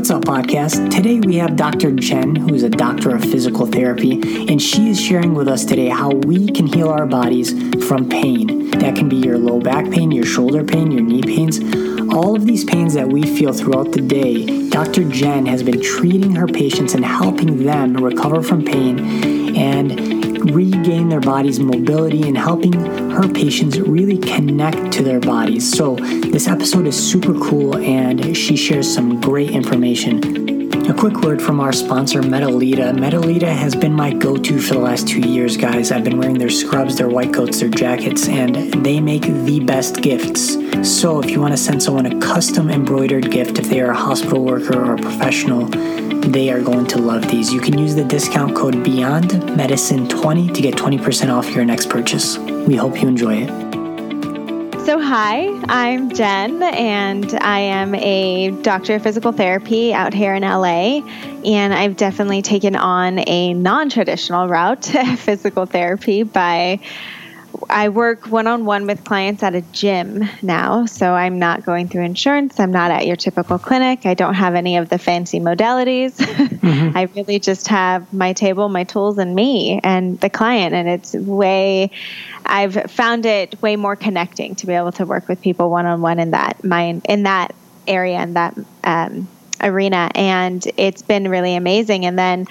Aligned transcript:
What's 0.00 0.10
up, 0.10 0.22
podcast? 0.24 0.90
Today 0.90 1.20
we 1.20 1.36
have 1.36 1.56
Dr. 1.56 1.92
Jen, 1.92 2.34
who 2.34 2.54
is 2.54 2.62
a 2.62 2.70
doctor 2.70 3.14
of 3.14 3.20
physical 3.20 3.66
therapy, 3.66 4.12
and 4.50 4.60
she 4.60 4.88
is 4.88 4.98
sharing 4.98 5.34
with 5.34 5.46
us 5.46 5.62
today 5.62 5.88
how 5.90 6.08
we 6.08 6.46
can 6.46 6.66
heal 6.66 6.88
our 6.88 7.04
bodies 7.04 7.52
from 7.86 8.08
pain. 8.08 8.70
That 8.70 8.96
can 8.96 9.10
be 9.10 9.16
your 9.16 9.36
low 9.36 9.60
back 9.60 9.90
pain, 9.90 10.10
your 10.10 10.24
shoulder 10.24 10.64
pain, 10.64 10.90
your 10.90 11.02
knee 11.02 11.20
pains. 11.20 11.60
All 12.14 12.34
of 12.34 12.46
these 12.46 12.64
pains 12.64 12.94
that 12.94 13.10
we 13.10 13.24
feel 13.24 13.52
throughout 13.52 13.92
the 13.92 14.00
day, 14.00 14.70
Dr. 14.70 15.04
Jen 15.04 15.44
has 15.44 15.62
been 15.62 15.82
treating 15.82 16.34
her 16.34 16.46
patients 16.46 16.94
and 16.94 17.04
helping 17.04 17.64
them 17.64 17.94
recover 17.94 18.42
from 18.42 18.64
pain 18.64 19.54
and 19.54 20.50
regain 20.50 21.10
their 21.10 21.20
body's 21.20 21.60
mobility 21.60 22.26
and 22.26 22.38
helping 22.38 22.72
her 23.10 23.28
patients 23.28 23.78
really 23.80 24.18
connect 24.18 24.92
to 24.92 25.02
their 25.02 25.20
bodies. 25.20 25.70
So, 25.70 25.96
this 25.96 26.46
episode 26.48 26.86
is 26.86 26.96
super 26.96 27.34
cool 27.34 27.76
and 27.76 28.36
she 28.36 28.56
shares 28.56 28.92
some 28.92 29.20
great 29.20 29.50
information. 29.50 30.60
A 30.88 30.94
quick 30.94 31.20
word 31.20 31.40
from 31.40 31.60
our 31.60 31.72
sponsor, 31.72 32.20
Medelita. 32.20 32.92
Medelita 32.92 33.48
has 33.48 33.76
been 33.76 33.92
my 33.92 34.12
go 34.12 34.36
to 34.36 34.58
for 34.58 34.74
the 34.74 34.80
last 34.80 35.06
two 35.06 35.20
years, 35.20 35.56
guys. 35.56 35.92
I've 35.92 36.02
been 36.02 36.18
wearing 36.18 36.38
their 36.38 36.50
scrubs, 36.50 36.96
their 36.96 37.08
white 37.08 37.32
coats, 37.32 37.60
their 37.60 37.68
jackets, 37.68 38.28
and 38.28 38.56
they 38.84 39.00
make 39.00 39.22
the 39.22 39.60
best 39.60 40.02
gifts. 40.02 40.56
So, 40.82 41.20
if 41.20 41.30
you 41.30 41.40
want 41.40 41.52
to 41.52 41.58
send 41.58 41.82
someone 41.82 42.06
a 42.06 42.18
custom 42.20 42.70
embroidered 42.70 43.30
gift, 43.30 43.58
if 43.58 43.68
they 43.68 43.80
are 43.80 43.90
a 43.90 43.96
hospital 43.96 44.44
worker 44.44 44.82
or 44.82 44.94
a 44.94 44.96
professional, 44.96 45.66
they 45.66 46.50
are 46.50 46.60
going 46.60 46.86
to 46.86 46.98
love 46.98 47.28
these. 47.28 47.52
You 47.52 47.60
can 47.60 47.76
use 47.76 47.94
the 47.94 48.04
discount 48.04 48.56
code 48.56 48.82
Beyond 48.82 49.56
Medicine 49.56 50.08
20 50.08 50.48
to 50.48 50.62
get 50.62 50.74
20% 50.74 51.30
off 51.30 51.50
your 51.50 51.64
next 51.64 51.90
purchase. 51.90 52.38
We 52.38 52.76
hope 52.76 53.02
you 53.02 53.08
enjoy 53.08 53.42
it. 53.42 53.70
So, 54.86 54.98
hi, 54.98 55.48
I'm 55.68 56.10
Jen, 56.14 56.62
and 56.62 57.34
I 57.34 57.60
am 57.60 57.94
a 57.94 58.50
doctor 58.62 58.94
of 58.94 59.02
physical 59.02 59.32
therapy 59.32 59.92
out 59.92 60.14
here 60.14 60.34
in 60.34 60.42
LA. 60.42 61.02
And 61.44 61.74
I've 61.74 61.96
definitely 61.96 62.42
taken 62.42 62.74
on 62.74 63.18
a 63.28 63.52
non 63.54 63.90
traditional 63.90 64.48
route 64.48 64.82
to 64.90 65.16
physical 65.16 65.66
therapy 65.66 66.22
by 66.22 66.80
I 67.68 67.88
work 67.88 68.26
one 68.26 68.46
on 68.46 68.64
one 68.64 68.86
with 68.86 69.04
clients 69.04 69.42
at 69.42 69.54
a 69.54 69.60
gym 69.60 70.24
now. 70.42 70.86
So 70.86 71.12
I'm 71.12 71.38
not 71.38 71.64
going 71.64 71.88
through 71.88 72.04
insurance. 72.04 72.58
I'm 72.58 72.72
not 72.72 72.90
at 72.90 73.06
your 73.06 73.16
typical 73.16 73.58
clinic. 73.58 74.06
I 74.06 74.14
don't 74.14 74.34
have 74.34 74.54
any 74.54 74.76
of 74.76 74.88
the 74.88 74.98
fancy 74.98 75.40
modalities. 75.40 76.18
Mm-hmm. 76.60 76.96
I 76.96 77.08
really 77.16 77.38
just 77.38 77.68
have 77.68 78.12
my 78.12 78.34
table, 78.34 78.68
my 78.68 78.84
tools, 78.84 79.16
and 79.16 79.34
me 79.34 79.80
and 79.82 80.20
the 80.20 80.28
client. 80.28 80.74
And 80.74 80.88
it's 80.88 81.14
way, 81.14 81.90
I've 82.44 82.90
found 82.90 83.24
it 83.24 83.60
way 83.62 83.76
more 83.76 83.96
connecting 83.96 84.56
to 84.56 84.66
be 84.66 84.74
able 84.74 84.92
to 84.92 85.06
work 85.06 85.26
with 85.26 85.40
people 85.40 85.70
one 85.70 85.86
on 85.86 86.02
one 86.02 86.18
in 86.18 86.32
that 86.32 86.62
mind, 86.62 87.06
in 87.08 87.22
that 87.22 87.54
area, 87.86 88.18
and 88.18 88.36
that 88.36 88.58
um, 88.84 89.26
arena. 89.62 90.10
And 90.14 90.66
it's 90.76 91.02
been 91.02 91.28
really 91.28 91.54
amazing. 91.54 92.06
And 92.06 92.18
then 92.18 92.46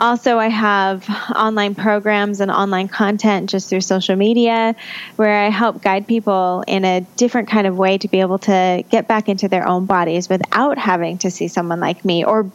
also, 0.00 0.38
I 0.38 0.48
have 0.48 1.08
online 1.36 1.74
programs 1.74 2.40
and 2.40 2.50
online 2.50 2.88
content 2.88 3.50
just 3.50 3.68
through 3.68 3.82
social 3.82 4.16
media 4.16 4.74
where 5.16 5.44
I 5.44 5.48
help 5.48 5.80
guide 5.80 6.08
people 6.08 6.64
in 6.66 6.84
a 6.84 7.02
different 7.16 7.48
kind 7.48 7.66
of 7.66 7.78
way 7.78 7.98
to 7.98 8.08
be 8.08 8.20
able 8.20 8.38
to 8.40 8.82
get 8.90 9.06
back 9.06 9.28
into 9.28 9.48
their 9.48 9.66
own 9.66 9.86
bodies 9.86 10.28
without 10.28 10.76
having 10.76 11.18
to 11.18 11.30
see 11.30 11.46
someone 11.46 11.78
like 11.78 12.04
me 12.04 12.24
or 12.24 12.50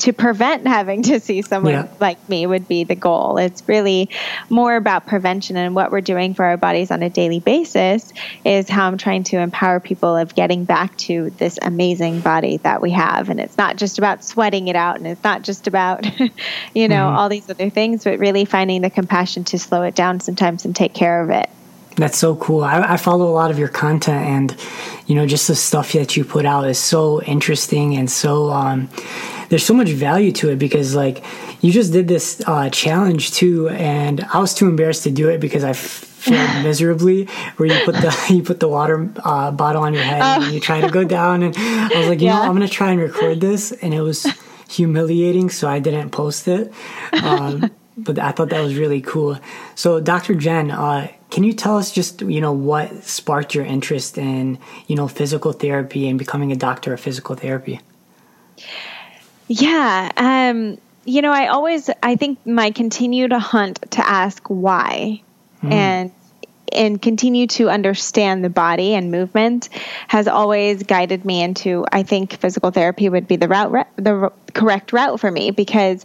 to 0.00 0.12
prevent 0.14 0.66
having 0.66 1.02
to 1.02 1.20
see 1.20 1.42
someone 1.42 1.72
yeah. 1.72 1.88
like 2.00 2.28
me 2.28 2.46
would 2.46 2.66
be 2.66 2.84
the 2.84 2.94
goal. 2.94 3.36
It's 3.36 3.66
really 3.68 4.08
more 4.48 4.74
about 4.76 5.06
prevention 5.06 5.56
and 5.56 5.74
what 5.74 5.92
we're 5.92 6.00
doing 6.00 6.34
for 6.34 6.44
our 6.44 6.56
bodies 6.56 6.90
on 6.90 7.02
a 7.02 7.10
daily 7.10 7.38
basis 7.38 8.12
is 8.44 8.68
how 8.68 8.88
I'm 8.88 8.96
trying 8.96 9.24
to 9.24 9.38
empower 9.38 9.78
people 9.78 10.16
of 10.16 10.34
getting 10.34 10.64
back 10.64 10.96
to 10.98 11.30
this 11.30 11.58
amazing 11.60 12.20
body 12.20 12.56
that 12.58 12.80
we 12.80 12.92
have. 12.92 13.28
And 13.28 13.38
it's 13.38 13.58
not 13.58 13.76
just 13.76 13.98
about 13.98 14.24
sweating 14.24 14.68
it 14.68 14.76
out 14.76 14.96
and 14.96 15.06
it's 15.06 15.22
not 15.22 15.42
just 15.42 15.66
about, 15.66 16.04
you 16.74 16.88
know, 16.88 16.96
mm-hmm. 16.96 17.16
all 17.16 17.28
these 17.28 17.48
other 17.50 17.68
things, 17.68 18.04
but 18.04 18.18
really 18.18 18.46
finding 18.46 18.80
the 18.80 18.90
compassion 18.90 19.44
to 19.44 19.58
slow 19.58 19.82
it 19.82 19.94
down 19.94 20.20
sometimes 20.20 20.64
and 20.64 20.74
take 20.74 20.94
care 20.94 21.22
of 21.22 21.30
it. 21.30 21.48
That's 22.00 22.16
so 22.16 22.34
cool. 22.36 22.64
I, 22.64 22.94
I, 22.94 22.96
follow 22.96 23.28
a 23.28 23.34
lot 23.34 23.50
of 23.50 23.58
your 23.58 23.68
content, 23.68 24.24
and 24.24 24.56
you 25.06 25.14
know, 25.14 25.26
just 25.26 25.48
the 25.48 25.54
stuff 25.54 25.92
that 25.92 26.16
you 26.16 26.24
put 26.24 26.46
out 26.46 26.66
is 26.66 26.78
so 26.78 27.22
interesting 27.22 27.94
and 27.94 28.10
so 28.10 28.48
um, 28.50 28.88
there's 29.50 29.66
so 29.66 29.74
much 29.74 29.90
value 29.90 30.32
to 30.32 30.48
it 30.48 30.58
because 30.58 30.94
like 30.94 31.22
you 31.60 31.70
just 31.70 31.92
did 31.92 32.08
this 32.08 32.40
uh, 32.46 32.70
challenge 32.70 33.32
too, 33.32 33.68
and 33.68 34.24
I 34.32 34.38
was 34.38 34.54
too 34.54 34.66
embarrassed 34.66 35.02
to 35.02 35.10
do 35.10 35.28
it 35.28 35.40
because 35.40 35.62
I 35.62 35.74
failed 35.74 36.62
miserably. 36.64 37.26
Where 37.58 37.68
you 37.68 37.84
put 37.84 37.96
the 37.96 38.16
you 38.34 38.42
put 38.42 38.60
the 38.60 38.68
water 38.68 39.12
uh, 39.22 39.50
bottle 39.50 39.82
on 39.82 39.92
your 39.92 40.02
head 40.02 40.22
oh. 40.22 40.42
and 40.42 40.54
you 40.54 40.60
try 40.60 40.80
to 40.80 40.88
go 40.88 41.04
down, 41.04 41.42
and 41.42 41.54
I 41.56 41.98
was 41.98 42.08
like, 42.08 42.20
you 42.20 42.28
yeah. 42.28 42.36
know, 42.36 42.42
I'm 42.44 42.54
gonna 42.54 42.66
try 42.66 42.92
and 42.92 43.00
record 43.00 43.42
this, 43.42 43.72
and 43.72 43.92
it 43.92 44.00
was 44.00 44.26
humiliating, 44.70 45.50
so 45.50 45.68
I 45.68 45.80
didn't 45.80 46.10
post 46.10 46.48
it. 46.48 46.72
Um, 47.22 47.70
but 47.98 48.18
I 48.18 48.32
thought 48.32 48.48
that 48.48 48.62
was 48.62 48.76
really 48.76 49.02
cool. 49.02 49.38
So, 49.74 50.00
Dr. 50.00 50.34
Jen, 50.34 50.70
uh, 50.70 51.08
can 51.30 51.44
you 51.44 51.52
tell 51.52 51.76
us 51.76 51.92
just 51.92 52.22
you 52.22 52.40
know 52.40 52.52
what 52.52 53.04
sparked 53.04 53.54
your 53.54 53.64
interest 53.64 54.18
in 54.18 54.58
you 54.86 54.96
know 54.96 55.08
physical 55.08 55.52
therapy 55.52 56.08
and 56.08 56.18
becoming 56.18 56.52
a 56.52 56.56
doctor 56.56 56.92
of 56.92 57.00
physical 57.00 57.34
therapy? 57.34 57.80
Yeah. 59.48 60.12
Um, 60.16 60.78
you 61.04 61.22
know, 61.22 61.32
I 61.32 61.48
always, 61.48 61.90
I 62.04 62.14
think 62.14 62.44
my 62.46 62.70
continue 62.70 63.26
to 63.26 63.40
hunt 63.40 63.90
to 63.92 64.08
ask 64.08 64.46
why 64.46 65.22
mm. 65.60 65.72
and, 65.72 66.12
and 66.72 67.02
continue 67.02 67.48
to 67.48 67.68
understand 67.68 68.44
the 68.44 68.48
body 68.48 68.94
and 68.94 69.10
movement 69.10 69.70
has 70.06 70.28
always 70.28 70.84
guided 70.84 71.24
me 71.24 71.42
into 71.42 71.84
I 71.90 72.04
think 72.04 72.34
physical 72.34 72.70
therapy 72.70 73.08
would 73.08 73.26
be 73.26 73.34
the 73.34 73.48
route 73.48 73.88
the 73.96 74.30
correct 74.54 74.92
route 74.92 75.18
for 75.18 75.32
me 75.32 75.50
because 75.50 76.04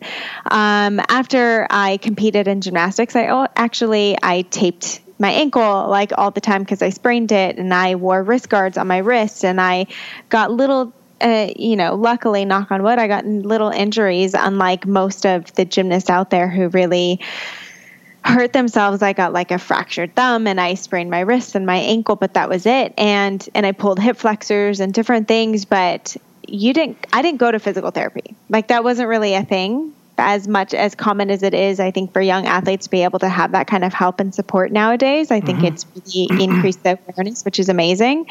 um, 0.50 1.00
after 1.07 1.68
I 1.69 1.97
competed 1.97 2.47
in 2.47 2.62
gymnastics 2.62 3.16
I 3.16 3.47
actually 3.56 4.18
I 4.24 4.42
taped 4.42 5.02
my 5.19 5.31
ankle 5.31 5.87
like 5.87 6.11
all 6.17 6.31
the 6.31 6.41
time 6.41 6.63
because 6.63 6.81
I 6.81 6.89
sprained 6.89 7.31
it 7.31 7.57
and 7.57 7.73
I 7.73 7.95
wore 7.95 8.21
wrist 8.23 8.49
guards 8.49 8.77
on 8.77 8.87
my 8.87 8.97
wrist 8.97 9.45
and 9.45 9.61
I 9.61 9.87
got 10.29 10.51
little 10.51 10.93
uh, 11.21 11.49
you 11.55 11.77
know, 11.77 11.95
luckily, 11.95 12.43
knock 12.43 12.71
on 12.71 12.83
wood, 12.83 12.99
I 12.99 13.07
got 13.07 13.25
little 13.25 13.69
injuries, 13.69 14.33
unlike 14.33 14.85
most 14.85 15.25
of 15.25 15.51
the 15.53 15.63
gymnasts 15.63 16.09
out 16.09 16.29
there 16.29 16.49
who 16.49 16.67
really 16.67 17.21
hurt 18.25 18.53
themselves. 18.53 19.01
I 19.01 19.13
got 19.13 19.33
like 19.33 19.51
a 19.51 19.57
fractured 19.57 20.15
thumb 20.15 20.47
and 20.47 20.59
I 20.59 20.73
sprained 20.73 21.09
my 21.09 21.21
wrist 21.21 21.55
and 21.55 21.65
my 21.65 21.77
ankle, 21.77 22.15
but 22.15 22.33
that 22.33 22.49
was 22.49 22.65
it. 22.65 22.93
And 22.97 23.47
and 23.53 23.65
I 23.65 23.71
pulled 23.71 23.99
hip 23.99 24.17
flexors 24.17 24.79
and 24.79 24.93
different 24.93 25.27
things, 25.27 25.63
but 25.65 26.17
you 26.47 26.73
didn't 26.73 27.05
I 27.13 27.21
didn't 27.21 27.39
go 27.39 27.51
to 27.51 27.59
physical 27.59 27.91
therapy. 27.91 28.35
Like 28.49 28.67
that 28.67 28.83
wasn't 28.83 29.09
really 29.09 29.35
a 29.35 29.43
thing 29.43 29.93
as 30.17 30.47
much 30.47 30.73
as 30.73 30.95
common 30.95 31.29
as 31.29 31.43
it 31.43 31.53
is, 31.53 31.79
I 31.79 31.91
think 31.91 32.13
for 32.13 32.21
young 32.21 32.45
athletes 32.45 32.85
to 32.85 32.91
be 32.91 33.03
able 33.03 33.19
to 33.19 33.29
have 33.29 33.51
that 33.51 33.67
kind 33.67 33.83
of 33.83 33.93
help 33.93 34.19
and 34.19 34.33
support 34.33 34.71
nowadays, 34.71 35.31
I 35.31 35.41
think 35.41 35.59
mm-hmm. 35.59 35.67
it's 35.67 35.85
really 35.95 36.43
increased 36.43 36.83
the 36.83 36.97
awareness, 37.07 37.43
which 37.43 37.59
is 37.59 37.69
amazing. 37.69 38.27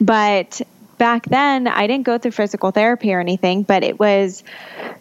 But 0.00 0.60
back 0.98 1.26
then 1.26 1.66
I 1.66 1.86
didn't 1.86 2.04
go 2.04 2.18
through 2.18 2.30
physical 2.32 2.70
therapy 2.70 3.12
or 3.12 3.20
anything, 3.20 3.62
but 3.62 3.82
it 3.82 3.98
was 3.98 4.44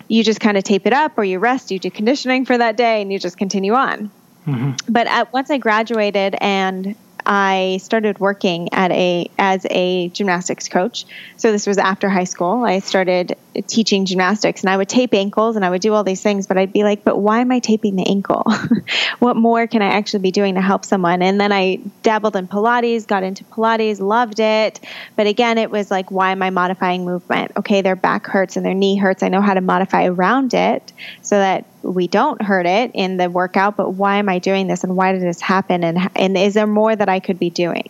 you 0.08 0.24
just 0.24 0.40
kind 0.40 0.58
of 0.58 0.64
tape 0.64 0.88
it 0.88 0.94
up 0.94 1.18
or 1.18 1.24
you 1.24 1.40
rest, 1.40 1.72
you 1.72 1.80
do 1.80 1.92
conditioning 1.92 2.46
for 2.46 2.58
that 2.58 2.78
day, 2.78 3.02
and 3.02 3.12
you 3.12 3.20
just 3.20 3.38
continue 3.38 3.74
on. 3.74 4.10
Mm-hmm. 4.48 4.92
But 4.92 5.08
at, 5.08 5.32
once 5.32 5.50
I 5.50 5.58
graduated 5.58 6.36
and 6.42 6.96
I 7.26 7.80
started 7.82 8.20
working 8.20 8.74
at 8.74 8.92
a 8.92 9.30
as 9.38 9.66
a 9.70 10.10
gymnastics 10.10 10.68
coach. 10.68 11.06
So 11.38 11.52
this 11.52 11.66
was 11.66 11.78
after 11.78 12.10
high 12.10 12.24
school. 12.26 12.64
I 12.64 12.80
started 12.80 13.36
teaching 13.68 14.06
gymnastics 14.06 14.62
and 14.62 14.70
I 14.70 14.78
would 14.78 14.90
tape 14.90 15.14
ankles 15.14 15.56
and 15.56 15.64
I 15.64 15.70
would 15.70 15.82
do 15.82 15.94
all 15.94 16.04
these 16.04 16.22
things, 16.22 16.48
but 16.48 16.58
I'd 16.58 16.74
be 16.74 16.84
like, 16.84 17.04
but 17.04 17.18
why 17.18 17.40
am 17.40 17.52
I 17.52 17.60
taping 17.60 17.96
the 17.96 18.08
ankle? 18.08 18.44
what 19.20 19.36
more 19.36 19.68
can 19.68 19.82
I 19.82 19.88
actually 19.88 20.22
be 20.22 20.32
doing 20.32 20.56
to 20.56 20.62
help 20.62 20.86
someone? 20.86 21.22
And 21.22 21.40
then 21.40 21.52
I 21.52 21.80
dabbled 22.02 22.36
in 22.36 22.48
Pilates, 22.48 23.06
got 23.06 23.24
into 23.24 23.44
Pilates, 23.46 24.00
loved 24.00 24.40
it. 24.40 24.80
But 25.16 25.28
again, 25.28 25.58
it 25.58 25.70
was 25.70 25.92
like, 25.92 26.12
why 26.12 26.32
am 26.32 26.42
I 26.42 26.50
modifying 26.50 27.06
movement? 27.06 27.52
Okay, 27.58 27.82
their 27.82 27.96
back 27.96 28.26
hurts 28.26 28.58
and 28.58 28.66
their 28.66 28.74
knee 28.74 28.98
hurts. 28.98 29.24
I 29.24 29.30
know 29.30 29.42
how 29.42 29.54
to 29.54 29.62
modify 29.62 30.06
around 30.06 30.54
it 30.54 30.92
so 31.22 31.38
that 31.38 31.66
we 31.84 32.08
don't 32.08 32.42
hurt 32.42 32.66
it 32.66 32.92
in 32.94 33.18
the 33.18 33.30
workout, 33.30 33.76
but 33.76 33.92
why 33.92 34.18
am 34.18 34.30
I 34.30 34.40
doing 34.40 34.68
this 34.68 34.84
and 34.84 34.96
why 34.96 35.12
did 35.12 35.22
this 35.22 35.42
happen? 35.42 35.84
And, 35.84 36.10
and 36.16 36.38
is 36.38 36.54
there 36.54 36.68
more 36.68 36.96
that 36.96 37.10
I 37.10 37.20
could 37.20 37.38
be 37.38 37.50
doing? 37.50 37.90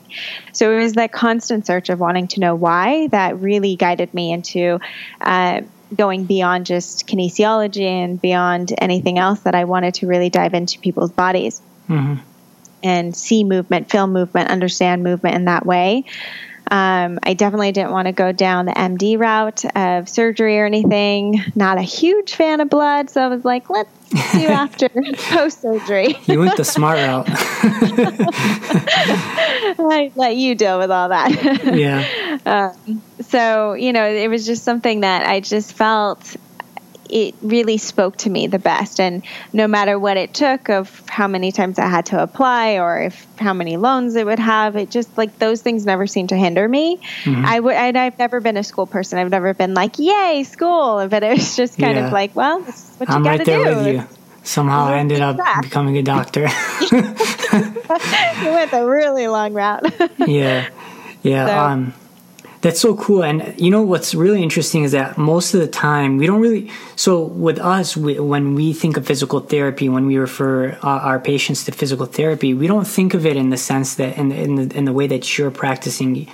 So 0.51 0.72
it 0.72 0.81
was 0.81 0.94
that 0.94 1.12
constant 1.12 1.66
search 1.66 1.90
of 1.90 2.00
wanting 2.00 2.28
to 2.30 2.40
know 2.40 2.56
why 2.56 3.07
that 3.07 3.40
really 3.40 3.75
guided 3.75 4.13
me 4.13 4.31
into 4.31 4.80
uh, 5.22 5.62
going 5.95 6.25
beyond 6.25 6.66
just 6.66 7.07
kinesiology 7.07 7.86
and 7.86 8.19
beyond 8.19 8.74
anything 8.80 9.19
else 9.19 9.42
that 9.42 9.56
I 9.56 9.66
wanted 9.66 9.96
to 9.96 10.07
really 10.07 10.30
dive 10.30 10.54
into 10.54 10.80
people's 10.80 11.12
bodies 11.12 11.62
mm-hmm. 11.88 12.22
and 12.81 13.16
see 13.16 13.44
movement, 13.44 13.92
feel 13.92 14.07
movement, 14.07 14.50
understand 14.50 15.04
movement 15.04 15.36
in 15.36 15.46
that 15.46 15.66
way. 15.66 16.06
Um, 16.69 17.19
I 17.24 17.33
definitely 17.33 17.71
didn't 17.71 17.92
want 17.92 18.07
to 18.07 18.12
go 18.12 18.31
down 18.31 18.65
the 18.65 18.71
MD 18.71 19.19
route 19.19 19.63
of 19.75 20.10
surgery 20.10 20.60
or 20.60 20.65
anything. 20.65 21.44
Not 21.56 21.77
a 21.77 21.81
huge 21.81 22.33
fan 22.33 22.62
of 22.62 22.69
blood, 22.69 23.10
so 23.10 23.21
I 23.21 23.27
was 23.27 23.44
like, 23.45 23.69
let's 23.69 23.89
do 24.10 24.18
after 24.48 24.89
post 25.30 25.62
surgery. 25.62 26.18
you 26.25 26.39
went 26.39 26.57
the 26.57 26.65
smart 26.65 26.98
route. 26.98 27.25
I 29.75 30.12
let 30.15 30.36
you 30.36 30.56
deal 30.56 30.80
with 30.80 30.92
all 30.92 31.10
that. 31.10 31.75
yeah. 31.75 32.38
um, 32.45 33.01
so 33.21 33.74
you 33.74 33.94
know, 33.94 34.06
it 34.06 34.30
was 34.30 34.45
just 34.45 34.63
something 34.63 35.01
that 35.01 35.25
I 35.25 35.39
just 35.39 35.74
felt 35.74 36.36
it 37.13 37.36
really 37.44 37.77
spoke 37.77 38.18
to 38.18 38.30
me 38.30 38.48
the 38.48 38.57
best. 38.57 39.00
And 39.00 39.21
no 39.54 39.68
matter 39.68 40.00
what 40.00 40.18
it 40.18 40.33
took 40.33 40.68
of 40.69 41.07
how 41.07 41.27
many 41.27 41.51
times 41.51 41.77
I 41.77 41.88
had 41.88 42.07
to 42.07 42.21
apply 42.21 42.80
or 42.80 43.04
if 43.04 43.27
how 43.38 43.54
many 43.54 43.77
loans 43.77 44.15
it 44.15 44.25
would 44.25 44.39
have, 44.39 44.75
it 44.75 44.89
just 44.89 45.15
like 45.15 45.38
those 45.38 45.62
things 45.62 45.86
never 45.86 46.07
seemed 46.07 46.30
to 46.30 46.36
hinder 46.36 46.68
me. 46.68 46.98
Mm-hmm. 47.24 47.45
I 47.45 47.60
would, 47.60 47.75
I've 47.75 48.18
never 48.18 48.42
been 48.42 48.57
a 48.57 48.63
school 48.63 48.88
person. 48.88 49.19
I've 49.19 49.30
never 49.30 49.54
been 49.54 49.75
like, 49.75 50.00
yay, 50.00 50.44
school. 50.44 51.07
But 51.07 51.21
it 51.21 51.38
was 51.38 51.56
just 51.56 51.77
kind 51.77 51.98
yeah. 51.98 52.07
of 52.07 52.13
like, 52.13 52.36
well, 52.36 52.62
this 52.62 52.89
is 52.89 53.00
what 53.00 53.10
you 53.10 53.24
got 53.24 53.38
to 53.38 53.45
do. 53.45 53.60
With 53.60 53.88
you. 53.88 54.07
Somehow 54.42 54.88
I 54.88 54.98
ended 54.98 55.21
up 55.21 55.38
becoming 55.62 55.95
a 55.98 56.04
doctor. 56.04 56.42
you 56.81 57.01
went 58.50 58.71
the 58.71 58.86
really 58.89 59.27
long 59.27 59.54
route. 59.54 59.83
yeah. 60.27 60.68
Yeah. 61.21 61.45
So, 61.45 61.57
um, 61.60 61.94
that's 62.63 62.80
so 62.80 62.95
cool. 62.95 63.24
And 63.24 63.54
you 63.60 63.69
know 63.69 63.81
what's 63.81 64.15
really 64.15 64.42
interesting 64.42 64.83
is 64.83 64.94
that 64.94 65.18
most 65.18 65.54
of 65.54 65.60
the 65.60 65.68
time 65.68 66.18
we 66.18 66.25
don't 66.25 66.39
really. 66.39 66.71
So 66.95 67.24
with 67.24 67.60
us, 67.60 67.98
we, 67.98 68.19
when 68.19 68.56
we 68.56 68.71
think 68.71 68.95
of 68.95 69.06
physical 69.06 69.42
therapy, 69.42 69.89
when 69.89 70.06
we 70.07 70.18
refer 70.18 70.71
uh, 70.81 71.10
our 71.10 71.19
patients 71.19 71.65
to 71.65 71.74
physical 71.74 72.06
therapy, 72.06 72.54
we 72.54 72.68
don't 72.68 72.88
think 72.88 73.13
of 73.13 73.25
it 73.25 73.36
in 73.36 73.50
the 73.50 73.57
sense 73.57 73.95
that 73.95 74.18
in 74.18 74.31
in 74.31 74.56
the, 74.56 74.77
in 74.77 74.86
the 74.86 74.94
way 74.94 75.07
that 75.07 75.38
you're 75.38 75.51
practicing 75.51 76.25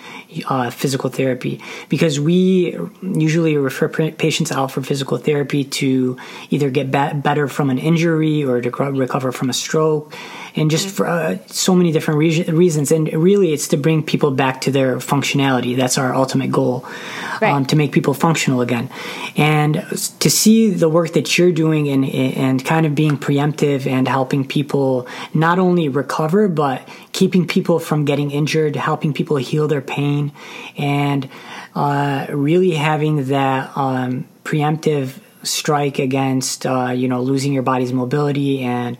uh, 0.46 0.70
physical 0.70 1.10
therapy, 1.10 1.60
because 1.90 2.20
we 2.20 2.78
usually 3.02 3.58
refer 3.58 3.90
patients 3.90 4.52
out 4.52 4.72
for 4.72 4.84
physical 4.84 5.18
therapy 5.18 5.64
to 5.64 6.16
either 6.52 6.70
get 6.70 6.92
be- 6.92 7.20
better 7.20 7.48
from 7.48 7.72
an 7.72 7.80
injury 7.80 8.44
or 8.44 8.62
to 8.62 8.70
recover 8.70 9.32
from 9.32 9.50
a 9.50 9.54
stroke 9.54 10.14
and 10.56 10.70
just 10.72 10.88
for 10.88 11.08
uh, 11.08 11.38
so 11.48 11.76
many 11.76 11.92
different 11.92 12.20
re- 12.20 12.44
reasons. 12.44 12.92
And 12.92 13.12
really, 13.14 13.54
it's 13.54 13.68
to 13.70 13.78
bring 13.78 14.04
people 14.04 14.32
back 14.32 14.62
to 14.62 14.72
their 14.72 14.98
functionality. 14.98 15.76
That's 15.76 15.98
our 15.98 16.14
ultimate 16.14 16.52
goal, 16.52 16.86
right. 17.42 17.52
um, 17.52 17.66
to 17.68 17.76
make 17.76 17.92
people 17.92 18.14
functional 18.14 18.62
again. 18.62 18.90
And 19.38 19.76
to 20.20 20.30
see 20.30 20.70
the 20.72 20.90
work 20.90 21.14
that 21.14 21.38
you're 21.38 21.52
doing 21.52 21.90
and 21.90 22.06
and 22.06 22.64
kind 22.64 22.86
of 22.86 22.96
being 22.96 23.18
preemptive 23.18 23.88
and 23.88 24.08
helping 24.08 24.46
people 24.46 25.08
not 25.34 25.60
only 25.60 25.90
recover 25.90 26.48
but 26.48 26.88
keeping 27.12 27.48
people 27.48 27.80
from 27.80 28.06
getting 28.06 28.32
injured, 28.32 28.76
helping 28.76 29.14
people 29.14 29.38
heal 29.38 29.68
their 29.68 29.82
pain, 29.82 30.32
and 30.78 31.30
uh, 31.76 32.28
really 32.30 32.72
having 32.72 33.26
that 33.26 33.76
um, 33.78 34.28
preemptive 34.44 35.20
strike 35.44 36.00
against 36.00 36.66
uh, 36.66 36.90
you 36.90 37.08
know 37.08 37.22
losing 37.22 37.54
your 37.54 37.64
body's 37.64 37.94
mobility 37.94 38.62
and 38.62 38.98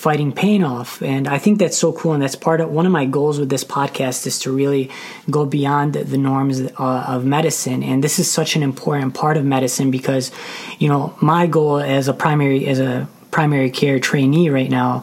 fighting 0.00 0.32
pain 0.32 0.64
off. 0.64 1.02
And 1.02 1.28
I 1.28 1.36
think 1.36 1.58
that's 1.58 1.76
so 1.76 1.92
cool. 1.92 2.14
And 2.14 2.22
that's 2.22 2.34
part 2.34 2.62
of 2.62 2.70
one 2.70 2.86
of 2.86 2.92
my 2.92 3.04
goals 3.04 3.38
with 3.38 3.50
this 3.50 3.64
podcast 3.64 4.26
is 4.26 4.38
to 4.40 4.50
really 4.50 4.90
go 5.28 5.44
beyond 5.44 5.92
the 5.92 6.16
norms 6.16 6.62
uh, 6.62 7.04
of 7.06 7.26
medicine. 7.26 7.82
And 7.82 8.02
this 8.02 8.18
is 8.18 8.30
such 8.30 8.56
an 8.56 8.62
important 8.62 9.12
part 9.12 9.36
of 9.36 9.44
medicine 9.44 9.90
because, 9.90 10.32
you 10.78 10.88
know, 10.88 11.14
my 11.20 11.46
goal 11.46 11.80
as 11.80 12.08
a 12.08 12.14
primary, 12.14 12.66
as 12.66 12.80
a 12.80 13.08
primary 13.30 13.70
care 13.70 14.00
trainee 14.00 14.48
right 14.48 14.70
now 14.70 15.02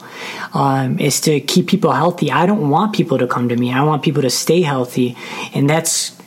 um, 0.52 0.98
is 0.98 1.20
to 1.20 1.38
keep 1.38 1.68
people 1.68 1.92
healthy. 1.92 2.32
I 2.32 2.44
don't 2.46 2.68
want 2.68 2.92
people 2.92 3.18
to 3.18 3.28
come 3.28 3.48
to 3.50 3.56
me. 3.56 3.72
I 3.72 3.84
want 3.84 4.02
people 4.02 4.22
to 4.22 4.30
stay 4.30 4.62
healthy. 4.62 5.16
And 5.54 5.70
that's 5.70 6.18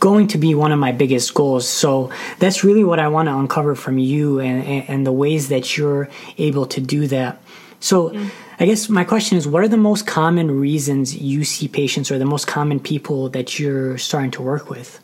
going 0.00 0.26
to 0.28 0.38
be 0.38 0.52
one 0.54 0.72
of 0.72 0.80
my 0.80 0.90
biggest 0.90 1.32
goals. 1.32 1.68
So 1.68 2.10
that's 2.40 2.64
really 2.64 2.82
what 2.82 2.98
I 2.98 3.06
want 3.06 3.28
to 3.28 3.38
uncover 3.38 3.76
from 3.76 3.98
you 3.98 4.40
and, 4.40 4.64
and, 4.64 4.84
and 4.88 5.06
the 5.06 5.12
ways 5.12 5.48
that 5.48 5.76
you're 5.76 6.08
able 6.38 6.66
to 6.66 6.80
do 6.80 7.06
that. 7.06 7.40
So, 7.80 8.10
mm. 8.10 8.30
I 8.58 8.64
guess 8.64 8.88
my 8.88 9.04
question 9.04 9.36
is 9.36 9.46
what 9.46 9.62
are 9.62 9.68
the 9.68 9.76
most 9.76 10.06
common 10.06 10.58
reasons 10.58 11.14
you 11.14 11.44
see 11.44 11.68
patients 11.68 12.10
or 12.10 12.18
the 12.18 12.24
most 12.24 12.46
common 12.46 12.80
people 12.80 13.28
that 13.30 13.58
you're 13.58 13.98
starting 13.98 14.30
to 14.32 14.42
work 14.42 14.70
with? 14.70 15.00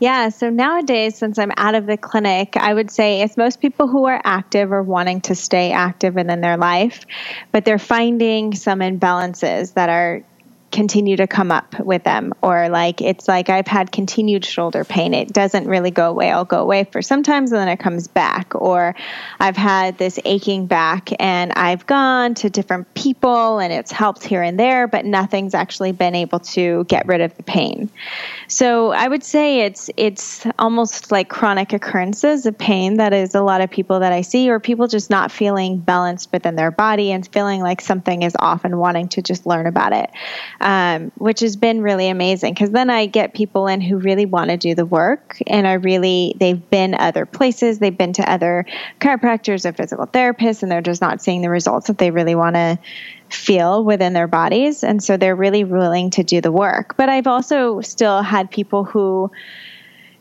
Yeah, 0.00 0.28
so 0.28 0.48
nowadays, 0.48 1.16
since 1.16 1.38
I'm 1.38 1.50
out 1.56 1.74
of 1.74 1.86
the 1.86 1.96
clinic, 1.96 2.56
I 2.56 2.72
would 2.72 2.90
say 2.90 3.20
it's 3.22 3.36
most 3.36 3.60
people 3.60 3.88
who 3.88 4.04
are 4.04 4.20
active 4.24 4.70
or 4.70 4.82
wanting 4.82 5.20
to 5.22 5.34
stay 5.34 5.72
active 5.72 6.14
within 6.14 6.40
their 6.40 6.56
life, 6.56 7.04
but 7.50 7.64
they're 7.64 7.80
finding 7.80 8.54
some 8.54 8.78
imbalances 8.78 9.74
that 9.74 9.88
are 9.88 10.22
continue 10.70 11.16
to 11.16 11.26
come 11.26 11.50
up 11.50 11.78
with 11.80 12.04
them 12.04 12.34
or 12.42 12.68
like 12.68 13.00
it's 13.00 13.26
like 13.26 13.48
I've 13.48 13.66
had 13.66 13.90
continued 13.90 14.44
shoulder 14.44 14.84
pain. 14.84 15.14
It 15.14 15.32
doesn't 15.32 15.66
really 15.66 15.90
go 15.90 16.10
away. 16.10 16.30
I'll 16.30 16.44
go 16.44 16.60
away 16.60 16.84
for 16.84 17.00
sometimes 17.00 17.52
and 17.52 17.60
then 17.60 17.68
it 17.68 17.78
comes 17.78 18.06
back. 18.06 18.54
Or 18.54 18.94
I've 19.40 19.56
had 19.56 19.98
this 19.98 20.18
aching 20.24 20.66
back 20.66 21.10
and 21.18 21.52
I've 21.52 21.86
gone 21.86 22.34
to 22.34 22.50
different 22.50 22.92
people 22.94 23.58
and 23.58 23.72
it's 23.72 23.90
helped 23.90 24.24
here 24.24 24.42
and 24.42 24.58
there 24.58 24.86
but 24.86 25.04
nothing's 25.04 25.54
actually 25.54 25.92
been 25.92 26.14
able 26.14 26.40
to 26.40 26.84
get 26.84 27.06
rid 27.06 27.22
of 27.22 27.34
the 27.36 27.42
pain. 27.42 27.90
So 28.48 28.92
I 28.92 29.08
would 29.08 29.24
say 29.24 29.60
it's 29.60 29.90
it's 29.96 30.46
almost 30.58 31.10
like 31.10 31.28
chronic 31.28 31.72
occurrences 31.72 32.44
of 32.44 32.58
pain 32.58 32.98
that 32.98 33.14
is 33.14 33.34
a 33.34 33.42
lot 33.42 33.62
of 33.62 33.70
people 33.70 34.00
that 34.00 34.12
I 34.12 34.20
see 34.20 34.50
or 34.50 34.60
people 34.60 34.86
just 34.86 35.08
not 35.08 35.32
feeling 35.32 35.78
balanced 35.78 36.30
within 36.32 36.56
their 36.56 36.70
body 36.70 37.10
and 37.12 37.26
feeling 37.26 37.62
like 37.62 37.80
something 37.80 38.22
is 38.22 38.36
off 38.38 38.64
and 38.64 38.78
wanting 38.78 39.08
to 39.08 39.22
just 39.22 39.46
learn 39.46 39.66
about 39.66 39.92
it 39.92 40.10
um, 40.60 41.12
which 41.16 41.40
has 41.40 41.56
been 41.56 41.82
really 41.82 42.08
amazing 42.08 42.52
because 42.52 42.70
then 42.70 42.90
I 42.90 43.06
get 43.06 43.34
people 43.34 43.68
in 43.68 43.80
who 43.80 43.98
really 43.98 44.26
want 44.26 44.50
to 44.50 44.56
do 44.56 44.74
the 44.74 44.86
work 44.86 45.38
and 45.46 45.66
are 45.66 45.78
really, 45.78 46.34
they've 46.38 46.68
been 46.70 46.94
other 46.94 47.26
places, 47.26 47.78
they've 47.78 47.96
been 47.96 48.14
to 48.14 48.30
other 48.30 48.66
chiropractors 49.00 49.64
or 49.64 49.72
physical 49.72 50.06
therapists, 50.06 50.62
and 50.62 50.72
they're 50.72 50.80
just 50.80 51.00
not 51.00 51.22
seeing 51.22 51.42
the 51.42 51.50
results 51.50 51.86
that 51.86 51.98
they 51.98 52.10
really 52.10 52.34
want 52.34 52.56
to 52.56 52.78
feel 53.30 53.84
within 53.84 54.12
their 54.12 54.26
bodies. 54.26 54.82
And 54.82 55.02
so 55.02 55.16
they're 55.16 55.36
really 55.36 55.64
willing 55.64 56.10
to 56.10 56.24
do 56.24 56.40
the 56.40 56.52
work. 56.52 56.96
But 56.96 57.08
I've 57.08 57.26
also 57.26 57.80
still 57.80 58.22
had 58.22 58.50
people 58.50 58.84
who, 58.84 59.30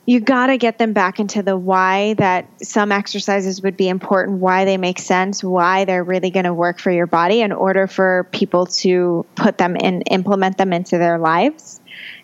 you 0.07 0.21
got 0.21 0.47
to 0.47 0.57
get 0.57 0.77
them 0.77 0.93
back 0.93 1.19
into 1.19 1.43
the 1.43 1.57
why 1.57 2.13
that 2.13 2.47
some 2.63 2.93
exercises 2.93 3.61
would 3.61 3.75
be 3.75 3.89
important, 3.89 4.39
why 4.39 4.63
they 4.63 4.77
make 4.77 4.99
sense, 4.99 5.43
why 5.43 5.83
they're 5.83 6.03
really 6.03 6.31
going 6.31 6.45
to 6.45 6.53
work 6.53 6.79
for 6.79 6.91
your 6.91 7.07
body 7.07 7.41
in 7.41 7.51
order 7.51 7.87
for 7.87 8.25
people 8.31 8.65
to 8.67 9.25
put 9.35 9.57
them 9.57 9.75
and 9.81 10.03
implement 10.09 10.57
them 10.57 10.71
into 10.71 10.97
their 10.97 11.19
lives. 11.19 11.76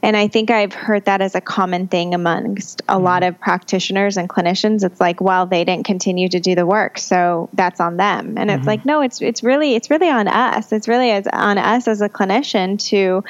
And 0.04 0.18
I 0.18 0.28
think 0.28 0.52
I've 0.52 0.74
heard 0.74 1.06
that 1.06 1.22
as 1.22 1.34
a 1.34 1.40
common 1.40 1.88
thing 1.88 2.14
amongst 2.14 2.82
a 2.82 2.96
mm-hmm. 2.96 3.04
lot 3.04 3.24
of 3.24 3.40
practitioners 3.40 4.18
and 4.18 4.28
clinicians. 4.28 4.84
It's 4.84 5.00
like, 5.00 5.22
well, 5.22 5.46
they 5.46 5.64
didn't 5.64 5.86
continue 5.86 6.28
to 6.28 6.42
do 6.42 6.56
the 6.56 6.66
work, 6.66 6.98
so 6.98 7.50
that's 7.54 7.80
on 7.80 7.96
them. 7.96 8.38
And 8.38 8.50
mm-hmm. 8.50 8.60
it's 8.60 8.68
like, 8.68 8.86
no, 8.86 9.02
it's 9.02 9.22
it's 9.22 9.44
really 9.44 9.76
it's 9.76 9.90
really 9.90 10.10
on 10.10 10.28
us. 10.28 10.74
It's 10.74 10.90
really 10.90 11.10
as, 11.12 11.26
on 11.32 11.58
us 11.58 11.88
as 11.88 12.02
a 12.02 12.10
clinician 12.10 12.78
to 12.90 13.24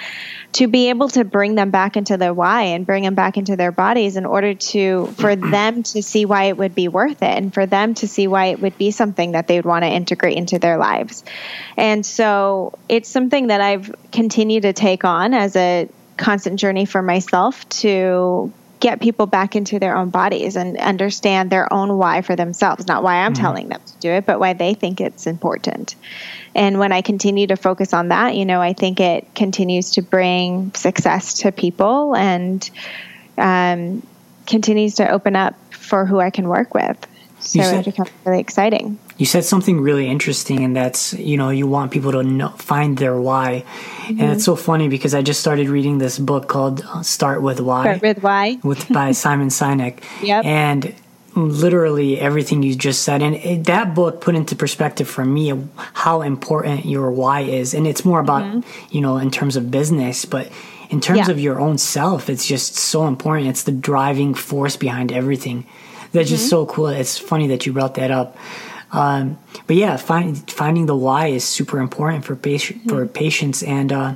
to 0.53 0.67
be 0.67 0.89
able 0.89 1.09
to 1.09 1.23
bring 1.23 1.53
them 1.53 1.69
back 1.69 1.95
into 1.95 2.17
their 2.17 2.33
why 2.33 2.63
and 2.63 2.87
bring 2.87 3.03
them 3.03 3.15
back 3.15 3.37
into 3.37 3.55
their 3.55 3.71
bodies 3.71 4.17
in 4.17 4.25
order 4.25 4.55
to 4.55 5.07
for 5.17 5.35
them 5.35 5.83
to 5.83 6.01
see 6.01 6.25
why 6.25 6.45
it 6.45 6.57
would 6.57 6.73
be 6.73 6.87
worth 6.87 7.21
it 7.21 7.37
and 7.37 7.53
for 7.53 7.67
them 7.67 7.93
to 7.93 8.07
see 8.07 8.27
why 8.27 8.47
it 8.47 8.59
would 8.59 8.79
be 8.79 8.89
something 8.89 9.33
that 9.33 9.47
they 9.47 9.57
would 9.57 9.65
want 9.65 9.83
to 9.83 9.89
integrate 9.89 10.37
into 10.37 10.57
their 10.57 10.77
lives. 10.77 11.23
And 11.77 12.03
so 12.03 12.73
it's 12.89 13.09
something 13.09 13.47
that 13.47 13.61
I've 13.61 13.93
continued 14.11 14.63
to 14.63 14.73
take 14.73 15.03
on 15.03 15.35
as 15.35 15.55
a 15.55 15.87
constant 16.17 16.59
journey 16.59 16.85
for 16.85 17.01
myself 17.01 17.67
to 17.69 18.51
get 18.79 18.99
people 18.99 19.25
back 19.25 19.55
into 19.55 19.79
their 19.79 19.95
own 19.95 20.09
bodies 20.09 20.57
and 20.57 20.77
understand 20.77 21.49
their 21.49 21.71
own 21.71 21.97
why 21.97 22.21
for 22.21 22.35
themselves. 22.35 22.85
Not 22.85 23.01
why 23.01 23.15
I'm 23.15 23.33
mm-hmm. 23.33 23.41
telling 23.41 23.69
them 23.69 23.79
to 23.85 23.93
do 23.99 24.09
it, 24.11 24.25
but 24.25 24.41
why 24.41 24.53
they 24.53 24.73
think 24.73 24.99
it's 24.99 25.25
important. 25.25 25.95
And 26.53 26.79
when 26.79 26.91
I 26.91 27.01
continue 27.01 27.47
to 27.47 27.55
focus 27.55 27.93
on 27.93 28.09
that, 28.09 28.35
you 28.35 28.45
know, 28.45 28.61
I 28.61 28.73
think 28.73 28.99
it 28.99 29.33
continues 29.35 29.91
to 29.91 30.01
bring 30.01 30.73
success 30.73 31.39
to 31.39 31.53
people 31.53 32.13
and 32.13 32.69
um, 33.37 34.05
continues 34.45 34.95
to 34.95 35.09
open 35.09 35.37
up 35.37 35.55
for 35.73 36.05
who 36.05 36.19
I 36.19 36.29
can 36.29 36.49
work 36.49 36.73
with. 36.73 37.07
So 37.39 37.61
said, 37.61 37.79
it 37.79 37.85
becomes 37.85 38.09
really 38.25 38.39
exciting. 38.39 38.99
You 39.17 39.25
said 39.25 39.43
something 39.43 39.79
really 39.79 40.07
interesting, 40.07 40.63
and 40.63 40.75
that's 40.75 41.13
you 41.13 41.37
know 41.37 41.49
you 41.49 41.67
want 41.67 41.91
people 41.91 42.11
to 42.13 42.23
know, 42.23 42.49
find 42.49 42.97
their 42.97 43.19
why, 43.19 43.63
mm-hmm. 43.65 44.19
and 44.19 44.31
it's 44.31 44.43
so 44.43 44.55
funny 44.55 44.87
because 44.87 45.13
I 45.13 45.21
just 45.21 45.39
started 45.39 45.69
reading 45.69 45.99
this 45.99 46.17
book 46.17 46.47
called 46.47 46.81
uh, 46.81 47.03
"Start 47.03 47.41
with 47.41 47.59
Why." 47.59 47.83
Start 47.83 48.01
with 48.01 48.23
Why, 48.23 48.59
with 48.63 48.89
by 48.89 49.11
Simon 49.23 49.49
Sinek. 49.49 49.99
Yep. 50.23 50.45
And 50.45 50.95
literally 51.35 52.19
everything 52.19 52.63
you 52.63 52.75
just 52.75 53.03
said, 53.03 53.21
and 53.21 53.35
it, 53.35 53.65
that 53.65 53.95
book 53.95 54.21
put 54.21 54.35
into 54.35 54.55
perspective 54.55 55.07
for 55.07 55.25
me 55.25 55.53
how 55.75 56.21
important 56.21 56.85
your 56.85 57.11
why 57.11 57.41
is, 57.41 57.73
and 57.73 57.87
it's 57.87 58.03
more 58.03 58.19
about 58.19 58.43
mm-hmm. 58.43 58.95
you 58.95 59.01
know 59.01 59.17
in 59.17 59.29
terms 59.29 59.55
of 59.55 59.69
business, 59.69 60.25
but 60.25 60.51
in 60.89 61.01
terms 61.01 61.27
yeah. 61.27 61.31
of 61.31 61.39
your 61.39 61.59
own 61.59 61.77
self, 61.77 62.29
it's 62.29 62.45
just 62.45 62.75
so 62.75 63.07
important. 63.07 63.47
It's 63.47 63.63
the 63.63 63.71
driving 63.71 64.33
force 64.33 64.77
behind 64.77 65.11
everything. 65.11 65.65
That's 66.11 66.29
mm-hmm. 66.29 66.35
just 66.35 66.49
so 66.49 66.65
cool. 66.67 66.87
It's 66.87 67.17
funny 67.17 67.47
that 67.47 67.65
you 67.65 67.73
brought 67.73 67.95
that 67.95 68.11
up. 68.11 68.37
Um, 68.93 69.39
but 69.67 69.75
yeah, 69.75 69.97
find, 69.97 70.49
finding 70.49 70.85
the 70.85 70.95
why 70.95 71.27
is 71.27 71.43
super 71.43 71.79
important 71.79 72.25
for 72.25 72.35
patient 72.35 72.79
mm-hmm. 72.79 72.89
for 72.89 73.05
patients. 73.07 73.63
And 73.63 73.91
uh, 73.91 74.15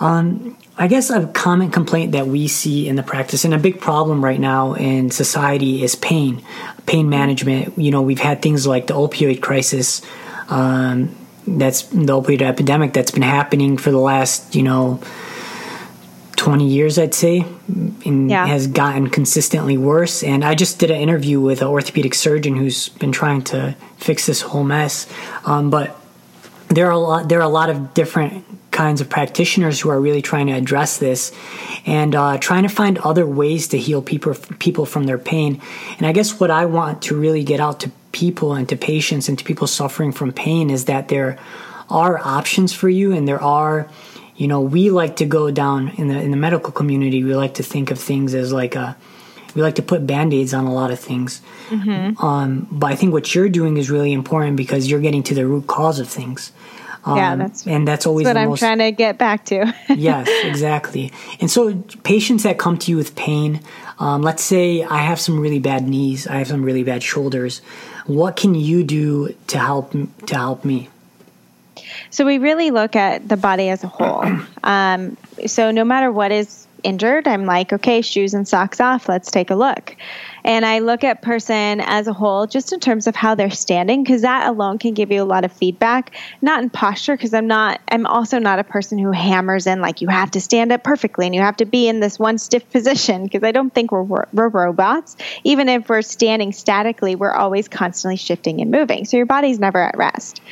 um, 0.00 0.56
I 0.76 0.86
guess 0.86 1.08
a 1.10 1.26
common 1.28 1.70
complaint 1.70 2.12
that 2.12 2.26
we 2.26 2.46
see 2.46 2.86
in 2.86 2.96
the 2.96 3.02
practice 3.02 3.44
and 3.44 3.54
a 3.54 3.58
big 3.58 3.80
problem 3.80 4.22
right 4.22 4.40
now 4.40 4.74
in 4.74 5.10
society 5.10 5.82
is 5.82 5.94
pain, 5.94 6.44
pain 6.84 7.08
management. 7.08 7.78
You 7.78 7.90
know, 7.90 8.02
we've 8.02 8.20
had 8.20 8.42
things 8.42 8.66
like 8.66 8.86
the 8.86 8.94
opioid 8.94 9.40
crisis. 9.40 10.02
Um, 10.48 11.16
that's 11.46 11.82
the 11.82 12.20
opioid 12.20 12.42
epidemic 12.42 12.92
that's 12.92 13.10
been 13.10 13.22
happening 13.22 13.78
for 13.78 13.90
the 13.90 13.98
last, 13.98 14.54
you 14.54 14.62
know, 14.62 15.00
20 16.44 16.68
years, 16.68 16.98
I'd 16.98 17.14
say, 17.14 17.46
and 18.04 18.30
Yeah. 18.30 18.46
has 18.46 18.66
gotten 18.66 19.08
consistently 19.08 19.78
worse. 19.78 20.22
And 20.22 20.44
I 20.44 20.54
just 20.54 20.78
did 20.78 20.90
an 20.90 21.00
interview 21.00 21.40
with 21.40 21.62
an 21.62 21.68
orthopedic 21.68 22.14
surgeon 22.14 22.54
who's 22.56 22.90
been 22.90 23.12
trying 23.12 23.40
to 23.44 23.74
fix 23.96 24.26
this 24.26 24.42
whole 24.42 24.62
mess. 24.62 25.06
Um, 25.46 25.70
but 25.70 25.96
there 26.68 26.86
are 26.86 26.92
a 26.92 26.98
lot 26.98 27.30
there 27.30 27.38
are 27.38 27.42
a 27.42 27.48
lot 27.60 27.70
of 27.70 27.94
different 27.94 28.44
kinds 28.72 29.00
of 29.00 29.08
practitioners 29.08 29.80
who 29.80 29.88
are 29.88 29.98
really 29.98 30.20
trying 30.20 30.48
to 30.48 30.52
address 30.52 30.98
this 30.98 31.32
and 31.86 32.14
uh, 32.14 32.36
trying 32.38 32.64
to 32.64 32.68
find 32.68 32.98
other 32.98 33.24
ways 33.26 33.68
to 33.68 33.78
heal 33.78 34.02
people 34.02 34.34
people 34.58 34.84
from 34.84 35.04
their 35.04 35.16
pain. 35.18 35.62
And 35.96 36.06
I 36.06 36.12
guess 36.12 36.38
what 36.38 36.50
I 36.50 36.66
want 36.66 37.00
to 37.02 37.16
really 37.16 37.42
get 37.42 37.58
out 37.58 37.80
to 37.80 37.90
people 38.12 38.52
and 38.52 38.68
to 38.68 38.76
patients 38.76 39.30
and 39.30 39.38
to 39.38 39.44
people 39.44 39.66
suffering 39.66 40.12
from 40.12 40.30
pain 40.30 40.68
is 40.68 40.84
that 40.84 41.08
there 41.08 41.38
are 41.88 42.18
options 42.22 42.74
for 42.74 42.90
you 42.90 43.12
and 43.12 43.26
there 43.26 43.42
are 43.42 43.88
you 44.36 44.46
know 44.48 44.60
we 44.60 44.90
like 44.90 45.16
to 45.16 45.24
go 45.24 45.50
down 45.50 45.88
in 45.96 46.08
the 46.08 46.18
in 46.20 46.30
the 46.30 46.36
medical 46.36 46.72
community 46.72 47.22
we 47.24 47.34
like 47.34 47.54
to 47.54 47.62
think 47.62 47.90
of 47.90 47.98
things 47.98 48.34
as 48.34 48.52
like 48.52 48.74
a 48.74 48.96
we 49.54 49.62
like 49.62 49.76
to 49.76 49.82
put 49.82 50.04
band-aids 50.06 50.52
on 50.52 50.64
a 50.64 50.74
lot 50.74 50.90
of 50.90 50.98
things 50.98 51.40
um, 52.18 52.66
but 52.70 52.90
i 52.92 52.94
think 52.94 53.12
what 53.12 53.34
you're 53.34 53.48
doing 53.48 53.76
is 53.76 53.90
really 53.90 54.12
important 54.12 54.56
because 54.56 54.90
you're 54.90 55.00
getting 55.00 55.22
to 55.22 55.34
the 55.34 55.46
root 55.46 55.66
cause 55.66 55.98
of 56.00 56.08
things 56.08 56.52
um, 57.06 57.16
Yeah, 57.18 57.36
that's- 57.36 57.66
and 57.66 57.86
that's 57.86 58.06
always 58.06 58.24
That's 58.24 58.34
what 58.36 58.42
I'm 58.42 58.48
most 58.48 58.60
trying 58.60 58.78
to 58.78 58.90
get 58.90 59.18
back 59.18 59.44
to. 59.46 59.74
yes, 59.94 60.26
exactly. 60.42 61.12
And 61.38 61.50
so, 61.50 61.74
patients 62.02 62.44
that 62.44 62.56
come 62.56 62.78
to 62.78 62.90
you 62.90 62.96
with 62.96 63.14
pain, 63.14 63.60
um, 63.98 64.22
let's 64.22 64.42
say 64.42 64.82
I 64.82 64.96
have 65.10 65.20
some 65.20 65.38
really 65.38 65.58
bad 65.58 65.86
knees, 65.86 66.26
I 66.26 66.36
have 66.36 66.48
some 66.48 66.62
really 66.62 66.82
bad 66.82 67.02
shoulders. 67.02 67.60
What 68.06 68.36
can 68.36 68.54
you 68.54 68.82
do 68.84 69.34
to 69.48 69.58
help 69.58 69.92
to 70.28 70.34
help 70.34 70.64
me? 70.64 70.88
So 72.14 72.24
we 72.24 72.38
really 72.38 72.70
look 72.70 72.94
at 72.94 73.28
the 73.28 73.36
body 73.36 73.70
as 73.70 73.82
a 73.82 73.88
whole. 73.88 74.24
Um, 74.64 75.18
so 75.46 75.70
no 75.70 75.84
matter 75.84 76.10
what 76.10 76.32
is 76.32 76.66
injured, 76.82 77.28
I'm 77.28 77.44
like, 77.44 77.70
okay, 77.70 78.00
shoes 78.00 78.32
and 78.32 78.48
socks 78.48 78.80
off. 78.80 79.10
Let's 79.10 79.30
take 79.30 79.50
a 79.50 79.54
look. 79.54 79.94
And 80.44 80.66
I 80.66 80.80
look 80.80 81.04
at 81.04 81.22
person 81.22 81.80
as 81.80 82.06
a 82.06 82.12
whole, 82.12 82.46
just 82.46 82.72
in 82.72 82.80
terms 82.80 83.06
of 83.06 83.16
how 83.16 83.34
they're 83.34 83.50
standing, 83.50 84.04
because 84.04 84.22
that 84.22 84.46
alone 84.46 84.78
can 84.78 84.92
give 84.92 85.10
you 85.10 85.22
a 85.22 85.24
lot 85.24 85.44
of 85.44 85.52
feedback. 85.52 86.14
Not 86.42 86.62
in 86.62 86.70
posture, 86.70 87.16
because 87.16 87.32
I'm 87.32 87.46
not. 87.46 87.80
I'm 87.88 88.06
also 88.06 88.38
not 88.38 88.58
a 88.58 88.64
person 88.64 88.98
who 88.98 89.10
hammers 89.10 89.66
in 89.66 89.80
like 89.80 90.02
you 90.02 90.08
have 90.08 90.30
to 90.32 90.40
stand 90.40 90.70
up 90.70 90.84
perfectly 90.84 91.26
and 91.26 91.34
you 91.34 91.40
have 91.40 91.56
to 91.56 91.64
be 91.64 91.88
in 91.88 92.00
this 92.00 92.18
one 92.18 92.36
stiff 92.38 92.70
position. 92.70 93.24
Because 93.24 93.42
I 93.42 93.52
don't 93.52 93.72
think 93.72 93.90
we're, 93.90 94.26
we're 94.32 94.48
robots. 94.48 95.16
Even 95.44 95.68
if 95.68 95.88
we're 95.88 96.02
standing 96.02 96.52
statically, 96.52 97.14
we're 97.14 97.32
always 97.32 97.66
constantly 97.66 98.16
shifting 98.16 98.60
and 98.60 98.70
moving. 98.70 99.06
So 99.06 99.16
your 99.16 99.26
body's 99.26 99.58
never 99.58 99.82
at 99.82 99.96
rest. 99.96 100.42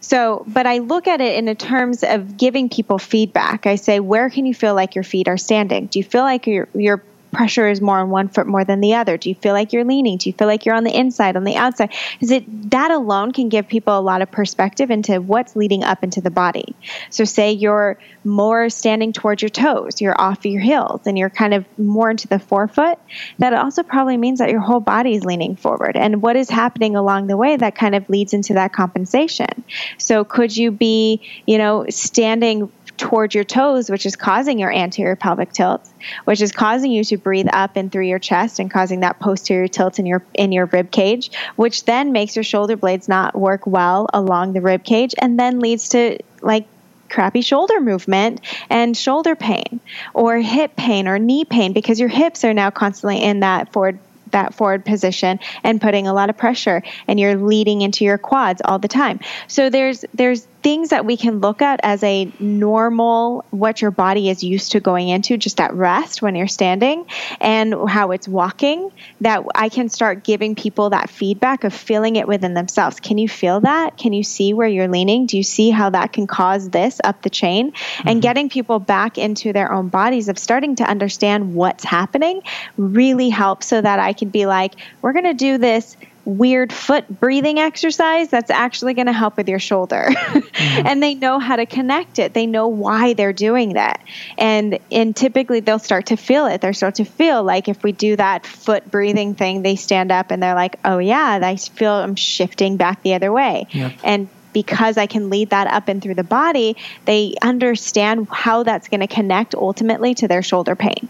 So, 0.00 0.44
but 0.46 0.66
I 0.66 0.78
look 0.78 1.06
at 1.06 1.20
it 1.20 1.36
in 1.36 1.54
terms 1.56 2.02
of 2.02 2.36
giving 2.36 2.68
people 2.68 2.98
feedback. 2.98 3.66
I 3.66 3.76
say, 3.76 4.00
where 4.00 4.30
can 4.30 4.46
you 4.46 4.54
feel 4.54 4.74
like 4.74 4.94
your 4.94 5.04
feet 5.04 5.28
are 5.28 5.36
standing? 5.36 5.86
Do 5.86 5.98
you 5.98 6.04
feel 6.04 6.22
like 6.22 6.46
your 6.46 6.68
your 6.74 7.02
pressure 7.34 7.68
is 7.68 7.80
more 7.80 7.98
on 7.98 8.10
one 8.10 8.28
foot 8.28 8.46
more 8.46 8.64
than 8.64 8.80
the 8.80 8.94
other? 8.94 9.16
Do 9.16 9.28
you 9.28 9.34
feel 9.34 9.52
like 9.52 9.72
you're 9.72 9.84
leaning? 9.84 10.18
Do 10.18 10.28
you 10.28 10.32
feel 10.32 10.48
like 10.48 10.64
you're 10.64 10.74
on 10.74 10.84
the 10.84 10.96
inside, 10.96 11.36
on 11.36 11.44
the 11.44 11.56
outside? 11.56 11.92
Is 12.20 12.30
it 12.30 12.44
that 12.70 12.90
alone 12.90 13.32
can 13.32 13.48
give 13.48 13.68
people 13.68 13.98
a 13.98 14.00
lot 14.00 14.22
of 14.22 14.30
perspective 14.30 14.90
into 14.90 15.20
what's 15.20 15.56
leading 15.56 15.84
up 15.84 16.02
into 16.02 16.20
the 16.20 16.30
body. 16.30 16.74
So, 17.10 17.24
say 17.24 17.52
you're 17.52 17.98
more 18.24 18.70
standing 18.70 19.12
towards 19.12 19.42
your 19.42 19.48
toes, 19.48 20.00
you're 20.00 20.18
off 20.20 20.44
your 20.46 20.60
heels, 20.60 21.02
and 21.06 21.18
you're 21.18 21.30
kind 21.30 21.54
of 21.54 21.66
more 21.78 22.10
into 22.10 22.28
the 22.28 22.38
forefoot. 22.38 22.98
That 23.38 23.52
also 23.52 23.82
probably 23.82 24.16
means 24.16 24.38
that 24.38 24.50
your 24.50 24.60
whole 24.60 24.80
body 24.80 25.14
is 25.14 25.24
leaning 25.24 25.56
forward. 25.56 25.96
And 25.96 26.22
what 26.22 26.36
is 26.36 26.48
happening 26.48 26.96
along 26.96 27.26
the 27.26 27.36
way 27.36 27.56
that 27.56 27.74
kind 27.74 27.94
of 27.94 28.08
leads 28.08 28.34
into 28.34 28.54
that 28.54 28.72
compensation. 28.72 29.64
So, 29.98 30.24
could 30.24 30.56
you 30.56 30.70
be, 30.70 31.20
you 31.46 31.58
know, 31.58 31.86
standing 31.88 32.70
towards 32.96 33.34
your 33.34 33.44
toes, 33.44 33.90
which 33.90 34.06
is 34.06 34.16
causing 34.16 34.58
your 34.58 34.72
anterior 34.72 35.16
pelvic 35.16 35.52
tilt, 35.52 35.88
which 36.24 36.40
is 36.40 36.52
causing 36.52 36.90
you 36.90 37.04
to 37.04 37.16
breathe 37.16 37.48
up 37.52 37.76
and 37.76 37.90
through 37.90 38.06
your 38.06 38.18
chest 38.18 38.58
and 38.58 38.70
causing 38.70 39.00
that 39.00 39.18
posterior 39.18 39.68
tilt 39.68 39.98
in 39.98 40.06
your 40.06 40.22
in 40.34 40.52
your 40.52 40.66
rib 40.66 40.90
cage, 40.90 41.30
which 41.56 41.84
then 41.84 42.12
makes 42.12 42.36
your 42.36 42.42
shoulder 42.42 42.76
blades 42.76 43.08
not 43.08 43.34
work 43.34 43.66
well 43.66 44.06
along 44.12 44.52
the 44.52 44.60
rib 44.60 44.84
cage 44.84 45.14
and 45.18 45.38
then 45.38 45.60
leads 45.60 45.90
to 45.90 46.18
like 46.42 46.66
crappy 47.08 47.42
shoulder 47.42 47.80
movement 47.80 48.40
and 48.70 48.96
shoulder 48.96 49.36
pain 49.36 49.80
or 50.14 50.36
hip 50.38 50.74
pain 50.74 51.06
or 51.06 51.18
knee 51.18 51.44
pain 51.44 51.72
because 51.72 52.00
your 52.00 52.08
hips 52.08 52.44
are 52.44 52.54
now 52.54 52.70
constantly 52.70 53.22
in 53.22 53.40
that 53.40 53.72
forward 53.72 53.98
that 54.34 54.54
forward 54.54 54.84
position 54.84 55.40
and 55.62 55.80
putting 55.80 56.06
a 56.06 56.12
lot 56.12 56.28
of 56.28 56.36
pressure 56.36 56.82
and 57.08 57.18
you're 57.18 57.36
leading 57.36 57.80
into 57.80 58.04
your 58.04 58.18
quads 58.18 58.60
all 58.64 58.78
the 58.78 58.88
time. 58.88 59.18
So 59.48 59.70
there's 59.70 60.04
there's 60.12 60.46
things 60.64 60.88
that 60.88 61.04
we 61.04 61.14
can 61.14 61.40
look 61.40 61.60
at 61.60 61.78
as 61.82 62.02
a 62.02 62.32
normal 62.40 63.44
what 63.50 63.82
your 63.82 63.90
body 63.90 64.30
is 64.30 64.42
used 64.42 64.72
to 64.72 64.80
going 64.80 65.10
into 65.10 65.36
just 65.36 65.60
at 65.60 65.74
rest 65.74 66.22
when 66.22 66.34
you're 66.34 66.48
standing 66.48 67.04
and 67.38 67.74
how 67.86 68.12
it's 68.12 68.26
walking 68.26 68.90
that 69.20 69.44
I 69.54 69.68
can 69.68 69.90
start 69.90 70.24
giving 70.24 70.54
people 70.54 70.90
that 70.90 71.10
feedback 71.10 71.64
of 71.64 71.74
feeling 71.74 72.16
it 72.16 72.26
within 72.26 72.54
themselves. 72.54 72.98
Can 72.98 73.18
you 73.18 73.28
feel 73.28 73.60
that? 73.60 73.98
Can 73.98 74.14
you 74.14 74.24
see 74.24 74.54
where 74.54 74.66
you're 74.66 74.88
leaning? 74.88 75.26
Do 75.26 75.36
you 75.36 75.42
see 75.42 75.68
how 75.68 75.90
that 75.90 76.14
can 76.14 76.26
cause 76.26 76.70
this 76.70 76.98
up 77.04 77.20
the 77.20 77.30
chain? 77.30 77.74
And 77.98 78.06
mm-hmm. 78.06 78.20
getting 78.20 78.48
people 78.48 78.78
back 78.78 79.18
into 79.18 79.52
their 79.52 79.70
own 79.70 79.88
bodies 79.88 80.30
of 80.30 80.38
starting 80.38 80.76
to 80.76 80.84
understand 80.84 81.54
what's 81.54 81.84
happening 81.84 82.40
really 82.78 83.28
helps 83.28 83.66
so 83.66 83.82
that 83.82 83.98
I 83.98 84.14
can 84.14 84.23
be 84.24 84.46
like, 84.46 84.74
we're 85.02 85.12
going 85.12 85.24
to 85.24 85.34
do 85.34 85.58
this 85.58 85.96
weird 86.24 86.72
foot 86.72 87.20
breathing 87.20 87.58
exercise 87.58 88.28
that's 88.28 88.50
actually 88.50 88.94
going 88.94 89.06
to 89.06 89.12
help 89.12 89.36
with 89.36 89.48
your 89.48 89.58
shoulder. 89.58 90.10
Mm-hmm. 90.54 90.86
And 90.86 91.02
they 91.02 91.14
know 91.14 91.40
how 91.40 91.56
to 91.56 91.66
connect 91.66 92.18
it. 92.18 92.32
They 92.32 92.46
know 92.46 92.68
why 92.68 93.14
they're 93.14 93.32
doing 93.32 93.74
that. 93.74 94.00
And 94.38 94.78
and 94.90 95.14
typically 95.14 95.60
they'll 95.60 95.80
start 95.80 96.06
to 96.06 96.16
feel 96.16 96.46
it. 96.46 96.60
They'll 96.60 96.72
start 96.72 96.96
to 96.96 97.04
feel 97.04 97.42
like 97.42 97.68
if 97.68 97.82
we 97.82 97.92
do 97.92 98.14
that 98.16 98.46
foot 98.46 98.88
breathing 98.90 99.34
thing 99.34 99.62
they 99.62 99.76
stand 99.76 100.12
up 100.12 100.30
and 100.30 100.42
they're 100.42 100.54
like 100.54 100.78
oh 100.84 100.98
yeah 100.98 101.40
i 101.42 101.56
feel 101.56 101.92
i'm 101.92 102.14
shifting 102.14 102.76
back 102.76 103.02
the 103.02 103.14
other 103.14 103.32
way. 103.32 103.66
Yep. 103.72 103.92
and 104.04 104.28
because 104.52 104.96
I 104.96 105.06
can 105.06 105.28
lead 105.28 105.50
that 105.50 105.66
up 105.66 105.88
and 105.88 106.00
through 106.00 106.14
the 106.14 106.24
body, 106.24 106.76
they 107.04 107.34
understand 107.42 108.28
how 108.30 108.62
that's 108.62 108.88
going 108.88 109.00
to 109.00 109.06
connect 109.06 109.54
ultimately 109.54 110.14
to 110.14 110.28
their 110.28 110.42
shoulder 110.42 110.76
pain. 110.76 111.08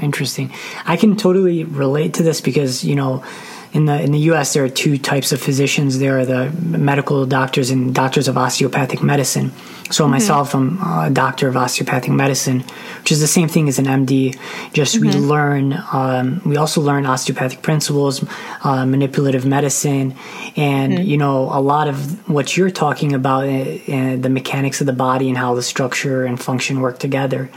Interesting. 0.00 0.52
I 0.86 0.96
can 0.96 1.16
totally 1.16 1.64
relate 1.64 2.14
to 2.14 2.22
this 2.22 2.40
because 2.40 2.84
you 2.84 2.96
know, 2.96 3.24
in 3.72 3.86
the 3.86 4.00
in 4.00 4.12
the 4.12 4.18
U.S. 4.30 4.54
there 4.54 4.64
are 4.64 4.68
two 4.68 4.98
types 4.98 5.32
of 5.32 5.40
physicians. 5.40 5.98
There 5.98 6.18
are 6.18 6.24
the 6.24 6.50
medical 6.50 7.26
doctors 7.26 7.70
and 7.70 7.94
doctors 7.94 8.28
of 8.28 8.36
osteopathic 8.36 9.02
medicine. 9.02 9.52
So 9.90 10.08
myself, 10.08 10.54
I'm 10.54 10.80
a 10.80 11.10
doctor 11.10 11.46
of 11.46 11.56
osteopathic 11.56 12.10
medicine, 12.10 12.60
which 13.00 13.12
is 13.12 13.20
the 13.20 13.26
same 13.26 13.48
thing 13.48 13.68
as 13.68 13.78
an 13.78 13.84
MD. 13.84 14.38
Just 14.72 14.98
we 14.98 15.12
learn. 15.12 15.78
Um, 15.92 16.40
we 16.44 16.56
also 16.56 16.80
learn 16.80 17.04
osteopathic 17.04 17.62
principles, 17.62 18.24
uh, 18.62 18.86
manipulative 18.86 19.44
medicine, 19.44 20.14
and 20.56 21.06
you 21.06 21.18
know 21.18 21.50
a 21.52 21.60
lot 21.60 21.86
of 21.86 22.28
what 22.28 22.56
you're 22.56 22.70
talking 22.70 23.12
about, 23.12 23.44
uh, 23.44 24.16
the 24.16 24.30
mechanics 24.30 24.80
of 24.80 24.86
the 24.86 24.92
body 24.92 25.28
and 25.28 25.36
how 25.36 25.54
the 25.54 25.62
structure 25.62 26.24
and 26.24 26.40
function 26.40 26.80
work 26.80 26.98
together, 26.98 27.50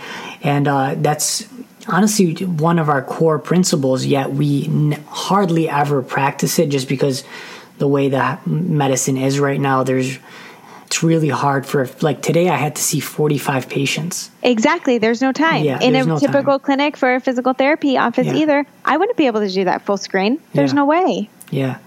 and 0.44 0.68
uh, 0.68 0.96
that's 0.98 1.48
honestly 1.88 2.34
one 2.46 2.80
of 2.80 2.90
our 2.90 3.02
core 3.02 3.40
principles 3.40 4.06
yet 4.06 4.32
we 4.32 4.66
n- 4.66 5.04
hardly 5.10 5.70
ever 5.70 6.02
practice 6.02 6.60
it 6.60 6.70
just 6.70 6.88
because 6.88 7.24
the 7.78 7.88
way 7.88 8.10
that 8.10 8.46
medicine 8.48 9.18
is 9.18 9.40
right 9.40 9.60
now 9.60 9.84
there's 9.84 10.18
it's 10.86 11.04
really 11.04 11.30
hard 11.30 11.66
for 11.66 11.90
like 12.02 12.22
today 12.22 12.50
i 12.50 12.56
had 12.56 12.76
to 12.76 12.82
see 12.82 13.00
45 13.00 13.68
patients 13.70 14.30
Exactly. 14.44 14.98
There's 14.98 15.22
no 15.22 15.34
time. 15.34 15.66
Yeah, 15.66 15.82
In 15.82 15.94
a 15.96 16.06
no 16.06 16.18
typical 16.18 16.58
clinic 16.58 16.96
for 16.96 17.16
a 17.16 17.20
physical 17.20 17.52
therapy 17.52 17.98
office 17.98 18.28
Yeah. 18.28 18.36
either, 18.36 18.66
I 18.86 18.96
wouldn't 18.96 19.18
be 19.18 19.28
able 19.28 19.42
to 19.42 19.50
do 19.50 19.66
that 19.66 19.82
full 19.82 19.98
screen. 19.98 20.40
There's 20.54 20.72
Yeah. 20.72 20.76
no 20.76 20.86
way. 20.86 21.30
yeah 21.52 21.78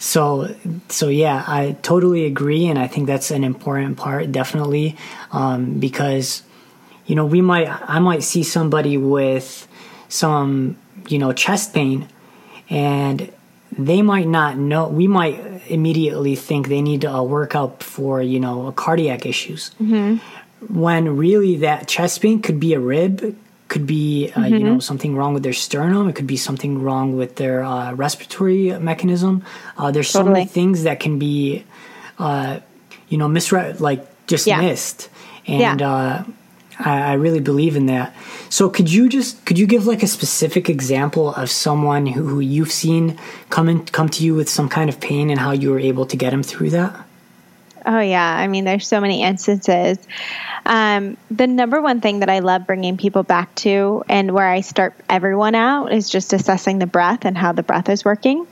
so 0.00 0.48
so 0.88 1.08
yeah 1.08 1.42
i 1.48 1.74
totally 1.82 2.24
agree 2.24 2.66
and 2.66 2.78
i 2.78 2.86
think 2.86 3.08
that's 3.08 3.32
an 3.32 3.42
important 3.42 3.96
part 3.96 4.30
definitely 4.30 4.96
um, 5.32 5.80
because 5.80 6.42
you 7.08 7.14
know 7.16 7.26
we 7.26 7.40
might 7.40 7.68
i 7.96 7.98
might 7.98 8.22
see 8.22 8.44
somebody 8.44 8.96
with 8.96 9.66
some 10.08 10.76
you 11.08 11.18
know 11.18 11.32
chest 11.32 11.74
pain 11.74 12.06
and 12.70 13.32
they 13.76 14.00
might 14.02 14.28
not 14.28 14.56
know 14.56 14.88
we 14.88 15.06
might 15.08 15.36
immediately 15.68 16.34
think 16.36 16.68
they 16.68 16.82
need 16.90 17.04
a 17.04 17.22
workout 17.22 17.82
for 17.82 18.22
you 18.22 18.40
know 18.40 18.72
cardiac 18.72 19.26
issues. 19.26 19.70
When 20.68 21.16
really 21.16 21.56
that 21.66 21.86
chest 21.86 22.20
pain 22.22 22.40
could 22.42 22.58
be 22.58 22.74
a 22.74 22.80
rib 22.80 23.36
could 23.68 23.86
be 23.86 24.32
uh, 24.36 24.46
you 24.46 24.64
know 24.64 24.80
something 24.80 25.14
wrong 25.14 25.34
with 25.34 25.42
their 25.42 25.52
sternum 25.52 26.08
it 26.08 26.14
could 26.16 26.26
be 26.26 26.38
something 26.48 26.82
wrong 26.82 27.16
with 27.16 27.36
their 27.36 27.62
uh, 27.62 27.92
respiratory 27.94 28.76
mechanism. 28.90 29.44
Uh, 29.76 29.90
there's 29.94 30.10
so 30.10 30.24
many 30.24 30.46
things 30.46 30.82
that 30.84 30.98
can 31.00 31.18
be 31.18 31.64
uh, 32.18 32.58
you 33.08 33.18
know 33.18 33.28
misread 33.28 33.80
like 33.80 34.00
just 34.26 34.46
Yeah. 34.46 34.60
missed. 34.60 35.08
And 35.46 35.80
Yeah. 35.80 36.24
I, 36.78 37.10
I 37.10 37.12
really 37.14 37.40
believe 37.40 37.76
in 37.76 37.86
that 37.86 38.14
so 38.48 38.68
could 38.68 38.90
you 38.90 39.08
just 39.08 39.44
could 39.44 39.58
you 39.58 39.66
give 39.66 39.86
like 39.86 40.02
a 40.02 40.06
specific 40.06 40.68
example 40.68 41.34
of 41.34 41.50
someone 41.50 42.06
who, 42.06 42.26
who 42.26 42.40
you've 42.40 42.72
seen 42.72 43.18
come 43.50 43.68
in 43.68 43.84
come 43.86 44.08
to 44.10 44.24
you 44.24 44.34
with 44.34 44.48
some 44.48 44.68
kind 44.68 44.88
of 44.88 45.00
pain 45.00 45.30
and 45.30 45.40
how 45.40 45.52
you 45.52 45.70
were 45.70 45.78
able 45.80 46.06
to 46.06 46.16
get 46.16 46.30
them 46.30 46.42
through 46.42 46.70
that 46.70 47.04
Oh, 47.86 48.00
yeah. 48.00 48.36
I 48.36 48.48
mean, 48.48 48.64
there's 48.64 48.86
so 48.86 49.00
many 49.00 49.22
instances. 49.22 49.98
Um, 50.66 51.16
the 51.30 51.46
number 51.46 51.80
one 51.80 52.02
thing 52.02 52.20
that 52.20 52.28
I 52.28 52.40
love 52.40 52.66
bringing 52.66 52.98
people 52.98 53.22
back 53.22 53.54
to 53.56 54.04
and 54.10 54.32
where 54.32 54.46
I 54.46 54.60
start 54.60 54.94
everyone 55.08 55.54
out 55.54 55.90
is 55.90 56.10
just 56.10 56.34
assessing 56.34 56.80
the 56.80 56.86
breath 56.86 57.24
and 57.24 57.36
how 57.38 57.52
the 57.52 57.62
breath 57.62 57.88
is 57.88 58.04
working 58.04 58.46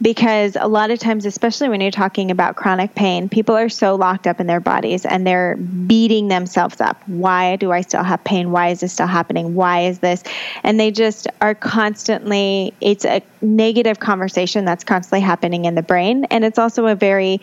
because 0.00 0.56
a 0.58 0.68
lot 0.68 0.90
of 0.90 0.98
times 0.98 1.24
especially 1.24 1.68
when 1.68 1.80
you're 1.80 1.90
talking 1.90 2.30
about 2.30 2.56
chronic 2.56 2.94
pain 2.94 3.28
people 3.28 3.56
are 3.56 3.68
so 3.68 3.94
locked 3.94 4.26
up 4.26 4.40
in 4.40 4.46
their 4.46 4.60
bodies 4.60 5.04
and 5.04 5.26
they're 5.26 5.56
beating 5.56 6.28
themselves 6.28 6.80
up 6.80 7.00
why 7.06 7.56
do 7.56 7.72
i 7.72 7.80
still 7.80 8.02
have 8.02 8.22
pain 8.24 8.50
why 8.50 8.68
is 8.68 8.80
this 8.80 8.92
still 8.92 9.06
happening 9.06 9.54
why 9.54 9.82
is 9.82 9.98
this 10.00 10.22
and 10.62 10.78
they 10.78 10.90
just 10.90 11.26
are 11.40 11.54
constantly 11.54 12.72
it's 12.80 13.04
a 13.04 13.22
negative 13.40 13.98
conversation 13.98 14.64
that's 14.64 14.84
constantly 14.84 15.20
happening 15.20 15.64
in 15.64 15.74
the 15.74 15.82
brain 15.82 16.24
and 16.26 16.44
it's 16.44 16.58
also 16.58 16.86
a 16.86 16.94
very 16.94 17.40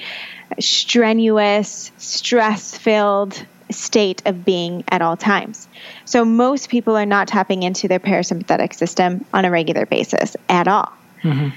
strenuous 0.60 1.91
stress 1.98 2.77
filled 2.77 3.45
state 3.72 4.22
of 4.25 4.45
being 4.45 4.83
at 4.89 5.01
all 5.01 5.17
times. 5.17 5.67
So 6.05 6.24
most 6.24 6.69
people 6.69 6.95
are 6.95 7.05
not 7.05 7.27
tapping 7.27 7.63
into 7.63 7.88
their 7.88 8.00
parasympathetic 8.00 8.74
system 8.74 9.25
on 9.33 9.45
a 9.45 9.51
regular 9.51 9.86
basis 9.86 10.36
at 10.50 10.67
all. 10.67 10.91
Mm-hmm. 11.24 11.50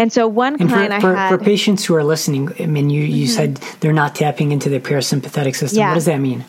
And 0.00 0.10
so 0.10 0.26
one 0.26 0.56
and 0.58 0.70
client 0.70 0.94
for, 0.94 1.00
for, 1.00 1.16
I 1.16 1.28
had 1.28 1.38
for 1.38 1.44
patients 1.44 1.84
who 1.84 1.94
are 1.94 2.02
listening, 2.02 2.50
I 2.58 2.64
mean, 2.64 2.88
you 2.88 3.02
you 3.02 3.26
mm-hmm. 3.26 3.34
said 3.34 3.56
they're 3.80 3.92
not 3.92 4.14
tapping 4.14 4.50
into 4.50 4.70
their 4.70 4.80
parasympathetic 4.80 5.54
system. 5.54 5.78
Yeah. 5.78 5.90
What 5.90 5.96
does 5.96 6.06
that 6.06 6.20
mean? 6.20 6.46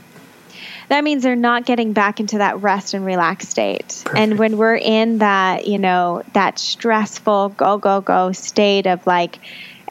That 0.87 1.03
means 1.03 1.21
they're 1.21 1.35
not 1.35 1.65
getting 1.65 1.91
back 1.91 2.21
into 2.21 2.37
that 2.37 2.61
rest 2.61 2.93
and 2.93 3.05
relax 3.05 3.49
state. 3.49 4.03
Perfect. 4.05 4.15
And 4.17 4.39
when 4.39 4.57
we're 4.57 4.77
in 4.77 5.17
that, 5.17 5.67
you 5.67 5.79
know, 5.79 6.23
that 6.31 6.59
stressful 6.59 7.49
go 7.49 7.77
go 7.77 7.99
go 7.99 8.31
state 8.31 8.87
of 8.87 9.05
like 9.05 9.39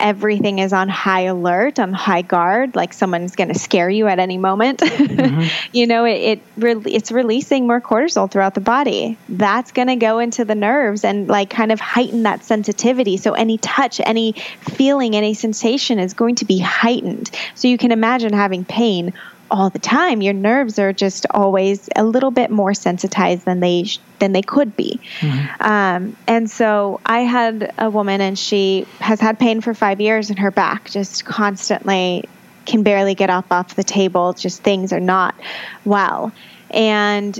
everything 0.00 0.58
is 0.58 0.72
on 0.72 0.88
high 0.88 1.22
alert, 1.22 1.78
on 1.78 1.92
high 1.92 2.22
guard, 2.22 2.74
like 2.74 2.92
someone's 2.92 3.36
going 3.36 3.48
to 3.48 3.58
scare 3.58 3.90
you 3.90 4.06
at 4.06 4.18
any 4.18 4.38
moment. 4.38 4.82
Mm-hmm. 5.10 5.48
you 5.72 5.86
know, 5.86 6.04
it, 6.04 6.12
it 6.12 6.42
re- 6.56 6.92
it's 6.92 7.10
releasing 7.10 7.66
more 7.66 7.80
cortisol 7.80 8.30
throughout 8.30 8.54
the 8.54 8.60
body. 8.60 9.18
That's 9.28 9.72
going 9.72 9.88
to 9.88 9.96
go 9.96 10.18
into 10.18 10.44
the 10.44 10.54
nerves 10.54 11.04
and 11.04 11.26
like 11.26 11.50
kind 11.50 11.72
of 11.72 11.80
heighten 11.80 12.22
that 12.22 12.44
sensitivity. 12.44 13.16
So 13.16 13.32
any 13.32 13.58
touch, 13.58 14.00
any 14.04 14.32
feeling, 14.60 15.16
any 15.16 15.34
sensation 15.34 15.98
is 15.98 16.14
going 16.14 16.36
to 16.36 16.44
be 16.44 16.58
heightened. 16.58 17.30
So 17.54 17.68
you 17.68 17.76
can 17.76 17.92
imagine 17.92 18.32
having 18.32 18.64
pain 18.64 19.12
all 19.50 19.70
the 19.70 19.78
time. 19.78 20.22
Your 20.22 20.34
nerves 20.34 20.78
are 20.78 20.92
just 20.92 21.26
always 21.30 21.88
a 21.96 22.04
little 22.04 22.30
bit 22.30 22.50
more 22.50 22.74
sensitized 22.74 23.44
than 23.44 23.60
they 23.60 23.86
than 24.18 24.32
they 24.32 24.42
could 24.42 24.76
be. 24.76 25.00
Mm-hmm. 25.20 25.62
Um, 25.62 26.16
and 26.26 26.50
so 26.50 27.00
I 27.04 27.20
had 27.20 27.72
a 27.78 27.90
woman, 27.90 28.20
and 28.20 28.38
she 28.38 28.86
has 29.00 29.20
had 29.20 29.38
pain 29.38 29.60
for 29.60 29.74
five 29.74 30.00
years 30.00 30.30
in 30.30 30.36
her 30.38 30.50
back, 30.50 30.90
just 30.90 31.24
constantly 31.24 32.28
can 32.66 32.82
barely 32.82 33.14
get 33.14 33.30
up 33.30 33.50
off 33.50 33.74
the 33.74 33.84
table. 33.84 34.32
Just 34.32 34.62
things 34.62 34.92
are 34.92 35.00
not 35.00 35.34
well, 35.84 36.32
and 36.70 37.38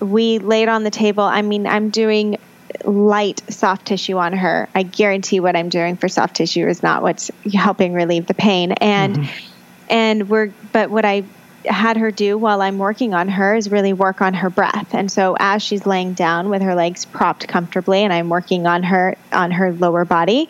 we 0.00 0.38
laid 0.38 0.68
on 0.68 0.84
the 0.84 0.90
table. 0.90 1.24
I 1.24 1.42
mean, 1.42 1.66
I'm 1.66 1.90
doing 1.90 2.38
light 2.84 3.42
soft 3.48 3.86
tissue 3.86 4.16
on 4.16 4.32
her. 4.32 4.68
I 4.74 4.82
guarantee 4.82 5.40
what 5.40 5.56
I'm 5.56 5.68
doing 5.68 5.96
for 5.96 6.08
soft 6.08 6.36
tissue 6.36 6.66
is 6.66 6.82
not 6.82 7.02
what's 7.02 7.30
helping 7.52 7.92
relieve 7.92 8.26
the 8.26 8.34
pain. 8.34 8.72
And 8.72 9.16
mm-hmm. 9.16 9.52
and 9.88 10.28
we're 10.28 10.52
but 10.72 10.90
what 10.90 11.04
I 11.04 11.24
had 11.64 11.96
her 11.96 12.10
do 12.10 12.38
while 12.38 12.62
I'm 12.62 12.78
working 12.78 13.14
on 13.14 13.28
her 13.28 13.54
is 13.54 13.70
really 13.70 13.92
work 13.92 14.22
on 14.22 14.34
her 14.34 14.48
breath. 14.48 14.94
And 14.94 15.10
so 15.10 15.36
as 15.38 15.62
she's 15.62 15.84
laying 15.86 16.14
down 16.14 16.50
with 16.50 16.62
her 16.62 16.74
legs 16.74 17.04
propped 17.04 17.48
comfortably, 17.48 18.04
and 18.04 18.12
I'm 18.12 18.28
working 18.28 18.66
on 18.66 18.84
her 18.84 19.16
on 19.32 19.50
her 19.50 19.72
lower 19.72 20.04
body, 20.04 20.48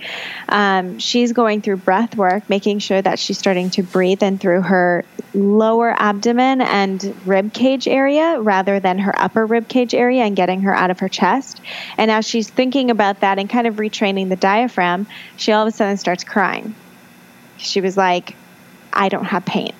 um, 0.48 0.98
she's 0.98 1.32
going 1.32 1.62
through 1.62 1.78
breath 1.78 2.16
work, 2.16 2.48
making 2.50 2.80
sure 2.80 3.00
that 3.00 3.18
she's 3.18 3.38
starting 3.38 3.70
to 3.70 3.82
breathe 3.82 4.22
in 4.22 4.38
through 4.38 4.62
her 4.62 5.04
lower 5.34 5.94
abdomen 5.98 6.60
and 6.60 7.14
rib 7.26 7.52
cage 7.52 7.88
area 7.88 8.40
rather 8.40 8.80
than 8.80 8.98
her 8.98 9.18
upper 9.18 9.46
rib 9.46 9.68
cage 9.68 9.94
area, 9.94 10.24
and 10.24 10.36
getting 10.36 10.62
her 10.62 10.74
out 10.74 10.90
of 10.90 11.00
her 11.00 11.08
chest. 11.08 11.60
And 11.96 12.10
as 12.10 12.26
she's 12.26 12.50
thinking 12.50 12.90
about 12.90 13.20
that 13.20 13.38
and 13.38 13.48
kind 13.48 13.66
of 13.66 13.76
retraining 13.76 14.28
the 14.28 14.36
diaphragm, 14.36 15.06
she 15.36 15.52
all 15.52 15.66
of 15.66 15.72
a 15.72 15.76
sudden 15.76 15.96
starts 15.96 16.24
crying. 16.24 16.74
She 17.56 17.80
was 17.80 17.96
like, 17.96 18.36
"I 18.92 19.08
don't 19.08 19.24
have 19.24 19.44
pain." 19.44 19.72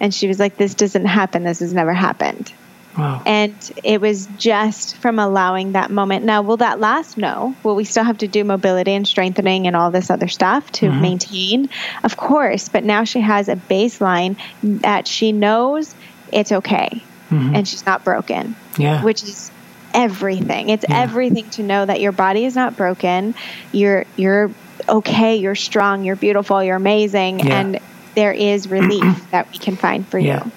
And 0.00 0.12
she 0.12 0.28
was 0.28 0.38
like, 0.38 0.56
This 0.56 0.74
doesn't 0.74 1.06
happen. 1.06 1.44
This 1.44 1.60
has 1.60 1.72
never 1.72 1.92
happened. 1.92 2.52
Wow. 2.96 3.22
And 3.26 3.54
it 3.84 4.00
was 4.00 4.26
just 4.38 4.96
from 4.96 5.18
allowing 5.18 5.72
that 5.72 5.90
moment. 5.90 6.24
Now, 6.24 6.42
will 6.42 6.56
that 6.58 6.80
last? 6.80 7.18
No. 7.18 7.54
Will 7.62 7.74
we 7.74 7.84
still 7.84 8.04
have 8.04 8.18
to 8.18 8.28
do 8.28 8.42
mobility 8.42 8.92
and 8.92 9.06
strengthening 9.06 9.66
and 9.66 9.76
all 9.76 9.90
this 9.90 10.10
other 10.10 10.28
stuff 10.28 10.72
to 10.72 10.86
mm-hmm. 10.86 11.00
maintain? 11.02 11.68
Of 12.02 12.16
course. 12.16 12.70
But 12.70 12.84
now 12.84 13.04
she 13.04 13.20
has 13.20 13.48
a 13.48 13.56
baseline 13.56 14.38
that 14.62 15.06
she 15.06 15.32
knows 15.32 15.94
it's 16.32 16.52
okay 16.52 17.02
mm-hmm. 17.30 17.54
and 17.54 17.68
she's 17.68 17.84
not 17.84 18.04
broken. 18.04 18.56
Yeah. 18.78 19.02
Which 19.04 19.22
is 19.22 19.50
everything. 19.92 20.70
It's 20.70 20.84
yeah. 20.88 21.02
everything 21.02 21.50
to 21.50 21.62
know 21.62 21.84
that 21.84 22.00
your 22.00 22.12
body 22.12 22.44
is 22.44 22.54
not 22.54 22.76
broken. 22.76 23.34
You're 23.72 24.06
you're 24.16 24.50
okay, 24.88 25.36
you're 25.36 25.54
strong, 25.54 26.04
you're 26.04 26.16
beautiful, 26.16 26.62
you're 26.62 26.76
amazing 26.76 27.40
yeah. 27.40 27.60
and 27.60 27.80
there 28.16 28.32
is 28.32 28.68
relief 28.68 29.04
that 29.30 29.50
we 29.52 29.58
can 29.58 29.76
find 29.76 30.06
for 30.08 30.18
you. 30.18 30.28
yeah. 30.28 30.44
you. 30.44 30.52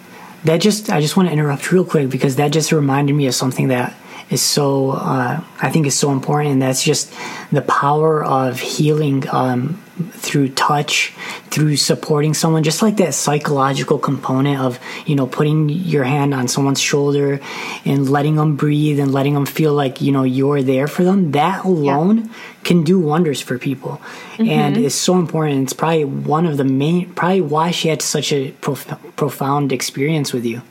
That 0.46 0.62
just, 0.62 0.90
I 0.90 1.02
just 1.02 1.18
want 1.18 1.28
to 1.28 1.34
interrupt 1.34 1.72
real 1.72 1.86
quick 1.86 2.10
because 2.10 2.38
that 2.38 2.52
just 2.52 2.72
reminded 2.72 3.14
me 3.14 3.28
of 3.28 3.36
something 3.36 3.68
that 3.68 3.94
is 4.30 4.42
so, 4.42 4.92
uh, 4.92 5.42
I 5.62 5.70
think 5.70 5.86
is 5.86 6.00
so 6.00 6.12
important, 6.12 6.54
and 6.54 6.62
that's 6.62 6.82
just 6.82 7.14
the 7.52 7.62
power 7.62 8.24
of 8.24 8.60
healing 8.60 9.28
um, 9.30 9.82
through 10.12 10.50
touch, 10.50 11.14
through 11.50 11.76
supporting 11.78 12.34
someone, 12.34 12.64
just 12.64 12.82
like 12.82 12.98
that 12.98 13.14
psychological 13.14 13.98
component 13.98 14.60
of, 14.60 14.80
you 15.06 15.16
know, 15.16 15.28
putting 15.28 15.70
your 15.70 16.04
hand 16.04 16.34
on 16.34 16.48
someone's 16.48 16.80
shoulder 16.80 17.40
and 17.86 18.10
letting 18.10 18.36
them 18.36 18.56
breathe 18.56 19.00
and 19.00 19.12
letting 19.12 19.34
them 19.34 19.46
feel 19.46 19.74
like, 19.74 20.02
you 20.02 20.12
know, 20.12 20.24
you're 20.24 20.62
there 20.62 20.88
for 20.88 21.04
them. 21.04 21.32
That 21.32 21.66
alone 21.66 22.18
yeah. 22.18 22.34
can 22.64 22.84
do 22.84 23.00
wonders 23.00 23.42
for 23.42 23.58
people. 23.58 24.02
Mm-hmm. 24.34 24.50
And 24.50 24.78
it's 24.78 24.96
so 24.96 25.18
important. 25.18 25.64
It's 25.64 25.74
probably 25.74 26.06
one 26.06 26.46
of 26.46 26.58
the 26.58 26.64
main, 26.64 27.14
probably 27.14 27.42
why 27.42 27.72
she 27.72 27.90
had 27.90 28.02
such 28.02 28.32
a 28.32 28.52
prof- 28.52 29.16
profound 29.16 29.72
experience 29.72 30.34
with 30.34 30.46
you. 30.46 30.62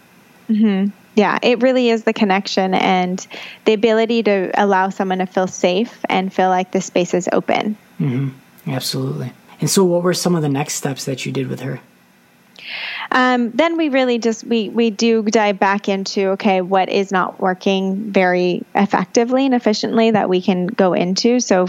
Mm-hmm. 0.48 0.90
Yeah, 1.14 1.38
it 1.42 1.62
really 1.62 1.90
is 1.90 2.04
the 2.04 2.12
connection 2.12 2.74
and 2.74 3.26
the 3.64 3.72
ability 3.72 4.22
to 4.22 4.52
allow 4.54 4.88
someone 4.90 5.18
to 5.18 5.26
feel 5.26 5.48
safe 5.48 5.98
and 6.08 6.32
feel 6.32 6.48
like 6.48 6.70
the 6.70 6.80
space 6.80 7.12
is 7.12 7.28
open. 7.32 7.76
Mm-hmm. 7.98 8.28
Absolutely. 8.68 9.32
And 9.60 9.68
so, 9.68 9.84
what 9.84 10.02
were 10.02 10.14
some 10.14 10.34
of 10.34 10.42
the 10.42 10.48
next 10.48 10.74
steps 10.74 11.04
that 11.04 11.26
you 11.26 11.32
did 11.32 11.48
with 11.48 11.60
her? 11.60 11.80
Um, 13.10 13.50
then 13.52 13.76
we 13.76 13.88
really 13.88 14.18
just 14.18 14.44
we 14.44 14.68
we 14.68 14.90
do 14.90 15.22
dive 15.22 15.58
back 15.58 15.88
into 15.88 16.30
okay 16.30 16.60
what 16.60 16.88
is 16.88 17.10
not 17.10 17.40
working 17.40 18.12
very 18.12 18.62
effectively 18.74 19.46
and 19.46 19.54
efficiently 19.54 20.10
that 20.10 20.28
we 20.28 20.42
can 20.42 20.66
go 20.66 20.92
into 20.92 21.40
so 21.40 21.68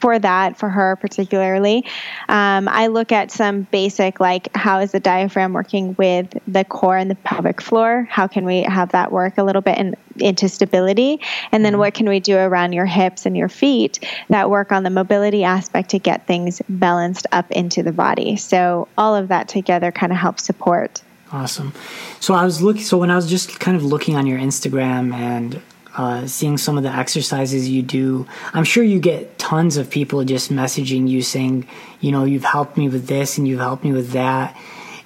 for 0.00 0.18
that, 0.18 0.56
for 0.56 0.68
her 0.68 0.96
particularly, 0.96 1.84
um, 2.28 2.68
I 2.68 2.86
look 2.86 3.12
at 3.12 3.30
some 3.30 3.62
basic 3.62 4.20
like 4.20 4.54
how 4.56 4.80
is 4.80 4.92
the 4.92 5.00
diaphragm 5.00 5.52
working 5.52 5.94
with 5.98 6.36
the 6.46 6.64
core 6.64 6.96
and 6.96 7.10
the 7.10 7.14
pelvic 7.16 7.60
floor? 7.60 8.06
How 8.10 8.26
can 8.26 8.44
we 8.44 8.62
have 8.62 8.92
that 8.92 9.12
work 9.12 9.38
a 9.38 9.42
little 9.42 9.62
bit 9.62 9.78
in, 9.78 9.96
into 10.16 10.48
stability? 10.48 11.20
And 11.52 11.64
then 11.64 11.74
mm-hmm. 11.74 11.80
what 11.80 11.94
can 11.94 12.08
we 12.08 12.20
do 12.20 12.36
around 12.36 12.72
your 12.72 12.86
hips 12.86 13.26
and 13.26 13.36
your 13.36 13.48
feet 13.48 14.04
that 14.28 14.50
work 14.50 14.72
on 14.72 14.82
the 14.82 14.90
mobility 14.90 15.44
aspect 15.44 15.90
to 15.90 15.98
get 15.98 16.26
things 16.26 16.62
balanced 16.68 17.26
up 17.32 17.50
into 17.50 17.82
the 17.82 17.92
body? 17.92 18.36
So 18.36 18.88
all 18.96 19.14
of 19.14 19.28
that 19.28 19.48
together 19.48 19.92
kind 19.92 20.12
of 20.12 20.18
helps 20.18 20.44
support. 20.44 21.02
Awesome. 21.30 21.74
So 22.20 22.34
I 22.34 22.44
was 22.44 22.62
looking. 22.62 22.82
So 22.82 22.96
when 22.96 23.10
I 23.10 23.16
was 23.16 23.28
just 23.28 23.60
kind 23.60 23.76
of 23.76 23.84
looking 23.84 24.16
on 24.16 24.26
your 24.26 24.38
Instagram 24.38 25.12
and 25.12 25.60
uh, 25.98 26.28
seeing 26.28 26.56
some 26.56 26.76
of 26.78 26.84
the 26.84 26.92
exercises 26.92 27.68
you 27.68 27.82
do. 27.82 28.24
I'm 28.54 28.62
sure 28.62 28.84
you 28.84 29.00
get 29.00 29.36
tons 29.36 29.76
of 29.76 29.90
people 29.90 30.24
just 30.24 30.50
messaging 30.50 31.08
you 31.08 31.22
saying, 31.22 31.66
you 32.00 32.12
know, 32.12 32.24
you've 32.24 32.44
helped 32.44 32.76
me 32.76 32.88
with 32.88 33.08
this 33.08 33.36
and 33.36 33.48
you've 33.48 33.58
helped 33.58 33.82
me 33.82 33.92
with 33.92 34.12
that. 34.12 34.56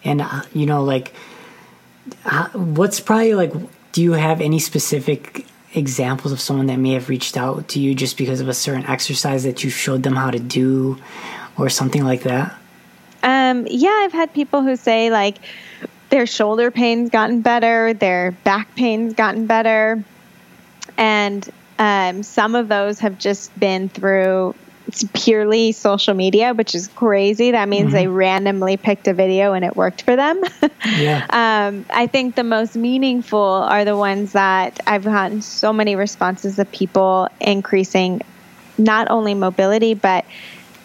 And, 0.04 0.20
uh, 0.20 0.42
you 0.52 0.66
know, 0.66 0.84
like, 0.84 1.14
uh, 2.26 2.48
what's 2.50 3.00
probably 3.00 3.34
like, 3.34 3.54
do 3.92 4.02
you 4.02 4.12
have 4.12 4.42
any 4.42 4.58
specific 4.58 5.46
examples 5.72 6.30
of 6.30 6.40
someone 6.40 6.66
that 6.66 6.76
may 6.76 6.92
have 6.92 7.08
reached 7.08 7.38
out 7.38 7.68
to 7.68 7.80
you 7.80 7.94
just 7.94 8.18
because 8.18 8.42
of 8.42 8.48
a 8.48 8.54
certain 8.54 8.84
exercise 8.84 9.44
that 9.44 9.64
you 9.64 9.70
showed 9.70 10.02
them 10.02 10.14
how 10.14 10.30
to 10.30 10.38
do 10.38 10.98
or 11.56 11.70
something 11.70 12.04
like 12.04 12.24
that? 12.24 12.54
Um, 13.22 13.66
yeah, 13.70 13.88
I've 13.88 14.12
had 14.12 14.34
people 14.34 14.60
who 14.60 14.76
say, 14.76 15.10
like, 15.10 15.38
their 16.10 16.26
shoulder 16.26 16.70
pain's 16.70 17.08
gotten 17.08 17.40
better, 17.40 17.94
their 17.94 18.32
back 18.44 18.74
pain's 18.74 19.14
gotten 19.14 19.46
better 19.46 20.04
and 20.96 21.48
um, 21.78 22.22
some 22.22 22.54
of 22.54 22.68
those 22.68 23.00
have 23.00 23.18
just 23.18 23.58
been 23.58 23.88
through 23.88 24.54
purely 25.14 25.72
social 25.72 26.14
media, 26.14 26.54
which 26.54 26.74
is 26.74 26.88
crazy. 26.88 27.52
That 27.52 27.68
means 27.68 27.86
mm-hmm. 27.86 27.94
they 27.94 28.06
randomly 28.08 28.76
picked 28.76 29.08
a 29.08 29.14
video 29.14 29.52
and 29.52 29.64
it 29.64 29.76
worked 29.76 30.02
for 30.02 30.16
them. 30.16 30.42
yeah. 30.96 31.26
Um, 31.30 31.86
I 31.90 32.06
think 32.06 32.34
the 32.34 32.44
most 32.44 32.76
meaningful 32.76 33.40
are 33.40 33.84
the 33.84 33.96
ones 33.96 34.32
that 34.32 34.80
I've 34.86 35.04
gotten 35.04 35.42
so 35.42 35.72
many 35.72 35.96
responses 35.96 36.58
of 36.58 36.70
people 36.70 37.28
increasing 37.40 38.20
not 38.78 39.10
only 39.10 39.34
mobility, 39.34 39.94
but 39.94 40.24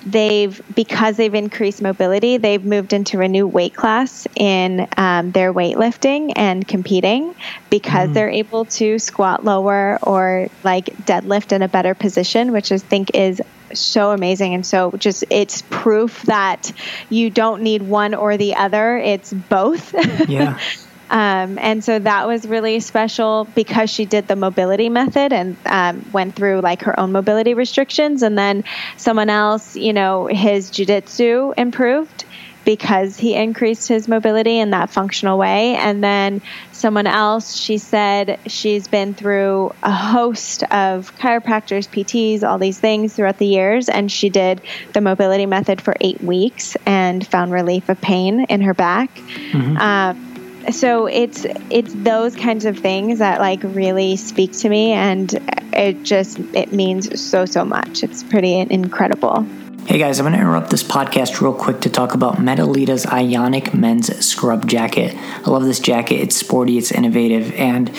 they've 0.06 0.62
because 0.76 1.18
they've 1.18 1.34
increased 1.34 1.82
mobility 1.82 2.38
they've 2.38 2.64
moved 2.64 2.94
into 2.94 3.20
a 3.22 3.28
new 3.28 3.48
weight 3.48 3.76
class 3.76 4.28
in 4.36 4.88
um, 4.98 5.32
their 5.32 5.54
weightlifting 5.54 6.32
and 6.36 6.68
competing 6.68 7.36
because 7.70 8.10
mm. 8.10 8.14
they're 8.14 8.30
able 8.30 8.66
to 8.66 9.00
squat 9.00 9.44
lower 9.44 10.00
or 10.04 10.48
like 10.64 10.86
deadlift 11.06 11.52
in 11.52 11.62
a 11.62 11.68
better 11.68 11.94
position 11.94 12.52
which 12.52 12.72
i 12.72 12.78
think 12.78 13.12
is 13.14 13.42
so 13.74 14.12
amazing. 14.12 14.54
And 14.54 14.66
so 14.66 14.92
just 14.98 15.26
it's 15.30 15.62
proof 15.64 16.22
that 16.24 16.72
you 17.10 17.30
don't 17.30 17.62
need 17.62 17.82
one 17.82 18.14
or 18.14 18.38
the 18.38 18.56
other. 18.56 18.98
It's 18.98 19.34
both. 19.34 19.94
Yeah 20.30 20.58
Um, 21.10 21.58
and 21.58 21.84
so 21.84 22.00
that 22.00 22.28
was 22.28 22.48
really 22.48 22.80
special 22.80 23.46
because 23.56 23.90
she 23.90 24.06
did 24.06 24.28
the 24.28 24.36
mobility 24.36 24.90
method 24.90 25.34
and 25.34 25.56
um, 25.66 26.06
went 26.12 26.36
through 26.36 26.62
like 26.62 26.84
her 26.84 27.00
own 27.00 27.12
mobility 27.12 27.54
restrictions. 27.54 28.24
And 28.24 28.38
then 28.38 28.64
someone 28.98 29.30
else, 29.30 29.76
you 29.76 29.94
know, 29.94 30.28
his 30.28 30.70
jujitsu 30.72 31.54
improved 31.58 32.26
because 32.68 33.16
he 33.16 33.34
increased 33.34 33.88
his 33.88 34.10
mobility 34.10 34.60
in 34.60 34.72
that 34.72 34.90
functional 34.90 35.38
way. 35.38 35.78
And 35.78 36.04
then 36.04 36.42
someone 36.74 37.08
else, 37.08 37.56
she 37.56 37.78
said 37.78 38.42
she's 38.48 38.90
been 38.90 39.14
through 39.14 39.74
a 39.82 39.92
host 39.94 40.64
of 40.64 41.16
chiropractors, 41.18 41.88
PTs, 41.88 42.44
all 42.44 42.58
these 42.58 42.78
things 42.78 43.16
throughout 43.16 43.38
the 43.38 43.48
years. 43.48 43.88
And 43.88 44.12
she 44.12 44.28
did 44.28 44.60
the 44.92 45.00
mobility 45.00 45.46
method 45.46 45.80
for 45.80 45.96
eight 46.02 46.22
weeks 46.22 46.76
and 46.86 47.26
found 47.26 47.54
relief 47.54 47.88
of 47.88 48.02
pain 48.02 48.42
in 48.50 48.60
her 48.60 48.74
back. 48.74 49.16
Mm-hmm. 49.16 49.78
Um, 49.78 50.27
so 50.72 51.06
it's 51.08 51.46
it's 51.70 51.94
those 51.94 52.36
kinds 52.36 52.66
of 52.66 52.78
things 52.78 53.20
that 53.20 53.40
like 53.40 53.62
really 53.64 54.16
speak 54.16 54.52
to 54.52 54.70
me 54.70 54.92
and 54.92 55.34
it 55.74 56.04
just 56.04 56.40
it 56.54 56.72
means 56.72 57.20
so 57.20 57.46
so 57.46 57.64
much 57.64 58.04
it's 58.04 58.24
pretty 58.24 58.60
incredible 58.60 59.46
Hey 59.88 60.00
guys, 60.00 60.20
I'm 60.20 60.26
going 60.26 60.34
to 60.34 60.42
interrupt 60.42 60.70
this 60.70 60.84
podcast 60.84 61.40
real 61.40 61.54
quick 61.54 61.80
to 61.82 61.90
talk 61.90 62.14
about 62.14 62.40
Medelita's 62.40 63.06
Ionic 63.06 63.74
Men's 63.74 64.14
Scrub 64.26 64.68
Jacket. 64.68 65.16
I 65.16 65.50
love 65.50 65.64
this 65.64 65.80
jacket. 65.80 66.16
It's 66.16 66.36
sporty, 66.36 66.78
it's 66.78 66.92
innovative, 66.92 67.54
and 67.54 67.90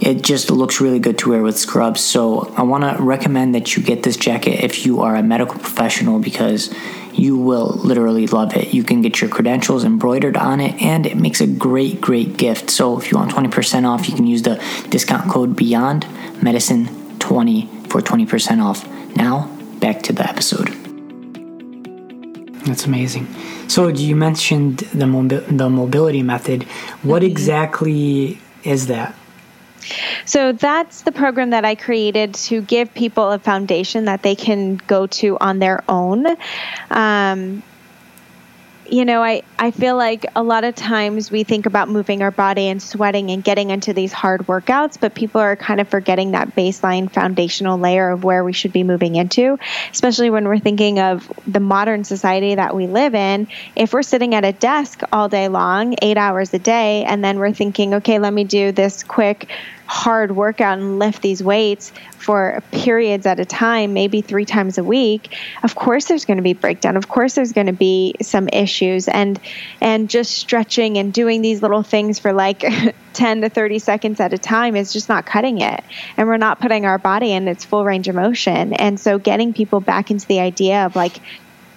it 0.00 0.22
just 0.22 0.50
looks 0.50 0.80
really 0.80 0.98
good 0.98 1.18
to 1.18 1.30
wear 1.30 1.42
with 1.42 1.58
scrubs. 1.58 2.00
So 2.00 2.54
I 2.56 2.62
want 2.62 2.84
to 2.84 3.02
recommend 3.02 3.54
that 3.54 3.76
you 3.76 3.82
get 3.82 4.02
this 4.02 4.16
jacket 4.16 4.64
if 4.64 4.86
you 4.86 5.02
are 5.02 5.14
a 5.14 5.22
medical 5.22 5.58
professional 5.58 6.20
because 6.20 6.74
you 7.18 7.36
will 7.36 7.68
literally 7.82 8.26
love 8.26 8.54
it. 8.56 8.74
You 8.74 8.82
can 8.84 9.02
get 9.02 9.20
your 9.20 9.30
credentials 9.30 9.84
embroidered 9.84 10.36
on 10.36 10.60
it, 10.60 10.80
and 10.80 11.06
it 11.06 11.16
makes 11.16 11.40
a 11.40 11.46
great, 11.46 12.00
great 12.00 12.36
gift. 12.36 12.70
So 12.70 12.98
if 12.98 13.10
you 13.10 13.18
want 13.18 13.30
20% 13.30 13.86
off, 13.86 14.08
you 14.08 14.14
can 14.14 14.26
use 14.26 14.42
the 14.42 14.62
discount 14.90 15.30
code 15.30 15.56
Beyond 15.56 16.06
Medicine 16.42 17.18
20 17.18 17.66
for 17.88 18.00
20% 18.00 18.62
off. 18.62 18.86
Now, 19.16 19.48
back 19.80 20.02
to 20.02 20.12
the 20.12 20.28
episode. 20.28 20.68
That's 22.66 22.84
amazing. 22.84 23.28
So 23.68 23.88
you 23.88 24.16
mentioned 24.16 24.78
the 24.78 25.06
mobi- 25.06 25.56
the 25.56 25.70
mobility 25.70 26.22
method. 26.22 26.64
What 27.02 27.22
mm-hmm. 27.22 27.30
exactly 27.30 28.40
is 28.64 28.88
that? 28.88 29.14
So 30.24 30.52
that's 30.52 31.02
the 31.02 31.12
program 31.12 31.50
that 31.50 31.64
I 31.64 31.74
created 31.74 32.34
to 32.34 32.60
give 32.60 32.92
people 32.94 33.30
a 33.30 33.38
foundation 33.38 34.06
that 34.06 34.22
they 34.22 34.34
can 34.34 34.76
go 34.76 35.06
to 35.06 35.38
on 35.38 35.58
their 35.58 35.84
own. 35.88 36.26
Um, 36.90 37.62
you 38.90 39.04
know, 39.04 39.22
I, 39.22 39.42
I 39.58 39.70
feel 39.70 39.96
like 39.96 40.26
a 40.34 40.42
lot 40.42 40.64
of 40.64 40.74
times 40.74 41.30
we 41.30 41.44
think 41.44 41.66
about 41.66 41.88
moving 41.88 42.22
our 42.22 42.30
body 42.30 42.68
and 42.68 42.80
sweating 42.80 43.30
and 43.30 43.42
getting 43.42 43.70
into 43.70 43.92
these 43.92 44.12
hard 44.12 44.42
workouts, 44.42 44.98
but 44.98 45.14
people 45.14 45.40
are 45.40 45.56
kind 45.56 45.80
of 45.80 45.88
forgetting 45.88 46.32
that 46.32 46.54
baseline 46.54 47.10
foundational 47.10 47.78
layer 47.78 48.10
of 48.10 48.24
where 48.24 48.44
we 48.44 48.52
should 48.52 48.72
be 48.72 48.84
moving 48.84 49.16
into, 49.16 49.58
especially 49.90 50.30
when 50.30 50.46
we're 50.46 50.58
thinking 50.58 50.98
of 50.98 51.30
the 51.46 51.60
modern 51.60 52.04
society 52.04 52.54
that 52.54 52.74
we 52.74 52.86
live 52.86 53.14
in. 53.14 53.48
If 53.74 53.92
we're 53.92 54.02
sitting 54.02 54.34
at 54.34 54.44
a 54.44 54.52
desk 54.52 55.02
all 55.12 55.28
day 55.28 55.48
long, 55.48 55.96
eight 56.02 56.16
hours 56.16 56.54
a 56.54 56.58
day, 56.58 57.04
and 57.04 57.24
then 57.24 57.38
we're 57.38 57.52
thinking, 57.52 57.94
okay, 57.94 58.18
let 58.18 58.32
me 58.32 58.44
do 58.44 58.72
this 58.72 59.02
quick 59.02 59.48
hard 59.86 60.34
workout 60.34 60.78
and 60.78 60.98
lift 60.98 61.22
these 61.22 61.42
weights 61.42 61.92
for 62.18 62.62
periods 62.72 63.24
at 63.26 63.38
a 63.38 63.44
time, 63.44 63.92
maybe 63.92 64.20
three 64.20 64.44
times 64.44 64.78
a 64.78 64.84
week, 64.84 65.36
of 65.62 65.74
course 65.74 66.06
there's 66.06 66.24
going 66.24 66.38
to 66.38 66.42
be 66.42 66.54
breakdown. 66.54 66.96
Of 66.96 67.08
course 67.08 67.34
there's 67.34 67.52
going 67.52 67.68
to 67.68 67.72
be 67.72 68.14
some 68.20 68.48
issues 68.48 69.08
and 69.08 69.40
and 69.80 70.10
just 70.10 70.32
stretching 70.32 70.98
and 70.98 71.12
doing 71.12 71.42
these 71.42 71.62
little 71.62 71.82
things 71.82 72.18
for 72.18 72.32
like 72.32 72.64
10 73.12 73.42
to 73.42 73.48
30 73.48 73.78
seconds 73.78 74.20
at 74.20 74.32
a 74.32 74.38
time 74.38 74.76
is 74.76 74.92
just 74.92 75.08
not 75.08 75.24
cutting 75.24 75.60
it. 75.60 75.82
And 76.16 76.28
we're 76.28 76.36
not 76.36 76.60
putting 76.60 76.84
our 76.84 76.98
body 76.98 77.32
in 77.32 77.48
its 77.48 77.64
full 77.64 77.84
range 77.84 78.08
of 78.08 78.14
motion. 78.14 78.72
And 78.74 78.98
so 79.00 79.18
getting 79.18 79.54
people 79.54 79.80
back 79.80 80.10
into 80.10 80.26
the 80.26 80.40
idea 80.40 80.84
of 80.84 80.96
like 80.96 81.20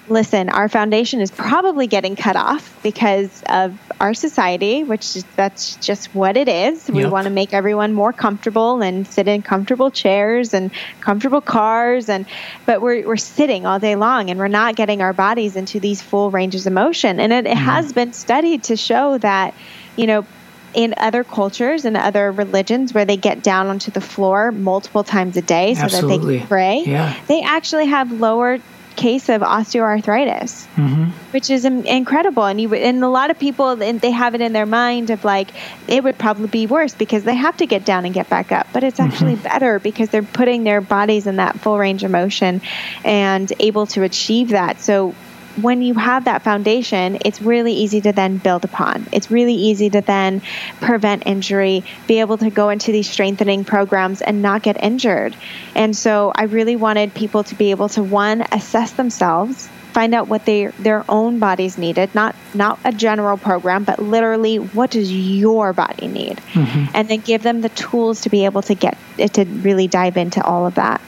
listen, 0.09 0.49
our 0.49 0.69
foundation 0.69 1.21
is 1.21 1.31
probably 1.31 1.87
getting 1.87 2.15
cut 2.15 2.35
off 2.35 2.81
because 2.83 3.43
of 3.47 3.77
our 3.99 4.13
society, 4.13 4.83
which 4.83 5.15
is, 5.15 5.25
that's 5.35 5.75
just 5.75 6.13
what 6.15 6.37
it 6.37 6.47
is. 6.47 6.89
We 6.89 7.05
want 7.05 7.25
to 7.25 7.29
make 7.29 7.53
everyone 7.53 7.93
more 7.93 8.13
comfortable 8.13 8.81
and 8.81 9.05
sit 9.07 9.27
in 9.27 9.41
comfortable 9.41 9.91
chairs 9.91 10.53
and 10.53 10.71
comfortable 11.01 11.41
cars, 11.41 12.09
and 12.09 12.25
but 12.65 12.81
we're 12.81 13.07
we're 13.07 13.17
sitting 13.17 13.65
all 13.65 13.79
day 13.79 13.95
long 13.95 14.29
and 14.29 14.39
we're 14.39 14.47
not 14.47 14.75
getting 14.75 15.01
our 15.01 15.13
bodies 15.13 15.55
into 15.55 15.79
these 15.79 16.01
full 16.01 16.31
ranges 16.31 16.65
of 16.65 16.73
motion. 16.73 17.19
And 17.19 17.33
it, 17.33 17.45
it 17.45 17.57
mm. 17.57 17.61
has 17.61 17.93
been 17.93 18.13
studied 18.13 18.63
to 18.63 18.77
show 18.77 19.17
that, 19.17 19.53
you 19.95 20.07
know, 20.07 20.25
in 20.73 20.93
other 20.97 21.23
cultures 21.23 21.85
and 21.85 21.97
other 21.97 22.31
religions 22.31 22.93
where 22.93 23.05
they 23.05 23.17
get 23.17 23.43
down 23.43 23.67
onto 23.67 23.91
the 23.91 24.01
floor 24.01 24.51
multiple 24.51 25.03
times 25.03 25.35
a 25.35 25.41
day 25.41 25.73
so 25.73 25.83
Absolutely. 25.83 26.17
that 26.17 26.25
they 26.25 26.37
can 26.39 26.47
pray, 26.47 26.83
yeah. 26.85 27.19
they 27.27 27.41
actually 27.41 27.87
have 27.87 28.11
lower 28.11 28.59
case 28.95 29.29
of 29.29 29.41
osteoarthritis, 29.41 30.65
mm-hmm. 30.75 31.05
which 31.31 31.49
is 31.49 31.65
incredible. 31.65 32.45
And 32.45 32.59
you 32.59 32.73
and 32.73 33.03
a 33.03 33.09
lot 33.09 33.31
of 33.31 33.39
people 33.39 33.75
they 33.75 34.11
have 34.11 34.35
it 34.35 34.41
in 34.41 34.53
their 34.53 34.65
mind 34.65 35.09
of 35.09 35.23
like 35.23 35.49
it 35.87 36.03
would 36.03 36.17
probably 36.17 36.47
be 36.47 36.67
worse 36.67 36.93
because 36.93 37.23
they 37.23 37.35
have 37.35 37.57
to 37.57 37.65
get 37.65 37.85
down 37.85 38.05
and 38.05 38.13
get 38.13 38.29
back 38.29 38.51
up, 38.51 38.67
but 38.73 38.83
it's 38.83 38.99
actually 38.99 39.33
mm-hmm. 39.33 39.43
better 39.43 39.79
because 39.79 40.09
they're 40.09 40.23
putting 40.23 40.63
their 40.63 40.81
bodies 40.81 41.27
in 41.27 41.37
that 41.37 41.59
full 41.59 41.77
range 41.77 42.03
of 42.03 42.11
motion 42.11 42.61
and 43.03 43.51
able 43.59 43.85
to 43.87 44.03
achieve 44.03 44.49
that. 44.49 44.79
So 44.79 45.15
when 45.61 45.81
you 45.81 45.93
have 45.95 46.25
that 46.25 46.43
foundation, 46.43 47.19
it's 47.25 47.41
really 47.41 47.73
easy 47.73 48.01
to 48.01 48.11
then 48.11 48.37
build 48.37 48.65
upon. 48.65 49.07
It's 49.11 49.31
really 49.31 49.55
easy 49.55 49.89
to 49.89 50.01
then 50.01 50.41
prevent 50.81 51.25
injury, 51.25 51.83
be 52.07 52.19
able 52.19 52.37
to 52.37 52.49
go 52.49 52.69
into 52.69 52.91
these 52.91 53.09
strengthening 53.09 53.63
programs 53.65 54.21
and 54.21 54.41
not 54.41 54.63
get 54.63 54.81
injured. 54.83 55.35
And 55.75 55.95
so 55.95 56.31
I 56.35 56.43
really 56.43 56.75
wanted 56.75 57.13
people 57.13 57.43
to 57.43 57.55
be 57.55 57.71
able 57.71 57.89
to 57.89 58.03
one 58.03 58.43
assess 58.51 58.91
themselves, 58.91 59.69
find 59.93 60.13
out 60.13 60.27
what 60.27 60.45
they 60.45 60.67
their 60.67 61.03
own 61.09 61.39
bodies 61.39 61.77
needed, 61.77 62.13
not 62.13 62.35
not 62.53 62.79
a 62.83 62.91
general 62.91 63.37
program, 63.37 63.83
but 63.83 63.99
literally 63.99 64.57
what 64.57 64.91
does 64.91 65.11
your 65.11 65.73
body 65.73 66.07
need? 66.07 66.37
Mm-hmm. 66.53 66.85
And 66.93 67.07
then 67.07 67.19
give 67.19 67.43
them 67.43 67.61
the 67.61 67.69
tools 67.69 68.21
to 68.21 68.29
be 68.29 68.45
able 68.45 68.61
to 68.63 68.75
get 68.75 68.97
to 69.17 69.45
really 69.45 69.87
dive 69.87 70.17
into 70.17 70.43
all 70.43 70.65
of 70.65 70.75
that. 70.75 71.01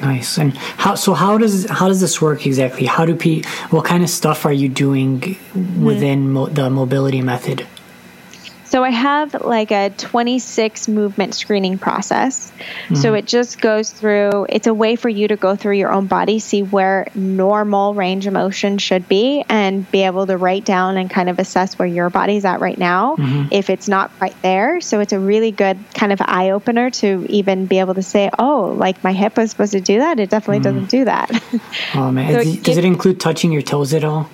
Nice. 0.00 0.38
And 0.38 0.56
how? 0.56 0.94
So 0.94 1.12
how 1.12 1.38
does 1.38 1.68
how 1.68 1.88
does 1.88 2.00
this 2.00 2.20
work 2.20 2.46
exactly? 2.46 2.86
How 2.86 3.04
do 3.04 3.16
pe? 3.16 3.42
What 3.70 3.84
kind 3.84 4.04
of 4.04 4.10
stuff 4.10 4.46
are 4.46 4.52
you 4.52 4.68
doing 4.68 5.36
within 5.80 6.24
mm-hmm. 6.24 6.32
mo- 6.32 6.46
the 6.46 6.70
mobility 6.70 7.20
method? 7.20 7.66
So 8.68 8.84
I 8.84 8.90
have 8.90 9.32
like 9.32 9.70
a 9.70 9.88
26 9.88 10.88
movement 10.88 11.34
screening 11.34 11.78
process. 11.78 12.50
Mm-hmm. 12.50 12.96
So 12.96 13.14
it 13.14 13.24
just 13.24 13.62
goes 13.62 13.90
through, 13.90 14.46
it's 14.50 14.66
a 14.66 14.74
way 14.74 14.94
for 14.94 15.08
you 15.08 15.26
to 15.28 15.36
go 15.36 15.56
through 15.56 15.76
your 15.76 15.90
own 15.90 16.06
body, 16.06 16.38
see 16.38 16.62
where 16.62 17.06
normal 17.14 17.94
range 17.94 18.26
of 18.26 18.34
motion 18.34 18.76
should 18.76 19.08
be, 19.08 19.42
and 19.48 19.90
be 19.90 20.02
able 20.02 20.26
to 20.26 20.36
write 20.36 20.66
down 20.66 20.98
and 20.98 21.08
kind 21.08 21.30
of 21.30 21.38
assess 21.38 21.78
where 21.78 21.88
your 21.88 22.10
body's 22.10 22.44
at 22.44 22.60
right 22.60 22.76
now 22.76 23.16
mm-hmm. 23.16 23.48
if 23.50 23.70
it's 23.70 23.88
not 23.88 24.10
quite 24.18 24.40
there. 24.42 24.82
So 24.82 25.00
it's 25.00 25.14
a 25.14 25.18
really 25.18 25.50
good 25.50 25.78
kind 25.94 26.12
of 26.12 26.20
eye 26.22 26.50
opener 26.50 26.90
to 26.90 27.24
even 27.30 27.64
be 27.64 27.78
able 27.78 27.94
to 27.94 28.02
say, 28.02 28.28
oh, 28.38 28.74
like 28.76 29.02
my 29.02 29.14
hip 29.14 29.38
was 29.38 29.50
supposed 29.50 29.72
to 29.72 29.80
do 29.80 30.00
that. 30.00 30.20
It 30.20 30.28
definitely 30.28 30.58
mm-hmm. 30.58 30.80
doesn't 30.80 30.90
do 30.90 31.04
that. 31.06 31.30
Oh, 31.94 32.10
man. 32.10 32.32
so 32.44 32.50
it, 32.50 32.62
does 32.62 32.76
it 32.76 32.84
include 32.84 33.18
touching 33.18 33.50
your 33.50 33.62
toes 33.62 33.94
at 33.94 34.04
all? 34.04 34.28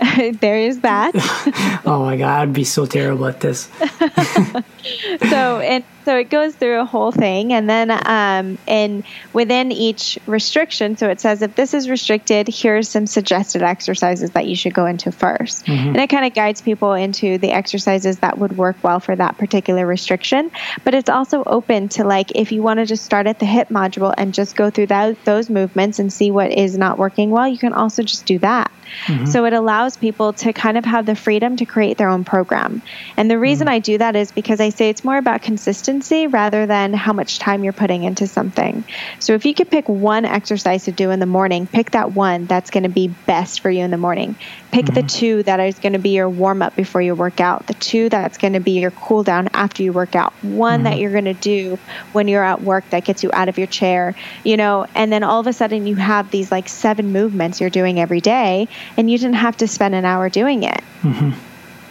there 0.40 0.58
is 0.58 0.80
that. 0.80 1.12
oh 1.84 2.04
my 2.04 2.16
god, 2.16 2.40
I'd 2.40 2.52
be 2.52 2.64
so 2.64 2.86
terrible 2.86 3.26
at 3.26 3.40
this. 3.40 3.68
so 5.28 5.60
and 5.60 5.84
so 6.06 6.16
it 6.16 6.30
goes 6.30 6.54
through 6.54 6.80
a 6.80 6.86
whole 6.86 7.12
thing, 7.12 7.52
and 7.52 7.68
then 7.68 7.90
um, 7.90 8.56
and 8.66 9.04
within 9.34 9.70
each 9.72 10.18
restriction, 10.26 10.96
so 10.96 11.10
it 11.10 11.20
says 11.20 11.42
if 11.42 11.54
this 11.54 11.74
is 11.74 11.90
restricted, 11.90 12.48
here's 12.48 12.88
some 12.88 13.06
suggested 13.06 13.62
exercises 13.62 14.30
that 14.30 14.46
you 14.46 14.56
should 14.56 14.72
go 14.72 14.86
into 14.86 15.10
1st 15.10 15.64
mm-hmm. 15.64 15.88
and 15.88 15.96
it 15.98 16.08
kind 16.08 16.24
of 16.24 16.32
guides 16.32 16.62
people 16.62 16.94
into 16.94 17.36
the 17.36 17.50
exercises 17.50 18.18
that 18.20 18.38
would 18.38 18.56
work 18.56 18.76
well 18.82 19.00
for 19.00 19.14
that 19.14 19.36
particular 19.36 19.86
restriction. 19.86 20.50
But 20.82 20.94
it's 20.94 21.10
also 21.10 21.44
open 21.44 21.90
to 21.90 22.04
like 22.04 22.32
if 22.34 22.52
you 22.52 22.62
want 22.62 22.78
to 22.78 22.86
just 22.86 23.04
start 23.04 23.26
at 23.26 23.38
the 23.38 23.46
hip 23.46 23.68
module 23.68 24.14
and 24.16 24.32
just 24.32 24.56
go 24.56 24.70
through 24.70 24.86
that 24.86 25.22
those 25.24 25.50
movements 25.50 25.98
and 25.98 26.10
see 26.10 26.30
what 26.30 26.50
is 26.52 26.78
not 26.78 26.98
working 26.98 27.30
well, 27.30 27.46
you 27.46 27.58
can 27.58 27.74
also 27.74 28.02
just 28.02 28.24
do 28.24 28.38
that. 28.38 28.70
Mm-hmm. 29.06 29.26
So 29.26 29.44
it 29.44 29.52
allows 29.52 29.89
allows 29.90 29.96
people 29.96 30.32
to 30.32 30.52
kind 30.52 30.78
of 30.78 30.84
have 30.84 31.06
the 31.06 31.16
freedom 31.16 31.56
to 31.56 31.64
create 31.64 31.98
their 31.98 32.08
own 32.08 32.24
program. 32.24 32.82
And 33.16 33.30
the 33.30 33.38
reason 33.38 33.66
mm. 33.66 33.72
I 33.72 33.78
do 33.80 33.98
that 33.98 34.14
is 34.16 34.30
because 34.32 34.60
I 34.60 34.70
say 34.70 34.88
it's 34.88 35.04
more 35.04 35.18
about 35.18 35.42
consistency 35.42 36.26
rather 36.26 36.66
than 36.66 36.92
how 36.92 37.12
much 37.12 37.38
time 37.38 37.64
you're 37.64 37.72
putting 37.72 38.04
into 38.04 38.26
something. 38.26 38.84
So 39.18 39.34
if 39.34 39.44
you 39.44 39.54
could 39.54 39.70
pick 39.70 39.88
one 39.88 40.24
exercise 40.24 40.84
to 40.84 40.92
do 40.92 41.10
in 41.10 41.18
the 41.18 41.26
morning, 41.26 41.66
pick 41.66 41.92
that 41.92 42.12
one 42.12 42.46
that's 42.46 42.70
going 42.70 42.84
to 42.84 42.88
be 42.88 43.08
best 43.08 43.60
for 43.60 43.70
you 43.70 43.82
in 43.82 43.90
the 43.90 43.98
morning. 43.98 44.36
Pick 44.70 44.86
mm-hmm. 44.86 44.94
the 44.94 45.02
two 45.02 45.42
that 45.44 45.58
is 45.60 45.78
going 45.78 45.94
to 45.94 45.98
be 45.98 46.10
your 46.10 46.28
warm 46.28 46.62
up 46.62 46.76
before 46.76 47.02
you 47.02 47.14
work 47.14 47.40
out, 47.40 47.66
the 47.66 47.74
two 47.74 48.08
that's 48.08 48.38
going 48.38 48.52
to 48.52 48.60
be 48.60 48.80
your 48.80 48.92
cool 48.92 49.24
down 49.24 49.48
after 49.54 49.82
you 49.82 49.92
work 49.92 50.14
out, 50.14 50.32
one 50.42 50.80
mm-hmm. 50.80 50.84
that 50.84 50.98
you're 50.98 51.12
going 51.12 51.24
to 51.24 51.34
do 51.34 51.78
when 52.12 52.28
you're 52.28 52.44
at 52.44 52.62
work 52.62 52.88
that 52.90 53.04
gets 53.04 53.22
you 53.22 53.30
out 53.32 53.48
of 53.48 53.58
your 53.58 53.66
chair, 53.66 54.14
you 54.44 54.56
know, 54.56 54.86
and 54.94 55.12
then 55.12 55.24
all 55.24 55.40
of 55.40 55.46
a 55.46 55.52
sudden 55.52 55.86
you 55.86 55.96
have 55.96 56.30
these 56.30 56.52
like 56.52 56.68
seven 56.68 57.12
movements 57.12 57.60
you're 57.60 57.70
doing 57.70 57.98
every 57.98 58.20
day 58.20 58.68
and 58.96 59.10
you 59.10 59.18
didn't 59.18 59.34
have 59.34 59.56
to 59.56 59.66
spend 59.80 59.94
an 59.94 60.04
hour 60.04 60.28
doing 60.28 60.62
it. 60.62 60.84
Mm-hmm. 61.00 61.30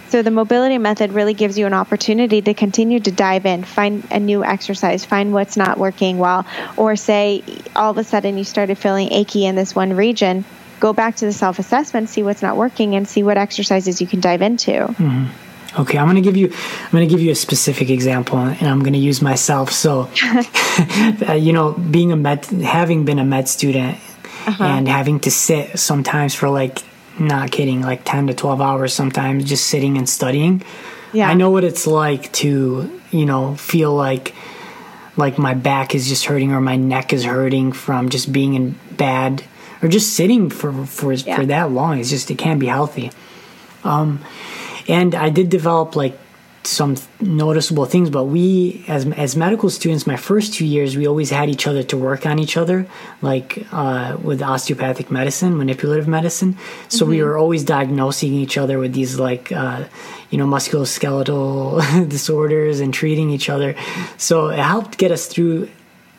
So 0.09 0.21
the 0.21 0.29
mobility 0.29 0.77
method 0.77 1.11
really 1.11 1.33
gives 1.33 1.57
you 1.57 1.65
an 1.65 1.73
opportunity 1.73 2.39
to 2.41 2.53
continue 2.53 2.99
to 2.99 3.11
dive 3.11 3.47
in, 3.47 3.63
find 3.63 4.05
a 4.11 4.19
new 4.19 4.43
exercise, 4.43 5.05
find 5.05 5.33
what's 5.33 5.57
not 5.57 5.79
working 5.79 6.19
well, 6.19 6.45
or 6.77 6.95
say 6.95 7.43
all 7.75 7.89
of 7.89 7.97
a 7.97 8.03
sudden 8.03 8.37
you 8.37 8.43
started 8.43 8.77
feeling 8.77 9.11
achy 9.11 9.45
in 9.45 9.55
this 9.55 9.73
one 9.73 9.95
region 9.95 10.45
go 10.79 10.93
back 10.93 11.15
to 11.17 11.25
the 11.25 11.33
self 11.33 11.59
assessment, 11.59 12.09
see 12.09 12.23
what's 12.23 12.41
not 12.41 12.57
working, 12.57 12.95
and 12.95 13.07
see 13.07 13.23
what 13.23 13.37
exercises 13.37 13.99
you 14.01 14.07
can 14.07 14.19
dive 14.19 14.41
into. 14.41 14.71
Mm-hmm. 14.71 15.81
Okay, 15.81 15.97
I'm 15.97 16.05
going 16.05 16.15
to 16.15 16.21
give 16.21 16.37
you 16.37 16.47
I'm 16.47 16.91
going 16.91 17.07
to 17.07 17.13
give 17.13 17.21
you 17.21 17.31
a 17.31 17.35
specific 17.35 17.89
example, 17.89 18.37
and 18.37 18.67
I'm 18.67 18.79
going 18.79 18.93
to 18.93 18.99
use 18.99 19.21
myself. 19.21 19.71
So, 19.71 20.09
uh, 21.27 21.33
you 21.33 21.53
know, 21.53 21.73
being 21.73 22.11
a 22.11 22.15
med, 22.15 22.45
having 22.45 23.05
been 23.05 23.19
a 23.19 23.25
med 23.25 23.49
student, 23.49 23.97
uh-huh. 24.47 24.63
and 24.63 24.87
having 24.87 25.19
to 25.21 25.31
sit 25.31 25.77
sometimes 25.77 26.33
for 26.33 26.49
like 26.49 26.83
not 27.19 27.51
kidding, 27.51 27.81
like 27.81 28.03
10 28.05 28.27
to 28.27 28.33
12 28.33 28.61
hours 28.61 28.93
sometimes, 28.93 29.43
just 29.43 29.67
sitting 29.67 29.97
and 29.97 30.07
studying. 30.07 30.63
Yeah. 31.13 31.29
I 31.29 31.33
know 31.33 31.49
what 31.49 31.63
it's 31.63 31.87
like 31.87 32.31
to, 32.33 33.01
you 33.11 33.25
know, 33.25 33.55
feel 33.55 33.93
like 33.93 34.33
like 35.17 35.37
my 35.37 35.53
back 35.53 35.93
is 35.93 36.07
just 36.07 36.25
hurting 36.25 36.53
or 36.53 36.61
my 36.61 36.77
neck 36.77 37.11
is 37.11 37.25
hurting 37.25 37.73
from 37.73 38.09
just 38.09 38.31
being 38.31 38.53
in 38.53 38.75
bad 38.91 39.43
or 39.81 39.89
just 39.89 40.13
sitting 40.13 40.49
for 40.49 40.85
for 40.85 41.13
yeah. 41.13 41.35
for 41.35 41.45
that 41.47 41.71
long. 41.71 41.99
It's 41.99 42.09
just 42.09 42.31
it 42.31 42.37
can't 42.37 42.59
be 42.59 42.67
healthy. 42.67 43.11
Um, 43.83 44.23
and 44.87 45.15
I 45.15 45.29
did 45.29 45.49
develop 45.49 45.95
like 45.95 46.17
some 46.63 46.97
noticeable 47.21 47.85
things, 47.85 48.09
but 48.09 48.25
we 48.25 48.83
as 48.87 49.05
as 49.13 49.35
medical 49.35 49.69
students, 49.69 50.05
my 50.05 50.17
first 50.17 50.53
two 50.53 50.65
years, 50.65 50.97
we 50.97 51.07
always 51.07 51.29
had 51.29 51.49
each 51.49 51.67
other 51.67 51.83
to 51.83 51.97
work 51.97 52.25
on 52.25 52.37
each 52.39 52.57
other, 52.57 52.87
like 53.21 53.65
uh, 53.71 54.17
with 54.21 54.41
osteopathic 54.41 55.09
medicine, 55.09 55.57
manipulative 55.57 56.07
medicine. 56.07 56.57
So 56.87 57.03
mm-hmm. 57.03 57.11
we 57.11 57.23
were 57.23 57.37
always 57.37 57.63
diagnosing 57.63 58.33
each 58.33 58.57
other 58.57 58.77
with 58.77 58.93
these 58.93 59.19
like 59.19 59.51
uh, 59.51 59.85
you 60.29 60.37
know 60.37 60.45
musculoskeletal 60.45 62.09
disorders 62.15 62.79
and 62.79 62.93
treating 62.93 63.29
each 63.29 63.49
other. 63.49 63.75
So 64.17 64.49
it 64.49 64.59
helped 64.59 64.97
get 64.97 65.11
us 65.11 65.27
through 65.27 65.69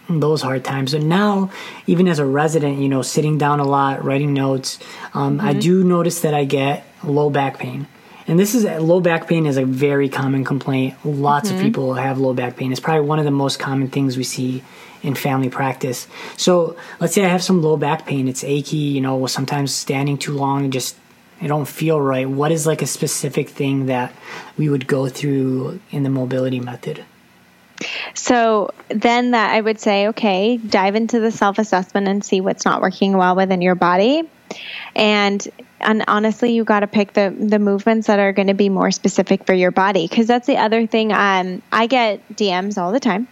those 0.08 0.42
hard 0.42 0.64
times. 0.64 0.94
And 0.94 1.08
now, 1.08 1.50
even 1.86 2.08
as 2.08 2.18
a 2.18 2.24
resident, 2.24 2.80
you 2.80 2.88
know, 2.88 3.02
sitting 3.02 3.38
down 3.38 3.60
a 3.60 3.66
lot, 3.66 4.02
writing 4.02 4.34
notes, 4.34 4.78
um, 5.14 5.38
mm-hmm. 5.38 5.46
I 5.46 5.52
do 5.52 5.84
notice 5.84 6.22
that 6.22 6.34
I 6.34 6.44
get 6.44 6.84
low 7.04 7.30
back 7.30 7.58
pain. 7.58 7.86
And 8.30 8.38
this 8.38 8.54
is 8.54 8.62
low 8.64 9.00
back 9.00 9.26
pain 9.26 9.44
is 9.44 9.56
a 9.56 9.64
very 9.64 10.08
common 10.08 10.44
complaint. 10.44 10.94
Lots 11.04 11.48
mm-hmm. 11.48 11.58
of 11.58 11.62
people 11.64 11.94
have 11.94 12.18
low 12.18 12.32
back 12.32 12.56
pain. 12.56 12.70
It's 12.70 12.80
probably 12.80 13.04
one 13.04 13.18
of 13.18 13.24
the 13.24 13.32
most 13.32 13.58
common 13.58 13.88
things 13.88 14.16
we 14.16 14.22
see 14.22 14.62
in 15.02 15.16
family 15.16 15.48
practice. 15.48 16.06
So 16.36 16.76
let's 17.00 17.12
say 17.12 17.24
I 17.24 17.28
have 17.28 17.42
some 17.42 17.60
low 17.60 17.76
back 17.76 18.06
pain. 18.06 18.28
It's 18.28 18.44
achy, 18.44 18.76
you 18.76 19.00
know, 19.00 19.26
sometimes 19.26 19.74
standing 19.74 20.16
too 20.16 20.32
long, 20.32 20.70
just 20.70 20.94
I 21.42 21.48
don't 21.48 21.66
feel 21.66 22.00
right. 22.00 22.28
What 22.28 22.52
is 22.52 22.68
like 22.68 22.82
a 22.82 22.86
specific 22.86 23.48
thing 23.48 23.86
that 23.86 24.12
we 24.56 24.68
would 24.68 24.86
go 24.86 25.08
through 25.08 25.80
in 25.90 26.04
the 26.04 26.10
mobility 26.10 26.60
method? 26.60 27.04
So 28.14 28.70
then 28.90 29.32
that 29.32 29.50
I 29.52 29.60
would 29.60 29.80
say, 29.80 30.06
okay, 30.06 30.56
dive 30.56 30.94
into 30.94 31.18
the 31.18 31.32
self 31.32 31.58
assessment 31.58 32.06
and 32.06 32.24
see 32.24 32.40
what's 32.40 32.64
not 32.64 32.80
working 32.80 33.16
well 33.16 33.34
within 33.34 33.60
your 33.60 33.74
body. 33.74 34.22
And 34.94 35.44
and 35.80 36.04
honestly, 36.08 36.52
you 36.52 36.64
got 36.64 36.80
to 36.80 36.86
pick 36.86 37.12
the 37.12 37.34
the 37.38 37.58
movements 37.58 38.06
that 38.06 38.18
are 38.18 38.32
going 38.32 38.48
to 38.48 38.54
be 38.54 38.68
more 38.68 38.90
specific 38.90 39.44
for 39.44 39.54
your 39.54 39.70
body 39.70 40.06
because 40.06 40.26
that's 40.26 40.46
the 40.46 40.56
other 40.56 40.86
thing. 40.86 41.12
Um, 41.12 41.62
I 41.72 41.86
get 41.86 42.26
DMs 42.30 42.78
all 42.78 42.92
the 42.92 43.00
time 43.00 43.28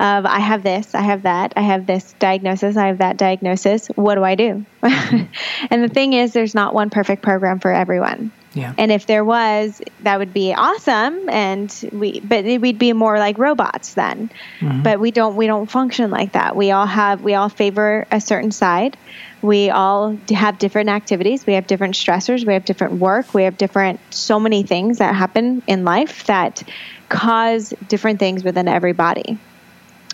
of 0.00 0.26
I 0.26 0.40
have 0.40 0.62
this, 0.62 0.94
I 0.94 1.02
have 1.02 1.22
that, 1.22 1.54
I 1.56 1.62
have 1.62 1.86
this 1.86 2.14
diagnosis, 2.18 2.76
I 2.76 2.88
have 2.88 2.98
that 2.98 3.16
diagnosis. 3.16 3.88
What 3.88 4.16
do 4.16 4.24
I 4.24 4.34
do? 4.34 4.64
and 4.82 5.28
the 5.70 5.88
thing 5.88 6.12
is, 6.12 6.32
there's 6.32 6.54
not 6.54 6.74
one 6.74 6.90
perfect 6.90 7.22
program 7.22 7.60
for 7.60 7.72
everyone. 7.72 8.32
Yeah. 8.54 8.72
And 8.78 8.92
if 8.92 9.06
there 9.06 9.24
was, 9.24 9.82
that 10.02 10.18
would 10.18 10.32
be 10.32 10.54
awesome. 10.54 11.28
And 11.28 11.90
we, 11.92 12.20
but 12.20 12.44
we'd 12.44 12.78
be 12.78 12.92
more 12.92 13.18
like 13.18 13.36
robots 13.38 13.94
then. 13.94 14.30
Mm-hmm. 14.60 14.82
But 14.82 15.00
we 15.00 15.10
don't, 15.10 15.36
we 15.36 15.46
don't 15.46 15.68
function 15.70 16.10
like 16.10 16.32
that. 16.32 16.54
We 16.54 16.70
all 16.70 16.86
have, 16.86 17.22
we 17.22 17.34
all 17.34 17.48
favor 17.48 18.06
a 18.10 18.20
certain 18.20 18.52
side. 18.52 18.96
We 19.42 19.70
all 19.70 20.16
have 20.30 20.58
different 20.58 20.88
activities. 20.88 21.46
We 21.46 21.54
have 21.54 21.66
different 21.66 21.94
stressors. 21.94 22.46
We 22.46 22.54
have 22.54 22.64
different 22.64 22.94
work. 22.94 23.34
We 23.34 23.42
have 23.42 23.58
different, 23.58 24.00
so 24.10 24.40
many 24.40 24.62
things 24.62 24.98
that 24.98 25.14
happen 25.14 25.62
in 25.66 25.84
life 25.84 26.24
that 26.26 26.62
cause 27.08 27.74
different 27.88 28.20
things 28.20 28.44
within 28.44 28.68
every 28.68 28.92
body. 28.92 29.38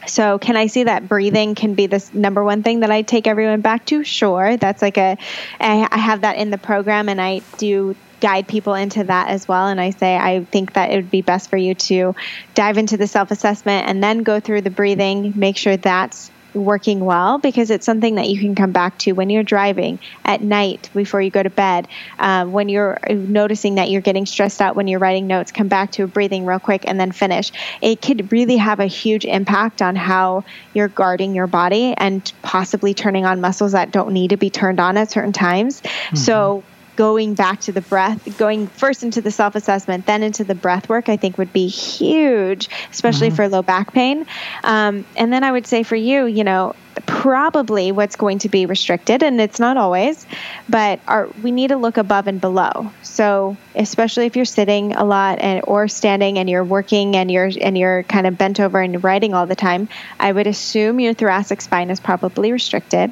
So, 0.07 0.39
can 0.39 0.57
I 0.57 0.67
see 0.67 0.85
that 0.85 1.09
breathing 1.09 1.55
can 1.55 1.75
be 1.75 1.87
the 1.87 2.05
number 2.15 2.43
one 2.43 2.63
thing 2.63 2.81
that 2.81 2.91
I 2.91 3.03
take 3.03 3.27
everyone 3.27 3.61
back 3.61 3.85
to? 3.87 4.03
Sure. 4.03 4.57
That's 4.57 4.81
like 4.81 4.97
a, 4.97 5.19
I 5.61 5.99
have 5.99 6.23
that 6.23 6.37
in 6.37 6.51
the 6.51 6.59
program 6.59 7.11
and 7.11 7.21
I 7.21 7.43
do 7.59 7.95
guide 8.21 8.47
people 8.47 8.75
into 8.75 9.05
that 9.05 9.29
as 9.29 9.49
well. 9.49 9.67
And 9.67 9.81
I 9.81 9.91
say, 9.91 10.17
I 10.17 10.45
think 10.45 10.75
that 10.75 10.91
it 10.91 10.97
would 10.97 11.11
be 11.11 11.23
best 11.23 11.51
for 11.51 11.57
you 11.57 11.75
to 11.75 12.15
dive 12.55 12.79
into 12.79 12.97
the 12.97 13.07
self 13.07 13.31
assessment 13.31 13.89
and 13.89 14.03
then 14.03 14.23
go 14.23 14.41
through 14.41 14.63
the 14.63 14.71
breathing, 14.71 15.33
make 15.37 15.57
sure 15.57 15.77
that's 15.77 16.31
working 16.55 17.01
well 17.01 17.39
because 17.39 17.71
it's 17.71 17.87
something 17.87 18.17
that 18.17 18.29
you 18.29 18.41
can 18.41 18.55
come 18.55 18.73
back 18.73 18.99
to 18.99 19.13
when 19.13 19.31
you're 19.31 19.43
driving 19.43 19.99
at 20.25 20.43
night 20.43 20.91
before 20.95 21.21
you 21.21 21.31
go 21.31 21.43
to 21.43 21.51
bed. 21.51 21.87
Uh, 22.19 22.45
when 22.47 22.69
you're 22.69 22.99
noticing 23.09 23.77
that 23.77 23.91
you're 23.91 24.01
getting 24.01 24.27
stressed 24.27 24.61
out 24.61 24.77
when 24.77 24.89
you're 24.89 24.99
writing 24.99 25.27
notes, 25.27 25.53
come 25.53 25.69
back 25.69 25.93
to 25.93 26.07
breathing 26.07 26.45
real 26.45 26.59
quick 26.59 26.85
and 26.87 26.99
then 26.99 27.13
finish. 27.13 27.53
It 27.81 28.03
could 28.03 28.33
really 28.33 28.57
have 28.57 28.81
a 28.81 28.87
huge 28.87 29.25
impact 29.25 29.83
on 29.83 29.97
how 29.97 30.45
you're 30.75 30.89
guarding 30.89 31.35
your 31.35 31.47
body 31.47 31.95
and 31.97 32.31
possibly 32.43 32.95
turning 32.95 33.25
on 33.25 33.41
muscles 33.41 33.73
that 33.73 33.93
don't 33.93 34.13
need 34.13 34.31
to 34.31 34.37
be 34.37 34.51
turned 34.51 34.81
on 34.81 34.97
at 34.97 35.11
certain 35.11 35.33
times. 35.33 35.81
Mm-hmm. 35.81 36.17
So, 36.17 36.65
going 37.01 37.33
back 37.33 37.63
to 37.63 37.73
the 37.73 37.81
breath, 37.81 38.37
going 38.37 38.67
first 38.67 39.03
into 39.03 39.23
the 39.23 39.31
self 39.31 39.55
assessment, 39.55 40.05
then 40.05 40.23
into 40.23 40.45
the 40.45 40.55
breath 40.55 40.87
work, 40.87 41.09
I 41.09 41.17
think 41.17 41.39
would 41.39 41.51
be 41.51 41.67
huge, 41.67 42.69
especially 42.91 43.29
mm-hmm. 43.29 43.37
for 43.37 43.49
low 43.49 43.63
back 43.63 43.95
pain. 43.95 44.27
Um, 44.63 45.07
and 45.17 45.33
then 45.33 45.43
I 45.43 45.51
would 45.51 45.67
say 45.67 45.83
for 45.83 45.97
you, 45.97 46.27
you 46.27 46.45
know, 46.45 46.77
probably 47.07 47.91
what's 47.91 48.17
going 48.17 48.41
to 48.41 48.51
be 48.51 48.67
restricted, 48.67 49.23
and 49.23 49.41
it's 49.41 49.59
not 49.59 49.79
always, 49.79 50.27
but 50.69 51.01
our, 51.09 51.31
we 51.43 51.53
need 51.53 51.69
to 51.69 51.79
look 51.79 51.97
above 51.97 52.27
and 52.27 52.39
below. 52.39 52.93
So, 53.03 53.57
especially 53.75 54.27
if 54.27 54.37
you're 54.37 54.45
sitting 54.45 54.95
a 54.95 55.05
lot 55.05 55.39
and 55.39 55.63
or 55.67 55.89
standing 55.89 56.39
and 56.39 56.51
you're 56.51 56.63
working 56.63 57.17
and 57.17 57.31
you're 57.31 57.51
and 57.63 57.79
you're 57.79 58.03
kind 58.03 58.27
of 58.27 58.37
bent 58.37 58.61
over 58.61 58.79
and 58.79 59.03
writing 59.03 59.33
all 59.33 59.47
the 59.47 59.57
time, 59.57 59.89
I 60.19 60.33
would 60.33 60.47
assume 60.47 61.01
your 61.01 61.15
thoracic 61.15 61.63
spine 61.63 61.89
is 61.89 61.99
probably 61.99 62.53
restricted. 62.53 63.11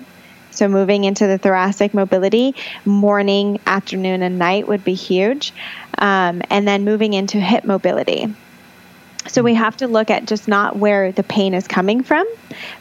So 0.58 0.66
moving 0.66 1.04
into 1.04 1.28
the 1.28 1.38
thoracic 1.38 1.94
mobility, 1.94 2.56
morning, 2.84 3.60
afternoon, 3.64 4.22
and 4.22 4.40
night 4.40 4.66
would 4.66 4.82
be 4.82 4.94
huge. 4.94 5.54
Um, 5.96 6.42
and 6.50 6.66
then 6.66 6.84
moving 6.84 7.12
into 7.12 7.38
hip 7.38 7.64
mobility. 7.64 8.34
So 9.28 9.44
we 9.44 9.54
have 9.54 9.76
to 9.76 9.86
look 9.86 10.10
at 10.10 10.26
just 10.26 10.48
not 10.48 10.76
where 10.76 11.12
the 11.12 11.22
pain 11.22 11.54
is 11.54 11.68
coming 11.68 12.02
from, 12.02 12.26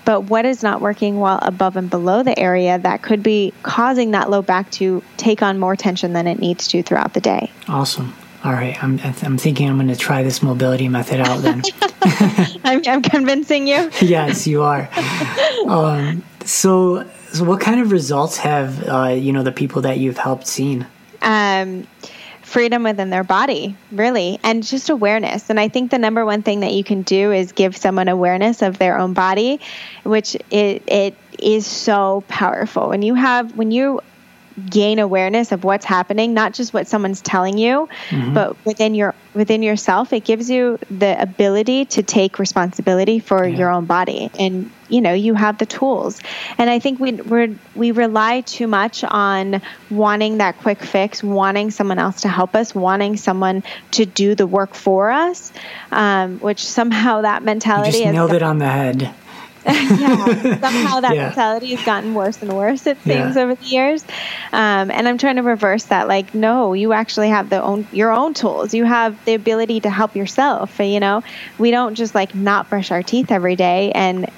but 0.06 0.22
what 0.22 0.46
is 0.46 0.64
not 0.64 0.82
working 0.82 1.20
well 1.20 1.38
above 1.40 1.78
and 1.78 1.88
below 1.88 2.24
the 2.24 2.38
area 2.38 2.80
that 2.80 3.04
could 3.04 3.22
be 3.22 3.54
causing 3.62 4.12
that 4.12 4.32
low 4.32 4.42
back 4.42 4.72
to 4.72 5.04
take 5.18 5.44
on 5.44 5.60
more 5.60 5.76
tension 5.76 6.14
than 6.14 6.26
it 6.26 6.40
needs 6.40 6.68
to 6.70 6.82
throughout 6.82 7.14
the 7.14 7.22
day. 7.22 7.52
Awesome. 7.68 8.16
All 8.44 8.54
right, 8.54 8.82
I'm, 8.84 9.00
I'm 9.22 9.38
thinking 9.38 9.70
I'm 9.70 9.76
going 9.78 9.90
to 9.90 9.96
try 9.96 10.24
this 10.24 10.42
mobility 10.42 10.88
method 10.90 11.20
out 11.20 11.42
then. 11.44 11.62
I'm, 12.64 12.82
I'm, 12.88 13.02
convincing 13.04 13.68
you. 13.68 13.92
yes, 14.02 14.48
you 14.48 14.64
are. 14.64 14.90
Um, 15.68 16.24
so, 16.46 17.06
so, 17.34 17.44
what 17.44 17.60
kind 17.60 17.82
of 17.82 17.92
results 17.92 18.38
have 18.38 18.88
uh, 18.88 19.08
you 19.08 19.34
know 19.34 19.44
the 19.44 19.52
people 19.52 19.84
that 19.84 19.98
you've 20.00 20.18
helped 20.18 20.48
seen? 20.48 20.86
Um, 21.22 21.88
freedom 22.42 22.84
within 22.84 23.10
their 23.10 23.24
body, 23.26 23.76
really, 23.92 24.40
and 24.44 24.64
just 24.64 24.90
awareness. 24.90 25.50
And 25.50 25.60
I 25.60 25.68
think 25.68 25.92
the 25.92 25.98
number 25.98 26.26
one 26.26 26.42
thing 26.42 26.62
that 26.62 26.74
you 26.74 26.84
can 26.84 27.02
do 27.02 27.32
is 27.32 27.52
give 27.52 27.76
someone 27.76 28.08
awareness 28.08 28.62
of 28.62 28.78
their 28.78 28.98
own 28.98 29.14
body, 29.14 29.60
which 30.04 30.36
it 30.50 30.84
it 30.88 31.16
is 31.40 31.66
so 31.66 32.24
powerful. 32.28 32.90
When 32.90 33.02
you 33.02 33.16
have 33.16 33.56
when 33.58 33.72
you 33.72 34.02
gain 34.70 34.98
awareness 35.00 35.52
of 35.52 35.64
what's 35.64 35.86
happening 35.86 36.34
not 36.34 36.54
just 36.54 36.74
what 36.74 36.88
someone's 36.88 37.22
telling 37.22 37.58
you 37.58 37.88
mm-hmm. 38.10 38.34
but 38.34 38.66
within 38.66 38.96
your 38.96 39.14
within 39.34 39.62
yourself 39.62 40.12
it 40.14 40.24
gives 40.24 40.50
you 40.50 40.80
the 40.90 41.20
ability 41.22 41.86
to 41.86 42.02
take 42.02 42.40
responsibility 42.40 43.20
for 43.20 43.48
yeah. 43.48 43.56
your 43.56 43.70
own 43.70 43.86
body 43.86 44.32
and 44.40 44.72
you 44.90 45.00
know 45.00 45.14
you 45.14 45.36
have 45.36 45.60
the 45.60 45.66
tools 45.66 46.20
and 46.58 46.70
i 46.70 46.80
think 46.80 47.00
we 47.00 47.12
we 47.14 47.56
we 47.76 47.92
rely 47.92 48.42
too 48.42 48.68
much 48.68 49.04
on 49.04 49.62
wanting 49.92 50.40
that 50.40 50.58
quick 50.58 50.82
fix 50.82 51.24
wanting 51.24 51.70
someone 51.70 52.00
else 52.00 52.22
to 52.22 52.28
help 52.28 52.56
us 52.56 52.74
wanting 52.74 53.16
someone 53.16 53.62
to 53.92 54.06
do 54.06 54.34
the 54.34 54.48
work 54.48 54.74
for 54.74 55.12
us 55.12 55.52
um, 55.92 56.40
which 56.40 56.66
somehow 56.66 57.22
that 57.22 57.44
mentality 57.44 57.98
you 57.98 58.04
just 58.06 58.14
nailed 58.14 58.34
it 58.34 58.42
on 58.42 58.58
the 58.58 58.68
head 58.68 59.14
yeah, 60.00 60.60
somehow 60.60 61.00
that 61.02 61.16
yeah. 61.16 61.26
mentality 61.28 61.76
has 61.76 61.86
gotten 61.86 62.14
worse 62.14 62.42
and 62.42 62.54
worse. 62.54 62.88
It 62.88 62.98
seems 63.02 63.36
yeah. 63.36 63.42
over 63.42 63.56
the 63.56 63.66
years, 63.66 64.04
um, 64.54 64.92
and 64.92 65.08
I'm 65.08 65.18
trying 65.18 65.36
to 65.36 65.44
reverse 65.44 65.86
that. 65.86 66.08
Like, 66.08 66.34
no, 66.34 66.74
you 66.74 66.94
actually 66.94 67.30
have 67.30 67.50
the 67.50 67.62
own 67.62 67.88
your 67.92 68.12
own 68.12 68.34
tools. 68.34 68.74
You 68.74 68.86
have 68.86 69.24
the 69.26 69.34
ability 69.34 69.82
to 69.82 69.90
help 69.90 70.16
yourself. 70.16 70.80
You 70.80 71.00
know, 71.00 71.24
we 71.58 71.72
don't 71.72 71.96
just 71.96 72.16
like 72.16 72.34
not 72.34 72.70
brush 72.70 72.92
our 72.92 73.04
teeth 73.04 73.32
every 73.32 73.56
day 73.56 73.92
and 73.92 74.30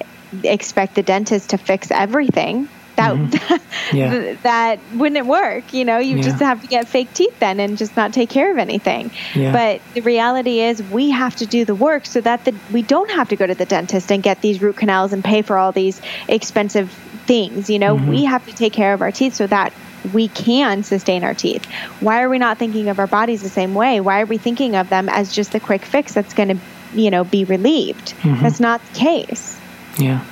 expect 0.44 0.94
the 0.94 1.02
dentist 1.02 1.50
to 1.50 1.58
fix 1.58 1.90
everything 1.90 2.68
that 3.00 3.16
mm-hmm. 3.16 3.96
yeah. 3.96 4.34
that 4.42 4.78
wouldn't 4.94 5.26
work 5.26 5.72
you 5.72 5.84
know 5.84 5.98
you 5.98 6.16
yeah. 6.16 6.22
just 6.22 6.40
have 6.40 6.60
to 6.60 6.66
get 6.66 6.86
fake 6.88 7.12
teeth 7.14 7.38
then 7.40 7.60
and 7.60 7.78
just 7.78 7.96
not 7.96 8.12
take 8.12 8.28
care 8.28 8.50
of 8.50 8.58
anything 8.58 9.10
yeah. 9.34 9.52
but 9.52 9.94
the 9.94 10.00
reality 10.00 10.60
is 10.60 10.82
we 10.84 11.10
have 11.10 11.34
to 11.34 11.46
do 11.46 11.64
the 11.64 11.74
work 11.74 12.06
so 12.06 12.20
that 12.20 12.44
the, 12.44 12.54
we 12.72 12.82
don't 12.82 13.10
have 13.10 13.28
to 13.28 13.36
go 13.36 13.46
to 13.46 13.54
the 13.54 13.66
dentist 13.66 14.10
and 14.12 14.22
get 14.22 14.40
these 14.40 14.60
root 14.60 14.76
canals 14.76 15.12
and 15.12 15.24
pay 15.24 15.42
for 15.42 15.56
all 15.56 15.72
these 15.72 16.00
expensive 16.28 16.90
things 17.26 17.70
you 17.70 17.78
know 17.78 17.96
mm-hmm. 17.96 18.10
we 18.10 18.24
have 18.24 18.44
to 18.46 18.54
take 18.54 18.72
care 18.72 18.92
of 18.92 19.02
our 19.02 19.12
teeth 19.12 19.34
so 19.34 19.46
that 19.46 19.72
we 20.14 20.28
can 20.28 20.82
sustain 20.82 21.24
our 21.24 21.34
teeth. 21.34 21.64
Why 22.00 22.22
are 22.22 22.28
we 22.30 22.38
not 22.38 22.56
thinking 22.56 22.88
of 22.88 22.98
our 22.98 23.06
bodies 23.06 23.42
the 23.42 23.48
same 23.48 23.74
way? 23.74 24.00
Why 24.00 24.22
are 24.22 24.26
we 24.26 24.38
thinking 24.38 24.74
of 24.74 24.88
them 24.88 25.10
as 25.10 25.30
just 25.30 25.54
a 25.54 25.60
quick 25.60 25.84
fix 25.84 26.14
that's 26.14 26.32
going 26.32 26.48
to, 26.48 26.58
you 26.94 27.10
know, 27.10 27.22
be 27.24 27.44
relieved? 27.44 28.14
Mm-hmm. 28.14 28.42
That's 28.42 28.60
not 28.60 28.80
the 28.86 28.98
case. 28.98 29.60
Yeah. 29.98 30.24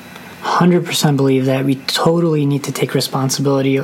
100% 0.43 1.17
believe 1.17 1.47
that 1.47 1.65
we 1.65 1.77
totally 1.87 2.47
need 2.47 2.65
to 2.65 2.73
take 2.73 2.95
responsibility. 2.95 3.81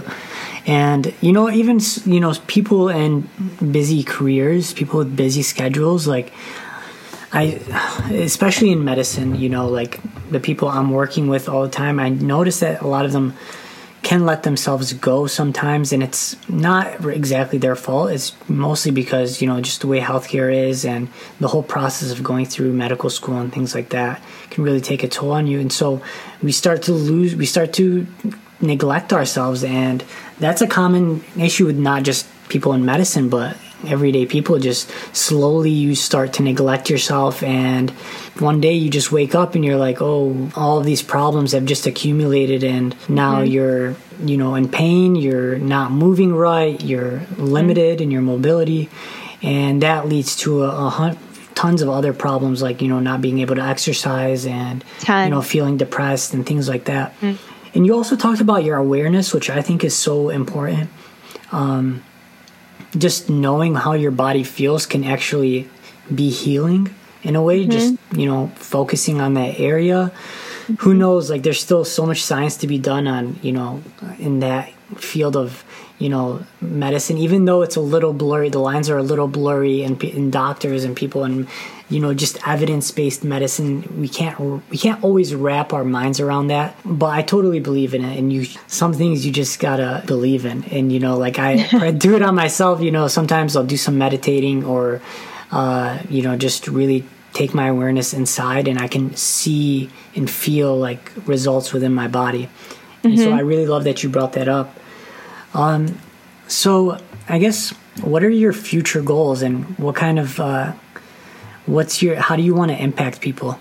And 0.67 1.13
you 1.21 1.33
know 1.33 1.51
even 1.51 1.79
you 2.07 2.21
know 2.21 2.35
people 2.47 2.89
in 2.89 3.29
busy 3.71 4.03
careers 4.03 4.73
people 4.73 4.99
with 4.99 5.15
busy 5.15 5.43
schedules 5.43 6.07
like 6.07 6.33
i 7.35 7.61
especially 8.11 8.73
in 8.73 8.83
medicine 8.83 9.35
you 9.35 9.51
know 9.51 9.69
like 9.69 10.01
the 10.31 10.41
people 10.41 10.69
i'm 10.71 10.91
working 10.91 11.29
with 11.29 11.51
all 11.51 11.65
the 11.65 11.69
time 11.69 12.01
i 12.01 12.09
notice 12.09 12.61
that 12.61 12.81
a 12.81 12.87
lot 12.87 13.05
of 13.05 13.13
them 13.13 13.35
can 14.05 14.27
let 14.27 14.43
themselves 14.43 14.93
go 14.93 15.27
sometimes 15.27 15.93
and 15.93 16.03
it's 16.03 16.37
not 16.49 17.05
exactly 17.07 17.59
their 17.59 17.75
fault. 17.75 18.11
It's 18.11 18.37
mostly 18.49 18.93
because 18.93 19.41
you 19.41 19.49
know 19.49 19.61
just 19.61 19.81
the 19.81 19.87
way 19.87 19.99
healthcare 19.99 20.55
is 20.55 20.85
and 20.85 21.09
the 21.41 21.49
whole 21.49 21.63
process 21.63 22.13
of 22.13 22.23
going 22.23 22.45
through 22.47 22.73
medical 22.73 23.11
school 23.11 23.39
and 23.39 23.53
things 23.53 23.75
like 23.75 23.89
that 23.89 24.23
can 24.51 24.63
really 24.63 24.83
take 24.83 25.03
a 25.03 25.09
toll 25.09 25.33
on 25.33 25.47
you. 25.47 25.59
And 25.59 25.73
so 25.73 26.03
we 26.43 26.53
start 26.53 26.83
to 26.83 26.93
lose 26.93 27.35
we 27.35 27.47
start 27.47 27.73
to 27.75 28.07
neglect 28.61 29.13
ourselves 29.13 29.65
and 29.65 30.05
that's 30.39 30.61
a 30.61 30.67
common 30.67 31.25
issue 31.39 31.67
with 31.67 31.79
not 31.79 32.03
just 32.03 32.27
people 32.49 32.73
in 32.73 32.85
medicine 32.85 33.29
but 33.29 33.57
everyday 33.89 34.27
people 34.27 34.59
just 34.59 34.91
slowly 35.15 35.71
you 35.71 35.95
start 35.95 36.33
to 36.33 36.43
neglect 36.43 36.91
yourself 36.91 37.43
and 37.43 37.91
one 38.39 38.61
day 38.61 38.73
you 38.73 38.91
just 38.91 39.13
wake 39.13 39.35
up 39.35 39.55
and 39.55 39.65
you're 39.65 39.77
like 39.77 40.01
oh 40.01 40.51
all 40.57 40.79
of 40.79 40.85
these 40.85 41.03
problems 41.03 41.53
have 41.53 41.65
just 41.65 41.87
accumulated 41.87 42.65
and 42.65 42.95
now 43.09 43.37
mm-hmm. 43.37 43.53
you're 43.53 43.97
you 44.21 44.37
know 44.37 44.55
in 44.55 44.69
pain 44.69 45.15
you're 45.15 45.59
not 45.59 45.91
moving 45.91 46.35
right 46.35 46.83
you're 46.83 47.21
limited 47.39 47.97
mm-hmm. 47.97 48.05
in 48.05 48.11
your 48.11 48.23
mobility 48.23 48.89
and 49.43 49.83
that 49.83 50.09
leads 50.09 50.37
to 50.37 50.65
a, 50.65 50.87
a 50.87 50.89
hunt 50.89 51.19
tons 51.55 51.83
of 51.83 51.89
other 51.89 52.13
problems 52.13 52.63
like 52.63 52.83
you 52.83 52.89
know 52.89 53.01
not 53.01 53.21
being 53.21 53.39
able 53.39 53.55
to 53.55 53.63
exercise 53.63 54.47
and 54.47 54.85
Ton. 55.01 55.25
you 55.25 55.31
know 55.31 55.43
feeling 55.43 55.77
depressed 55.77 56.35
and 56.35 56.45
things 56.45 56.69
like 56.69 56.85
that 56.87 57.19
mm. 57.21 57.39
and 57.75 57.87
you 57.87 57.95
also 57.95 58.17
talked 58.17 58.41
about 58.41 58.65
your 58.65 58.77
awareness 58.77 59.33
which 59.33 59.51
i 59.51 59.63
think 59.63 59.85
is 59.85 59.95
so 59.97 60.31
important 60.31 60.91
um, 61.53 62.03
just 62.97 63.29
knowing 63.29 63.75
how 63.75 63.93
your 63.93 64.11
body 64.11 64.45
feels 64.45 64.87
can 64.87 65.05
actually 65.05 65.69
be 66.15 66.31
healing 66.31 66.95
in 67.23 67.37
a 67.37 67.43
way 67.43 67.63
mm-hmm. 67.63 67.71
just 67.71 67.97
you 68.13 68.27
know 68.27 68.49
focusing 68.57 69.21
on 69.21 69.35
that 69.35 69.59
area 69.59 70.13
mm-hmm. 70.13 70.75
who 70.75 70.95
knows 70.95 71.31
like 71.31 71.43
there's 71.43 71.61
still 71.61 71.85
so 71.85 72.07
much 72.07 72.23
science 72.23 72.57
to 72.59 72.67
be 72.67 72.79
done 72.79 73.07
on 73.07 73.39
you 73.43 73.53
know 73.53 73.83
in 74.19 74.41
that 74.41 74.71
field 74.97 75.37
of 75.37 75.65
you 75.99 76.09
know 76.09 76.45
medicine 76.61 77.19
even 77.19 77.45
though 77.47 77.63
it's 77.63 77.77
a 77.77 77.81
little 77.81 78.13
blurry 78.13 78.49
the 78.49 78.59
lines 78.59 78.91
are 78.91 78.99
a 78.99 79.03
little 79.03 79.29
blurry 79.29 79.83
and, 79.83 80.03
and 80.05 80.33
doctors 80.33 80.85
and 80.85 80.97
people 80.97 81.25
and 81.25 81.49
you 81.91 82.01
know 82.01 82.15
just 82.15 82.39
evidence-based 82.47 83.25
medicine 83.25 84.01
we 84.01 84.09
can't 84.09 84.39
we 84.71 84.79
can't 84.79 85.03
always 85.05 85.35
wrap 85.35 85.73
our 85.73 85.85
minds 85.85 86.21
around 86.21 86.49
that 86.49 86.77
but 86.85 87.07
i 87.07 87.23
totally 87.23 87.61
believe 87.61 87.95
in 87.95 88.05
it 88.05 88.19
and 88.19 88.33
you 88.33 88.47
some 88.67 88.93
things 88.93 89.27
you 89.27 89.33
just 89.33 89.61
gotta 89.61 90.03
believe 90.07 90.47
in 90.47 90.65
and 90.65 90.93
you 90.93 90.99
know 90.99 91.17
like 91.17 91.39
i, 91.39 91.67
I 91.73 91.91
do 91.91 92.17
it 92.17 92.23
on 92.23 92.35
myself 92.35 92.81
you 92.81 92.91
know 92.91 93.09
sometimes 93.09 93.57
i'll 93.57 93.65
do 93.65 93.77
some 93.77 93.99
meditating 93.99 94.65
or 94.65 95.01
uh, 95.53 96.01
you 96.09 96.23
know 96.23 96.37
just 96.37 96.67
really 96.67 97.05
take 97.33 97.55
my 97.55 97.69
awareness 97.69 98.15
inside 98.15 98.67
and 98.67 98.79
i 98.79 98.89
can 98.89 99.15
see 99.15 99.91
and 100.17 100.29
feel 100.29 100.77
like 100.77 101.13
results 101.27 101.73
within 101.73 101.93
my 101.95 102.09
body 102.09 102.49
and 103.03 103.13
mm-hmm. 103.13 103.23
so 103.23 103.33
i 103.33 103.41
really 103.41 103.67
love 103.67 103.85
that 103.85 104.03
you 104.03 104.09
brought 104.09 104.33
that 104.33 104.49
up 104.49 104.79
um, 105.55 105.97
so 106.49 106.99
I 107.29 107.39
guess 107.39 107.71
what 108.03 108.25
are 108.25 108.31
your 108.31 108.53
future 108.53 109.01
goals 109.01 109.43
and 109.43 109.79
what 109.79 109.95
kind 109.95 110.19
of 110.19 110.41
uh, 110.41 110.73
what's 111.67 112.03
your 112.03 112.17
how 112.17 112.37
do 112.37 112.43
you 112.43 112.55
want 112.55 112.71
to 112.71 112.83
impact 112.83 113.21
people? 113.21 113.59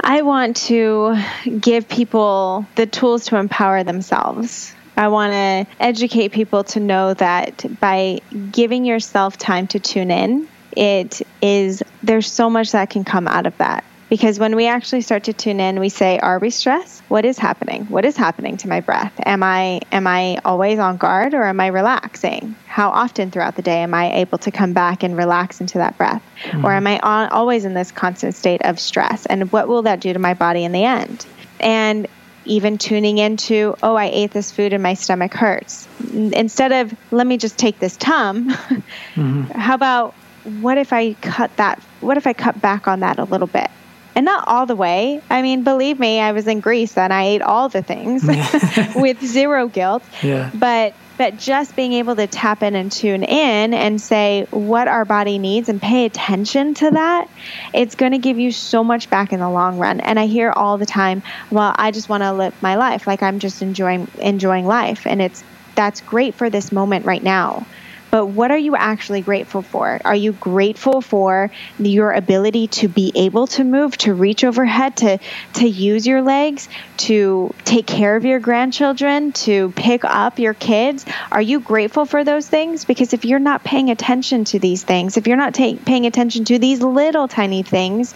I 0.00 0.22
want 0.22 0.56
to 0.68 1.16
give 1.60 1.88
people 1.88 2.66
the 2.76 2.86
tools 2.86 3.26
to 3.26 3.36
empower 3.36 3.82
themselves. 3.82 4.72
I 4.96 5.08
want 5.08 5.32
to 5.32 5.66
educate 5.80 6.32
people 6.32 6.64
to 6.64 6.80
know 6.80 7.14
that 7.14 7.64
by 7.80 8.20
giving 8.50 8.84
yourself 8.84 9.36
time 9.36 9.66
to 9.68 9.78
tune 9.78 10.10
in, 10.10 10.48
it 10.76 11.22
is 11.40 11.82
there's 12.02 12.30
so 12.30 12.50
much 12.50 12.72
that 12.72 12.90
can 12.90 13.04
come 13.04 13.28
out 13.28 13.46
of 13.46 13.56
that. 13.58 13.84
Because 14.08 14.38
when 14.38 14.56
we 14.56 14.66
actually 14.66 15.02
start 15.02 15.24
to 15.24 15.32
tune 15.32 15.60
in, 15.60 15.80
we 15.80 15.90
say, 15.90 16.18
are 16.18 16.38
we 16.38 16.50
stressed? 16.50 17.02
What 17.08 17.24
is 17.24 17.38
happening? 17.38 17.84
What 17.86 18.04
is 18.04 18.16
happening 18.16 18.56
to 18.58 18.68
my 18.68 18.80
breath? 18.80 19.12
Am 19.24 19.42
I 19.42 19.80
am 19.92 20.06
I 20.06 20.38
always 20.44 20.78
on 20.78 20.96
guard 20.96 21.34
or 21.34 21.44
am 21.44 21.60
I 21.60 21.66
relaxing? 21.66 22.54
How 22.66 22.88
often 22.90 23.30
throughout 23.30 23.56
the 23.56 23.62
day 23.62 23.82
am 23.82 23.92
I 23.92 24.14
able 24.14 24.38
to 24.38 24.50
come 24.50 24.72
back 24.72 25.02
and 25.02 25.16
relax 25.16 25.60
into 25.60 25.78
that 25.78 25.98
breath? 25.98 26.22
Mm-hmm. 26.42 26.64
Or 26.64 26.72
am 26.72 26.86
I 26.86 26.98
on, 27.00 27.28
always 27.30 27.64
in 27.64 27.74
this 27.74 27.92
constant 27.92 28.34
state 28.34 28.62
of 28.64 28.80
stress? 28.80 29.26
And 29.26 29.52
what 29.52 29.68
will 29.68 29.82
that 29.82 30.00
do 30.00 30.12
to 30.12 30.18
my 30.18 30.34
body 30.34 30.64
in 30.64 30.72
the 30.72 30.84
end? 30.84 31.26
And 31.60 32.06
even 32.44 32.78
tuning 32.78 33.18
into, 33.18 33.76
oh, 33.82 33.94
I 33.94 34.06
ate 34.06 34.30
this 34.30 34.50
food 34.50 34.72
and 34.72 34.82
my 34.82 34.94
stomach 34.94 35.34
hurts. 35.34 35.86
Instead 36.14 36.72
of, 36.72 36.94
let 37.12 37.26
me 37.26 37.36
just 37.36 37.58
take 37.58 37.78
this 37.78 37.96
Tum, 37.96 38.48
mm-hmm. 38.50 39.42
how 39.42 39.74
about, 39.74 40.14
what 40.60 40.78
if 40.78 40.92
I 40.92 41.12
cut 41.14 41.54
that, 41.56 41.78
what 42.00 42.16
if 42.16 42.26
I 42.26 42.32
cut 42.32 42.58
back 42.60 42.88
on 42.88 43.00
that 43.00 43.18
a 43.18 43.24
little 43.24 43.46
bit? 43.46 43.70
And 44.18 44.24
not 44.24 44.48
all 44.48 44.66
the 44.66 44.74
way. 44.74 45.22
I 45.30 45.42
mean, 45.42 45.62
believe 45.62 46.00
me, 46.00 46.18
I 46.18 46.32
was 46.32 46.48
in 46.48 46.58
Greece 46.58 46.98
and 46.98 47.12
I 47.12 47.22
ate 47.26 47.40
all 47.40 47.68
the 47.68 47.82
things 47.82 48.24
with 48.96 49.24
zero 49.24 49.68
guilt. 49.68 50.02
Yeah. 50.24 50.50
But 50.52 50.94
but 51.16 51.36
just 51.36 51.76
being 51.76 51.92
able 51.92 52.16
to 52.16 52.26
tap 52.26 52.64
in 52.64 52.74
and 52.74 52.90
tune 52.90 53.22
in 53.22 53.74
and 53.74 54.00
say 54.00 54.48
what 54.50 54.88
our 54.88 55.04
body 55.04 55.38
needs 55.38 55.68
and 55.68 55.80
pay 55.80 56.04
attention 56.04 56.74
to 56.74 56.90
that, 56.90 57.28
it's 57.72 57.94
going 57.94 58.10
to 58.10 58.18
give 58.18 58.40
you 58.40 58.50
so 58.50 58.82
much 58.82 59.08
back 59.08 59.32
in 59.32 59.38
the 59.38 59.50
long 59.50 59.78
run. 59.78 60.00
And 60.00 60.18
I 60.18 60.26
hear 60.26 60.50
all 60.50 60.78
the 60.78 60.86
time, 60.86 61.22
well, 61.50 61.72
I 61.76 61.92
just 61.92 62.08
want 62.08 62.24
to 62.24 62.32
live 62.32 62.60
my 62.60 62.74
life 62.74 63.06
like 63.06 63.22
I'm 63.22 63.38
just 63.38 63.62
enjoying 63.62 64.08
enjoying 64.18 64.66
life 64.66 65.06
and 65.06 65.22
it's 65.22 65.44
that's 65.76 66.00
great 66.00 66.34
for 66.34 66.50
this 66.50 66.72
moment 66.72 67.06
right 67.06 67.22
now 67.22 67.64
but 68.10 68.26
what 68.26 68.50
are 68.50 68.58
you 68.58 68.76
actually 68.76 69.20
grateful 69.20 69.62
for? 69.62 70.00
Are 70.04 70.14
you 70.14 70.32
grateful 70.32 71.00
for 71.00 71.50
your 71.78 72.12
ability 72.12 72.68
to 72.68 72.88
be 72.88 73.12
able 73.14 73.46
to 73.48 73.64
move, 73.64 73.96
to 73.98 74.14
reach 74.14 74.44
overhead, 74.44 74.96
to 74.98 75.18
to 75.54 75.68
use 75.68 76.06
your 76.06 76.22
legs, 76.22 76.68
to 76.98 77.54
take 77.64 77.86
care 77.86 78.16
of 78.16 78.24
your 78.24 78.40
grandchildren, 78.40 79.32
to 79.32 79.70
pick 79.72 80.04
up 80.04 80.38
your 80.38 80.54
kids? 80.54 81.04
Are 81.30 81.42
you 81.42 81.60
grateful 81.60 82.06
for 82.06 82.24
those 82.24 82.48
things? 82.48 82.84
Because 82.84 83.12
if 83.12 83.24
you're 83.24 83.38
not 83.38 83.64
paying 83.64 83.90
attention 83.90 84.44
to 84.46 84.58
these 84.58 84.82
things, 84.82 85.16
if 85.16 85.26
you're 85.26 85.36
not 85.36 85.54
ta- 85.54 85.76
paying 85.84 86.06
attention 86.06 86.44
to 86.46 86.58
these 86.58 86.80
little 86.80 87.28
tiny 87.28 87.62
things, 87.62 88.14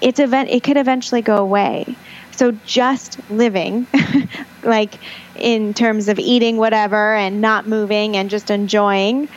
it's 0.00 0.20
event 0.20 0.50
it 0.50 0.62
could 0.62 0.76
eventually 0.76 1.22
go 1.22 1.36
away. 1.36 1.96
So 2.36 2.52
just 2.66 3.18
living, 3.30 3.86
like 4.62 4.94
in 5.36 5.74
terms 5.74 6.08
of 6.08 6.18
eating 6.18 6.56
whatever 6.56 7.14
and 7.14 7.40
not 7.40 7.66
moving 7.66 8.16
and 8.16 8.28
just 8.30 8.50
enjoying, 8.50 9.28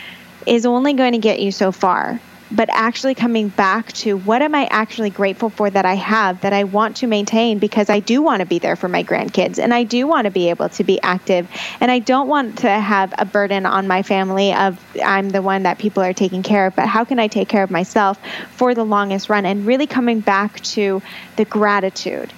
is 0.45 0.65
only 0.65 0.93
going 0.93 1.11
to 1.11 1.19
get 1.19 1.39
you 1.39 1.51
so 1.51 1.71
far. 1.71 2.19
but 2.51 2.69
actually 2.71 3.13
coming 3.13 3.49
back 3.49 3.91
to 3.91 4.17
what 4.17 4.41
am 4.41 4.55
I 4.55 4.67
actually 4.71 5.09
grateful 5.09 5.49
for 5.49 5.69
that 5.69 5.85
I 5.85 5.95
have 5.95 6.41
that 6.41 6.53
I 6.53 6.63
want 6.63 6.97
to 6.97 7.07
maintain 7.07 7.59
because 7.59 7.89
I 7.89 7.99
do 7.99 8.21
want 8.21 8.39
to 8.39 8.45
be 8.45 8.59
there 8.59 8.75
for 8.75 8.87
my 8.87 9.03
grandkids 9.03 9.59
and 9.59 9.73
I 9.73 9.83
do 9.83 10.07
want 10.07 10.25
to 10.25 10.31
be 10.31 10.49
able 10.49 10.69
to 10.69 10.83
be 10.83 11.01
active. 11.01 11.49
And 11.81 11.91
I 11.91 11.99
don't 11.99 12.27
want 12.27 12.59
to 12.59 12.69
have 12.69 13.13
a 13.17 13.25
burden 13.25 13.65
on 13.65 13.87
my 13.87 14.01
family 14.03 14.53
of 14.53 14.79
I'm 15.03 15.29
the 15.29 15.41
one 15.41 15.63
that 15.63 15.77
people 15.77 16.03
are 16.03 16.13
taking 16.13 16.43
care 16.43 16.67
of, 16.67 16.75
but 16.75 16.87
how 16.87 17.03
can 17.03 17.19
I 17.19 17.27
take 17.27 17.49
care 17.49 17.63
of 17.63 17.71
myself 17.71 18.17
for 18.51 18.73
the 18.73 18.85
longest 18.85 19.29
run? 19.29 19.45
And 19.45 19.65
really 19.65 19.87
coming 19.87 20.21
back 20.21 20.61
to 20.61 21.01
the 21.35 21.45
gratitude 21.45 22.31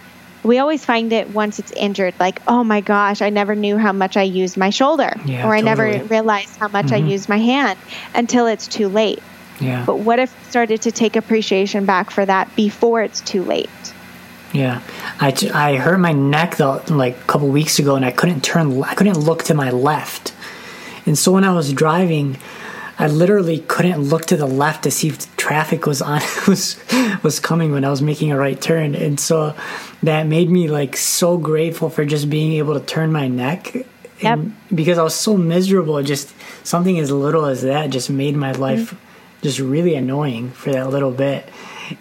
we 0.43 0.57
always 0.57 0.85
find 0.85 1.11
it 1.11 1.29
once 1.31 1.59
it's 1.59 1.71
injured 1.73 2.13
like 2.19 2.41
oh 2.47 2.63
my 2.63 2.81
gosh 2.81 3.21
i 3.21 3.29
never 3.29 3.55
knew 3.55 3.77
how 3.77 3.91
much 3.91 4.17
i 4.17 4.23
used 4.23 4.57
my 4.57 4.69
shoulder 4.69 5.13
Yeah, 5.25 5.45
or 5.47 5.53
i 5.53 5.61
totally. 5.61 5.91
never 5.91 6.05
realized 6.05 6.57
how 6.57 6.67
much 6.69 6.91
i 6.91 6.99
mm-hmm. 6.99 7.09
used 7.09 7.29
my 7.29 7.37
hand 7.37 7.77
until 8.15 8.47
it's 8.47 8.67
too 8.67 8.87
late 8.87 9.21
Yeah. 9.59 9.83
but 9.85 9.99
what 9.99 10.19
if 10.19 10.33
we 10.37 10.49
started 10.49 10.81
to 10.83 10.91
take 10.91 11.15
appreciation 11.15 11.85
back 11.85 12.11
for 12.11 12.25
that 12.25 12.55
before 12.55 13.01
it's 13.03 13.21
too 13.21 13.43
late 13.43 13.69
Yeah, 14.53 14.81
I, 15.19 15.31
I 15.53 15.75
hurt 15.75 15.99
my 15.99 16.11
neck 16.13 16.55
though 16.57 16.81
like 16.89 17.15
a 17.17 17.23
couple 17.27 17.49
weeks 17.49 17.77
ago, 17.77 17.95
and 17.95 18.03
I 18.03 18.09
couldn't 18.11 18.41
turn. 18.43 18.81
I 18.83 18.95
couldn't 18.95 19.19
look 19.19 19.43
to 19.43 19.53
my 19.53 19.69
left, 19.69 20.33
and 21.05 21.15
so 21.15 21.31
when 21.31 21.43
I 21.43 21.53
was 21.53 21.71
driving, 21.71 22.35
I 22.97 23.05
literally 23.07 23.59
couldn't 23.67 24.01
look 24.01 24.25
to 24.25 24.37
the 24.37 24.47
left 24.47 24.85
to 24.85 24.91
see 24.91 25.09
if 25.09 25.35
traffic 25.37 25.85
was 25.85 26.01
on 26.01 26.21
was 26.47 26.77
was 27.21 27.39
coming 27.39 27.71
when 27.71 27.85
I 27.85 27.91
was 27.91 28.01
making 28.01 28.31
a 28.31 28.37
right 28.39 28.59
turn, 28.59 28.95
and 28.95 29.19
so 29.19 29.53
that 30.03 30.27
made 30.27 30.49
me 30.49 30.67
like 30.67 30.95
so 30.95 31.37
grateful 31.37 31.89
for 31.89 32.05
just 32.05 32.29
being 32.29 32.53
able 32.53 32.79
to 32.79 32.85
turn 32.85 33.11
my 33.11 33.27
neck. 33.27 33.75
And 34.21 34.55
because 34.73 34.97
I 34.97 35.03
was 35.03 35.15
so 35.15 35.37
miserable, 35.37 36.01
just 36.03 36.33
something 36.65 36.99
as 36.99 37.09
little 37.09 37.45
as 37.45 37.61
that 37.61 37.89
just 37.89 38.09
made 38.09 38.35
my 38.35 38.51
life 38.51 38.95
just 39.41 39.59
really 39.59 39.95
annoying 39.95 40.51
for 40.51 40.71
that 40.71 40.89
little 40.89 41.11
bit. 41.11 41.47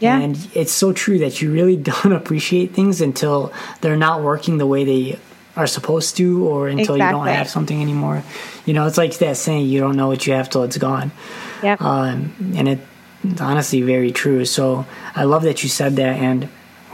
Yeah. 0.00 0.18
And 0.18 0.36
it's 0.54 0.72
so 0.72 0.92
true 0.92 1.18
that 1.20 1.40
you 1.40 1.52
really 1.52 1.76
don't 1.90 2.12
appreciate 2.12 2.74
things 2.74 3.00
until 3.00 3.52
they're 3.80 3.96
not 3.96 4.22
working 4.22 4.58
the 4.58 4.66
way 4.66 4.84
they 4.84 5.18
are 5.56 5.66
supposed 5.66 6.16
to 6.16 6.46
or 6.46 6.68
until 6.68 6.96
you 6.96 7.02
don't 7.02 7.26
have 7.26 7.48
something 7.48 7.80
anymore. 7.80 8.22
You 8.64 8.74
know, 8.74 8.86
it's 8.86 8.98
like 8.98 9.18
that 9.18 9.36
saying, 9.36 9.66
you 9.66 9.80
don't 9.80 9.96
know 9.96 10.06
what 10.06 10.26
you 10.26 10.32
have 10.34 10.48
till 10.50 10.62
it's 10.62 10.78
gone. 10.78 11.10
yep 11.62 11.80
Um, 11.80 12.52
and 12.56 12.68
it, 12.68 12.78
it's 13.24 13.40
honestly 13.40 13.82
very 13.82 14.12
true. 14.12 14.44
So 14.44 14.86
I 15.16 15.24
love 15.24 15.42
that 15.42 15.64
you 15.64 15.68
said 15.68 15.96
that. 15.96 16.16
And 16.16 16.48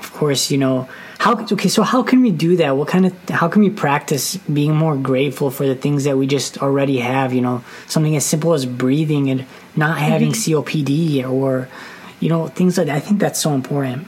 of 0.04 0.12
course, 0.12 0.50
you 0.50 0.58
know, 0.58 0.88
how, 1.18 1.40
okay, 1.40 1.68
so 1.68 1.82
how 1.82 2.02
can 2.02 2.20
we 2.20 2.30
do 2.30 2.56
that? 2.56 2.76
What 2.76 2.88
kind 2.88 3.06
of, 3.06 3.28
how 3.30 3.48
can 3.48 3.62
we 3.62 3.70
practice 3.70 4.36
being 4.36 4.74
more 4.74 4.96
grateful 4.96 5.50
for 5.50 5.66
the 5.66 5.74
things 5.74 6.04
that 6.04 6.18
we 6.18 6.26
just 6.26 6.58
already 6.58 6.98
have? 6.98 7.32
You 7.32 7.40
know, 7.40 7.64
something 7.86 8.14
as 8.14 8.26
simple 8.26 8.52
as 8.52 8.66
breathing 8.66 9.30
and 9.30 9.46
not 9.74 9.98
having 9.98 10.32
COPD 10.32 11.28
or, 11.28 11.68
you 12.20 12.28
know, 12.28 12.48
things 12.48 12.76
like 12.76 12.88
that. 12.88 12.96
I 12.96 13.00
think 13.00 13.20
that's 13.20 13.40
so 13.40 13.54
important. 13.54 14.06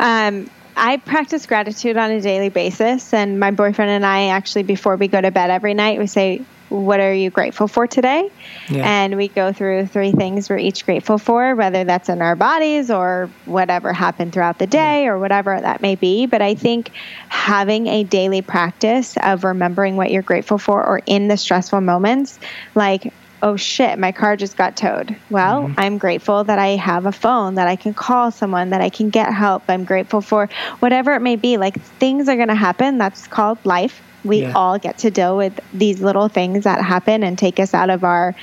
Um, 0.00 0.50
I 0.76 0.96
practice 0.96 1.46
gratitude 1.46 1.96
on 1.96 2.10
a 2.10 2.20
daily 2.20 2.48
basis, 2.48 3.14
and 3.14 3.38
my 3.38 3.50
boyfriend 3.50 3.90
and 3.90 4.04
I 4.04 4.28
actually, 4.28 4.64
before 4.64 4.96
we 4.96 5.06
go 5.06 5.20
to 5.20 5.30
bed 5.30 5.50
every 5.50 5.74
night, 5.74 5.98
we 5.98 6.06
say, 6.06 6.42
"What 6.72 7.00
are 7.00 7.12
you 7.12 7.30
grateful 7.30 7.68
for 7.68 7.86
today?" 7.86 8.30
Yeah. 8.68 8.84
And 8.86 9.16
we 9.16 9.28
go 9.28 9.52
through 9.52 9.86
three 9.86 10.12
things 10.12 10.48
we're 10.48 10.58
each 10.58 10.84
grateful 10.86 11.18
for, 11.18 11.54
whether 11.54 11.84
that's 11.84 12.08
in 12.08 12.22
our 12.22 12.36
bodies 12.36 12.90
or 12.90 13.30
whatever 13.44 13.92
happened 13.92 14.32
throughout 14.32 14.58
the 14.58 14.66
day 14.66 15.06
or 15.06 15.18
whatever 15.18 15.60
that 15.60 15.82
may 15.82 15.94
be. 15.94 16.26
But 16.26 16.42
I 16.42 16.54
think 16.54 16.90
having 17.28 17.86
a 17.86 18.04
daily 18.04 18.42
practice 18.42 19.16
of 19.22 19.44
remembering 19.44 19.96
what 19.96 20.10
you're 20.10 20.22
grateful 20.22 20.58
for, 20.58 20.84
or 20.84 21.00
in 21.06 21.28
the 21.28 21.36
stressful 21.36 21.80
moments, 21.80 22.38
like 22.74 23.12
oh 23.42 23.56
shit, 23.56 23.98
my 23.98 24.12
car 24.12 24.36
just 24.36 24.56
got 24.56 24.76
towed. 24.76 25.16
Well, 25.28 25.64
mm-hmm. 25.64 25.74
I'm 25.76 25.98
grateful 25.98 26.44
that 26.44 26.58
I 26.58 26.68
have 26.76 27.06
a 27.06 27.12
phone, 27.12 27.56
that 27.56 27.66
I 27.66 27.76
can 27.76 27.92
call 27.92 28.30
someone, 28.30 28.70
that 28.70 28.80
I 28.80 28.88
can 28.88 29.10
get 29.10 29.32
help. 29.34 29.64
I'm 29.68 29.84
grateful 29.84 30.20
for 30.20 30.48
whatever 30.78 31.14
it 31.14 31.20
may 31.20 31.36
be. 31.36 31.56
Like 31.56 31.80
things 31.80 32.28
are 32.28 32.36
going 32.36 32.48
to 32.48 32.54
happen. 32.54 32.98
That's 32.98 33.26
called 33.26 33.58
life. 33.64 34.00
We 34.24 34.42
Yeah. 34.42 34.52
all 34.54 34.78
get 34.78 34.98
to 34.98 35.10
deal 35.10 35.36
with 35.36 35.58
these 35.72 36.00
little 36.00 36.28
things 36.28 36.64
that 36.64 36.80
happen 36.82 37.22
and 37.22 37.38
take 37.38 37.58
us 37.60 37.74
out 37.74 37.90
of 37.90 38.04
our 38.04 38.34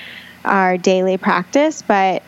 our 0.45 0.77
daily 0.77 1.17
practice, 1.17 1.82
but 1.82 2.23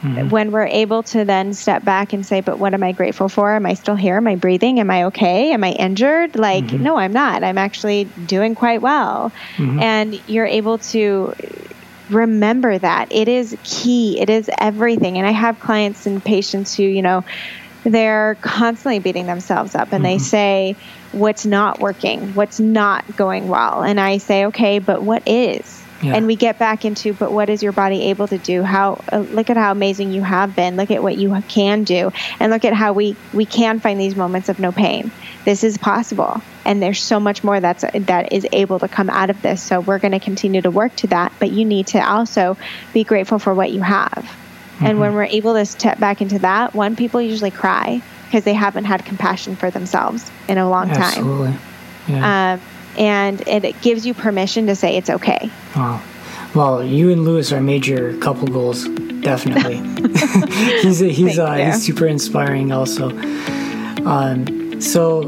mm-hmm. 0.00 0.28
when 0.28 0.50
we're 0.50 0.66
able 0.66 1.02
to 1.04 1.24
then 1.24 1.54
step 1.54 1.84
back 1.84 2.12
and 2.12 2.26
say, 2.26 2.40
but 2.40 2.58
what 2.58 2.74
am 2.74 2.82
I 2.82 2.92
grateful 2.92 3.28
for? 3.28 3.54
Am 3.54 3.64
I 3.64 3.74
still 3.74 3.94
here? 3.94 4.16
Am 4.16 4.26
I 4.26 4.36
breathing? 4.36 4.80
Am 4.80 4.90
I 4.90 5.04
okay? 5.04 5.52
Am 5.52 5.62
I 5.62 5.70
injured? 5.70 6.36
Like, 6.36 6.64
mm-hmm. 6.64 6.82
no, 6.82 6.96
I'm 6.96 7.12
not. 7.12 7.44
I'm 7.44 7.58
actually 7.58 8.04
doing 8.26 8.54
quite 8.54 8.82
well. 8.82 9.32
Mm-hmm. 9.56 9.80
And 9.80 10.20
you're 10.28 10.46
able 10.46 10.78
to 10.78 11.34
remember 12.10 12.76
that 12.76 13.10
it 13.10 13.28
is 13.28 13.56
key 13.64 14.20
it 14.20 14.28
is 14.28 14.50
everything 14.58 15.16
and 15.16 15.26
i 15.26 15.30
have 15.30 15.58
clients 15.58 16.04
and 16.04 16.22
patients 16.22 16.74
who 16.74 16.82
you 16.82 17.00
know 17.00 17.24
they're 17.82 18.36
constantly 18.42 18.98
beating 18.98 19.24
themselves 19.24 19.74
up 19.74 19.90
and 19.90 20.04
they 20.04 20.18
say 20.18 20.76
what's 21.14 21.46
not 21.46 21.80
working 21.80 22.34
what's 22.34 22.60
not 22.60 23.16
going 23.16 23.48
well. 23.48 23.82
And 23.82 24.00
i 24.00 24.18
say 24.18 24.46
okay 24.46 24.78
but 24.78 25.02
what 25.02 25.26
is? 25.26 25.82
Yeah. 26.02 26.16
and 26.16 26.26
we 26.26 26.36
get 26.36 26.58
back 26.58 26.84
into 26.84 27.14
but 27.14 27.32
what 27.32 27.48
is 27.48 27.62
your 27.62 27.72
body 27.72 28.10
able 28.10 28.28
to 28.28 28.36
do? 28.36 28.62
How 28.62 29.02
uh, 29.10 29.18
look 29.18 29.48
at 29.48 29.56
how 29.56 29.72
amazing 29.72 30.12
you 30.12 30.22
have 30.22 30.54
been. 30.54 30.76
Look 30.76 30.90
at 30.90 31.02
what 31.02 31.16
you 31.16 31.40
can 31.48 31.84
do. 31.84 32.12
And 32.40 32.52
look 32.52 32.64
at 32.64 32.74
how 32.74 32.92
we 32.92 33.16
we 33.32 33.46
can 33.46 33.80
find 33.80 33.98
these 33.98 34.14
moments 34.16 34.48
of 34.48 34.58
no 34.58 34.72
pain. 34.72 35.10
This 35.44 35.64
is 35.64 35.78
possible. 35.78 36.42
And 36.64 36.82
there's 36.82 37.00
so 37.00 37.20
much 37.20 37.44
more 37.44 37.60
that's 37.60 37.84
that 37.92 38.32
is 38.32 38.46
able 38.52 38.78
to 38.80 38.88
come 38.88 39.08
out 39.08 39.30
of 39.30 39.40
this. 39.40 39.62
So 39.62 39.80
we're 39.80 39.98
going 39.98 40.12
to 40.12 40.20
continue 40.20 40.60
to 40.62 40.70
work 40.70 40.94
to 40.96 41.06
that. 41.08 41.32
But 41.38 41.52
you 41.52 41.64
need 41.64 41.86
to 41.88 42.00
also 42.00 42.56
be 42.92 43.04
grateful 43.04 43.38
for 43.38 43.54
what 43.54 43.70
you 43.70 43.80
have. 43.80 44.30
And 44.80 44.98
when 45.00 45.14
we're 45.14 45.24
able 45.24 45.54
to 45.54 45.64
step 45.64 45.98
back 46.00 46.20
into 46.20 46.40
that 46.40 46.74
one 46.74 46.96
people 46.96 47.22
usually 47.22 47.52
cry 47.52 48.02
because 48.24 48.44
they 48.44 48.54
haven't 48.54 48.84
had 48.84 49.04
compassion 49.04 49.56
for 49.56 49.70
themselves 49.70 50.30
in 50.48 50.58
a 50.58 50.68
long 50.68 50.88
time 50.88 51.02
Absolutely. 51.02 51.54
Yeah. 52.08 52.54
um, 52.54 52.60
and 52.98 53.40
it, 53.48 53.64
it 53.64 53.80
gives 53.82 54.06
you 54.06 54.14
permission 54.14 54.66
to 54.66 54.76
say 54.76 54.96
it's 54.96 55.10
okay 55.10 55.50
Wow. 55.76 56.00
Well, 56.54 56.84
you 56.84 57.10
and 57.10 57.24
Lewis 57.24 57.50
are 57.50 57.60
major 57.60 58.16
couple 58.18 58.46
goals, 58.46 58.86
definitely. 59.22 59.78
he's 60.82 61.00
he's 61.00 61.36
uh, 61.36 61.54
he's 61.54 61.82
super 61.84 62.06
inspiring, 62.06 62.70
also. 62.70 63.08
Um, 64.06 64.80
so, 64.80 65.24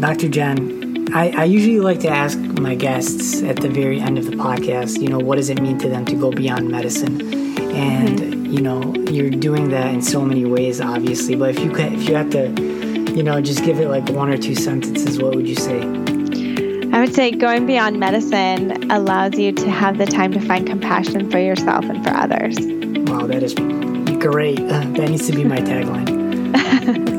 Dr. 0.00 0.28
Jen, 0.28 1.08
I, 1.12 1.30
I 1.36 1.44
usually 1.44 1.80
like 1.80 2.00
to 2.00 2.08
ask 2.08 2.38
my 2.38 2.74
guests 2.74 3.42
at 3.42 3.56
the 3.56 3.68
very 3.68 4.00
end 4.00 4.16
of 4.16 4.24
the 4.24 4.36
podcast, 4.36 5.02
you 5.02 5.08
know, 5.08 5.18
what 5.18 5.36
does 5.36 5.50
it 5.50 5.60
mean 5.60 5.76
to 5.80 5.88
them 5.90 6.06
to 6.06 6.14
go 6.16 6.30
beyond 6.30 6.70
medicine? 6.70 7.20
And 7.74 8.18
Mm-hmm. 8.20 8.43
You 8.54 8.60
know, 8.60 8.94
you're 9.10 9.30
doing 9.30 9.70
that 9.70 9.92
in 9.92 10.00
so 10.00 10.20
many 10.20 10.44
ways, 10.44 10.80
obviously. 10.80 11.34
But 11.34 11.50
if 11.50 11.58
you 11.58 11.72
could, 11.72 11.92
if 11.92 12.08
you 12.08 12.14
had 12.14 12.30
to, 12.30 12.50
you 13.12 13.24
know, 13.24 13.40
just 13.40 13.64
give 13.64 13.80
it 13.80 13.88
like 13.88 14.08
one 14.10 14.30
or 14.30 14.38
two 14.38 14.54
sentences, 14.54 15.20
what 15.20 15.34
would 15.34 15.48
you 15.48 15.56
say? 15.56 15.80
I 16.92 17.00
would 17.00 17.12
say 17.12 17.32
going 17.32 17.66
beyond 17.66 17.98
medicine 17.98 18.92
allows 18.92 19.36
you 19.36 19.50
to 19.50 19.68
have 19.68 19.98
the 19.98 20.06
time 20.06 20.32
to 20.34 20.40
find 20.40 20.68
compassion 20.68 21.28
for 21.32 21.40
yourself 21.40 21.84
and 21.86 22.04
for 22.04 22.10
others. 22.10 22.56
Wow, 23.10 23.26
that 23.26 23.42
is 23.42 23.54
great. 24.22 24.60
Uh, 24.60 24.84
that 24.92 25.10
needs 25.10 25.26
to 25.26 25.34
be 25.34 25.42
my 25.42 25.58
tagline. 25.58 27.10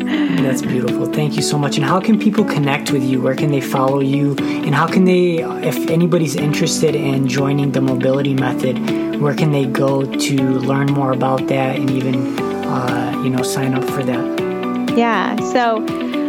That's 0.45 0.61
beautiful. 0.61 1.07
Thank 1.07 1.35
you 1.35 1.41
so 1.41 1.57
much. 1.57 1.77
And 1.77 1.83
how 1.83 1.99
can 1.99 2.19
people 2.19 2.45
connect 2.45 2.91
with 2.91 3.03
you? 3.03 3.19
Where 3.19 3.35
can 3.35 3.49
they 3.49 3.61
follow 3.61 3.99
you? 3.99 4.35
And 4.37 4.75
how 4.75 4.85
can 4.85 5.03
they, 5.03 5.39
if 5.39 5.89
anybody's 5.89 6.35
interested 6.35 6.93
in 6.93 7.27
joining 7.27 7.71
the 7.71 7.81
mobility 7.81 8.35
method, 8.35 8.77
where 9.19 9.33
can 9.33 9.51
they 9.51 9.65
go 9.65 10.03
to 10.03 10.35
learn 10.59 10.85
more 10.91 11.13
about 11.13 11.47
that 11.47 11.77
and 11.77 11.89
even, 11.89 12.39
uh, 12.39 13.21
you 13.23 13.31
know, 13.31 13.41
sign 13.41 13.73
up 13.73 13.83
for 13.85 14.03
that? 14.03 14.93
Yeah. 14.95 15.35
So 15.51 15.77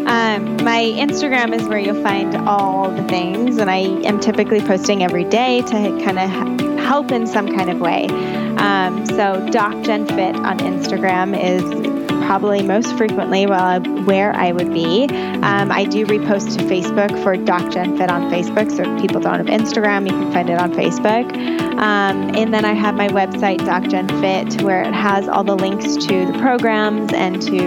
um, 0.06 0.56
my 0.64 0.82
Instagram 0.96 1.54
is 1.54 1.68
where 1.68 1.78
you'll 1.78 2.02
find 2.02 2.34
all 2.48 2.90
the 2.90 3.04
things, 3.08 3.58
and 3.58 3.70
I 3.70 3.80
am 4.06 4.18
typically 4.18 4.60
posting 4.60 5.02
every 5.02 5.24
day 5.24 5.60
to 5.60 6.02
kind 6.04 6.18
of 6.18 6.80
help 6.80 7.12
in 7.12 7.26
some 7.26 7.54
kind 7.54 7.68
of 7.68 7.80
way. 7.80 8.06
Um, 8.56 9.04
so 9.04 9.44
DocJenFit 9.50 10.36
on 10.36 10.58
Instagram 10.60 11.38
is 11.38 11.85
probably 12.26 12.62
most 12.62 12.96
frequently 12.96 13.46
I- 13.46 13.78
where 13.78 14.34
I 14.34 14.52
would 14.52 14.72
be. 14.72 15.04
Um, 15.42 15.70
I 15.70 15.84
do 15.84 16.04
repost 16.06 16.56
to 16.58 16.64
Facebook 16.64 17.22
for 17.22 17.36
DocJenFit 17.36 18.10
on 18.10 18.30
Facebook, 18.30 18.70
so 18.70 18.82
if 18.82 19.00
people 19.00 19.20
don't 19.20 19.36
have 19.36 19.46
Instagram, 19.46 20.06
you 20.06 20.12
can 20.12 20.32
find 20.32 20.50
it 20.50 20.58
on 20.58 20.72
Facebook. 20.72 21.32
Um, 21.78 22.34
and 22.34 22.52
then 22.52 22.64
I 22.64 22.72
have 22.72 22.96
my 22.96 23.08
website, 23.08 23.58
DocJenFit, 23.58 24.62
where 24.62 24.82
it 24.82 24.92
has 24.92 25.28
all 25.28 25.44
the 25.44 25.54
links 25.56 25.94
to 26.06 26.26
the 26.26 26.38
programs 26.40 27.12
and 27.12 27.40
to 27.42 27.60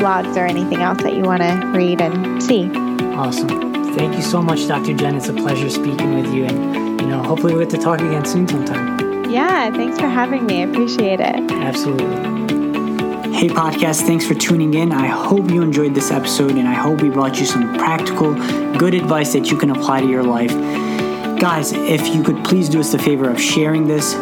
blogs 0.00 0.36
or 0.36 0.46
anything 0.46 0.78
else 0.80 1.02
that 1.02 1.14
you 1.14 1.22
want 1.22 1.42
to 1.42 1.72
read 1.74 2.00
and 2.00 2.42
see. 2.42 2.70
Awesome. 3.16 3.48
Thank 3.94 4.16
you 4.16 4.22
so 4.22 4.40
much, 4.40 4.66
Dr. 4.66 4.94
Jen. 4.94 5.16
It's 5.16 5.28
a 5.28 5.34
pleasure 5.34 5.68
speaking 5.68 6.14
with 6.14 6.32
you. 6.32 6.44
And, 6.44 7.00
you 7.00 7.06
know, 7.06 7.22
hopefully 7.22 7.54
we'll 7.54 7.64
get 7.64 7.70
to 7.76 7.82
talk 7.82 8.00
again 8.00 8.24
soon 8.24 8.48
sometime. 8.48 9.30
Yeah, 9.30 9.70
thanks 9.72 9.98
for 9.98 10.08
having 10.08 10.46
me. 10.46 10.62
I 10.62 10.66
appreciate 10.66 11.20
it. 11.20 11.50
Absolutely. 11.50 12.45
Podcast, 13.48 14.02
thanks 14.06 14.26
for 14.26 14.34
tuning 14.34 14.74
in. 14.74 14.92
I 14.92 15.06
hope 15.06 15.50
you 15.50 15.62
enjoyed 15.62 15.94
this 15.94 16.10
episode 16.10 16.52
and 16.52 16.66
I 16.66 16.74
hope 16.74 17.02
we 17.02 17.10
brought 17.10 17.38
you 17.38 17.46
some 17.46 17.76
practical, 17.76 18.34
good 18.78 18.94
advice 18.94 19.32
that 19.32 19.50
you 19.50 19.56
can 19.56 19.70
apply 19.70 20.00
to 20.00 20.06
your 20.06 20.22
life. 20.22 20.50
Guys, 21.38 21.72
if 21.72 22.14
you 22.14 22.22
could 22.22 22.44
please 22.44 22.68
do 22.68 22.80
us 22.80 22.92
the 22.92 22.98
favor 22.98 23.28
of 23.28 23.40
sharing 23.40 23.86
this, 23.86 24.14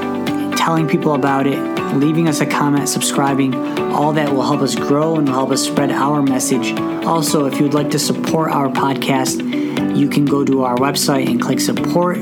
telling 0.58 0.88
people 0.88 1.14
about 1.14 1.46
it, 1.46 1.58
leaving 1.94 2.28
us 2.28 2.40
a 2.40 2.46
comment, 2.46 2.88
subscribing. 2.88 3.54
All 3.92 4.12
that 4.12 4.32
will 4.32 4.42
help 4.42 4.60
us 4.60 4.74
grow 4.74 5.16
and 5.16 5.28
will 5.28 5.34
help 5.34 5.50
us 5.50 5.62
spread 5.62 5.90
our 5.90 6.22
message. 6.22 6.72
Also, 7.04 7.46
if 7.46 7.56
you 7.58 7.62
would 7.64 7.74
like 7.74 7.90
to 7.90 7.98
support 7.98 8.50
our 8.50 8.68
podcast, 8.68 9.96
you 9.96 10.08
can 10.08 10.24
go 10.24 10.44
to 10.44 10.62
our 10.62 10.76
website 10.76 11.28
and 11.28 11.40
click 11.40 11.60
support, 11.60 12.18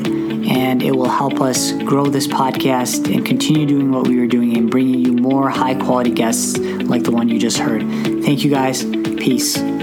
and 0.53 0.83
it 0.83 0.95
will 0.95 1.09
help 1.09 1.41
us 1.41 1.73
grow 1.73 2.05
this 2.05 2.27
podcast 2.27 3.13
and 3.13 3.25
continue 3.25 3.67
doing 3.67 3.91
what 3.91 4.07
we 4.07 4.19
were 4.21 4.27
doing 4.27 4.57
and 4.57 4.71
bringing 4.71 5.05
you 5.05 5.13
more 5.13 5.49
high 5.49 5.75
quality 5.75 6.11
guests 6.11 6.59
like 6.59 7.03
the 7.05 7.11
one 7.11 7.29
you 7.29 7.39
just 7.39 7.57
heard. 7.57 7.83
Thank 8.23 8.45
you 8.45 8.51
guys. 8.51 8.85
Peace. 8.85 9.82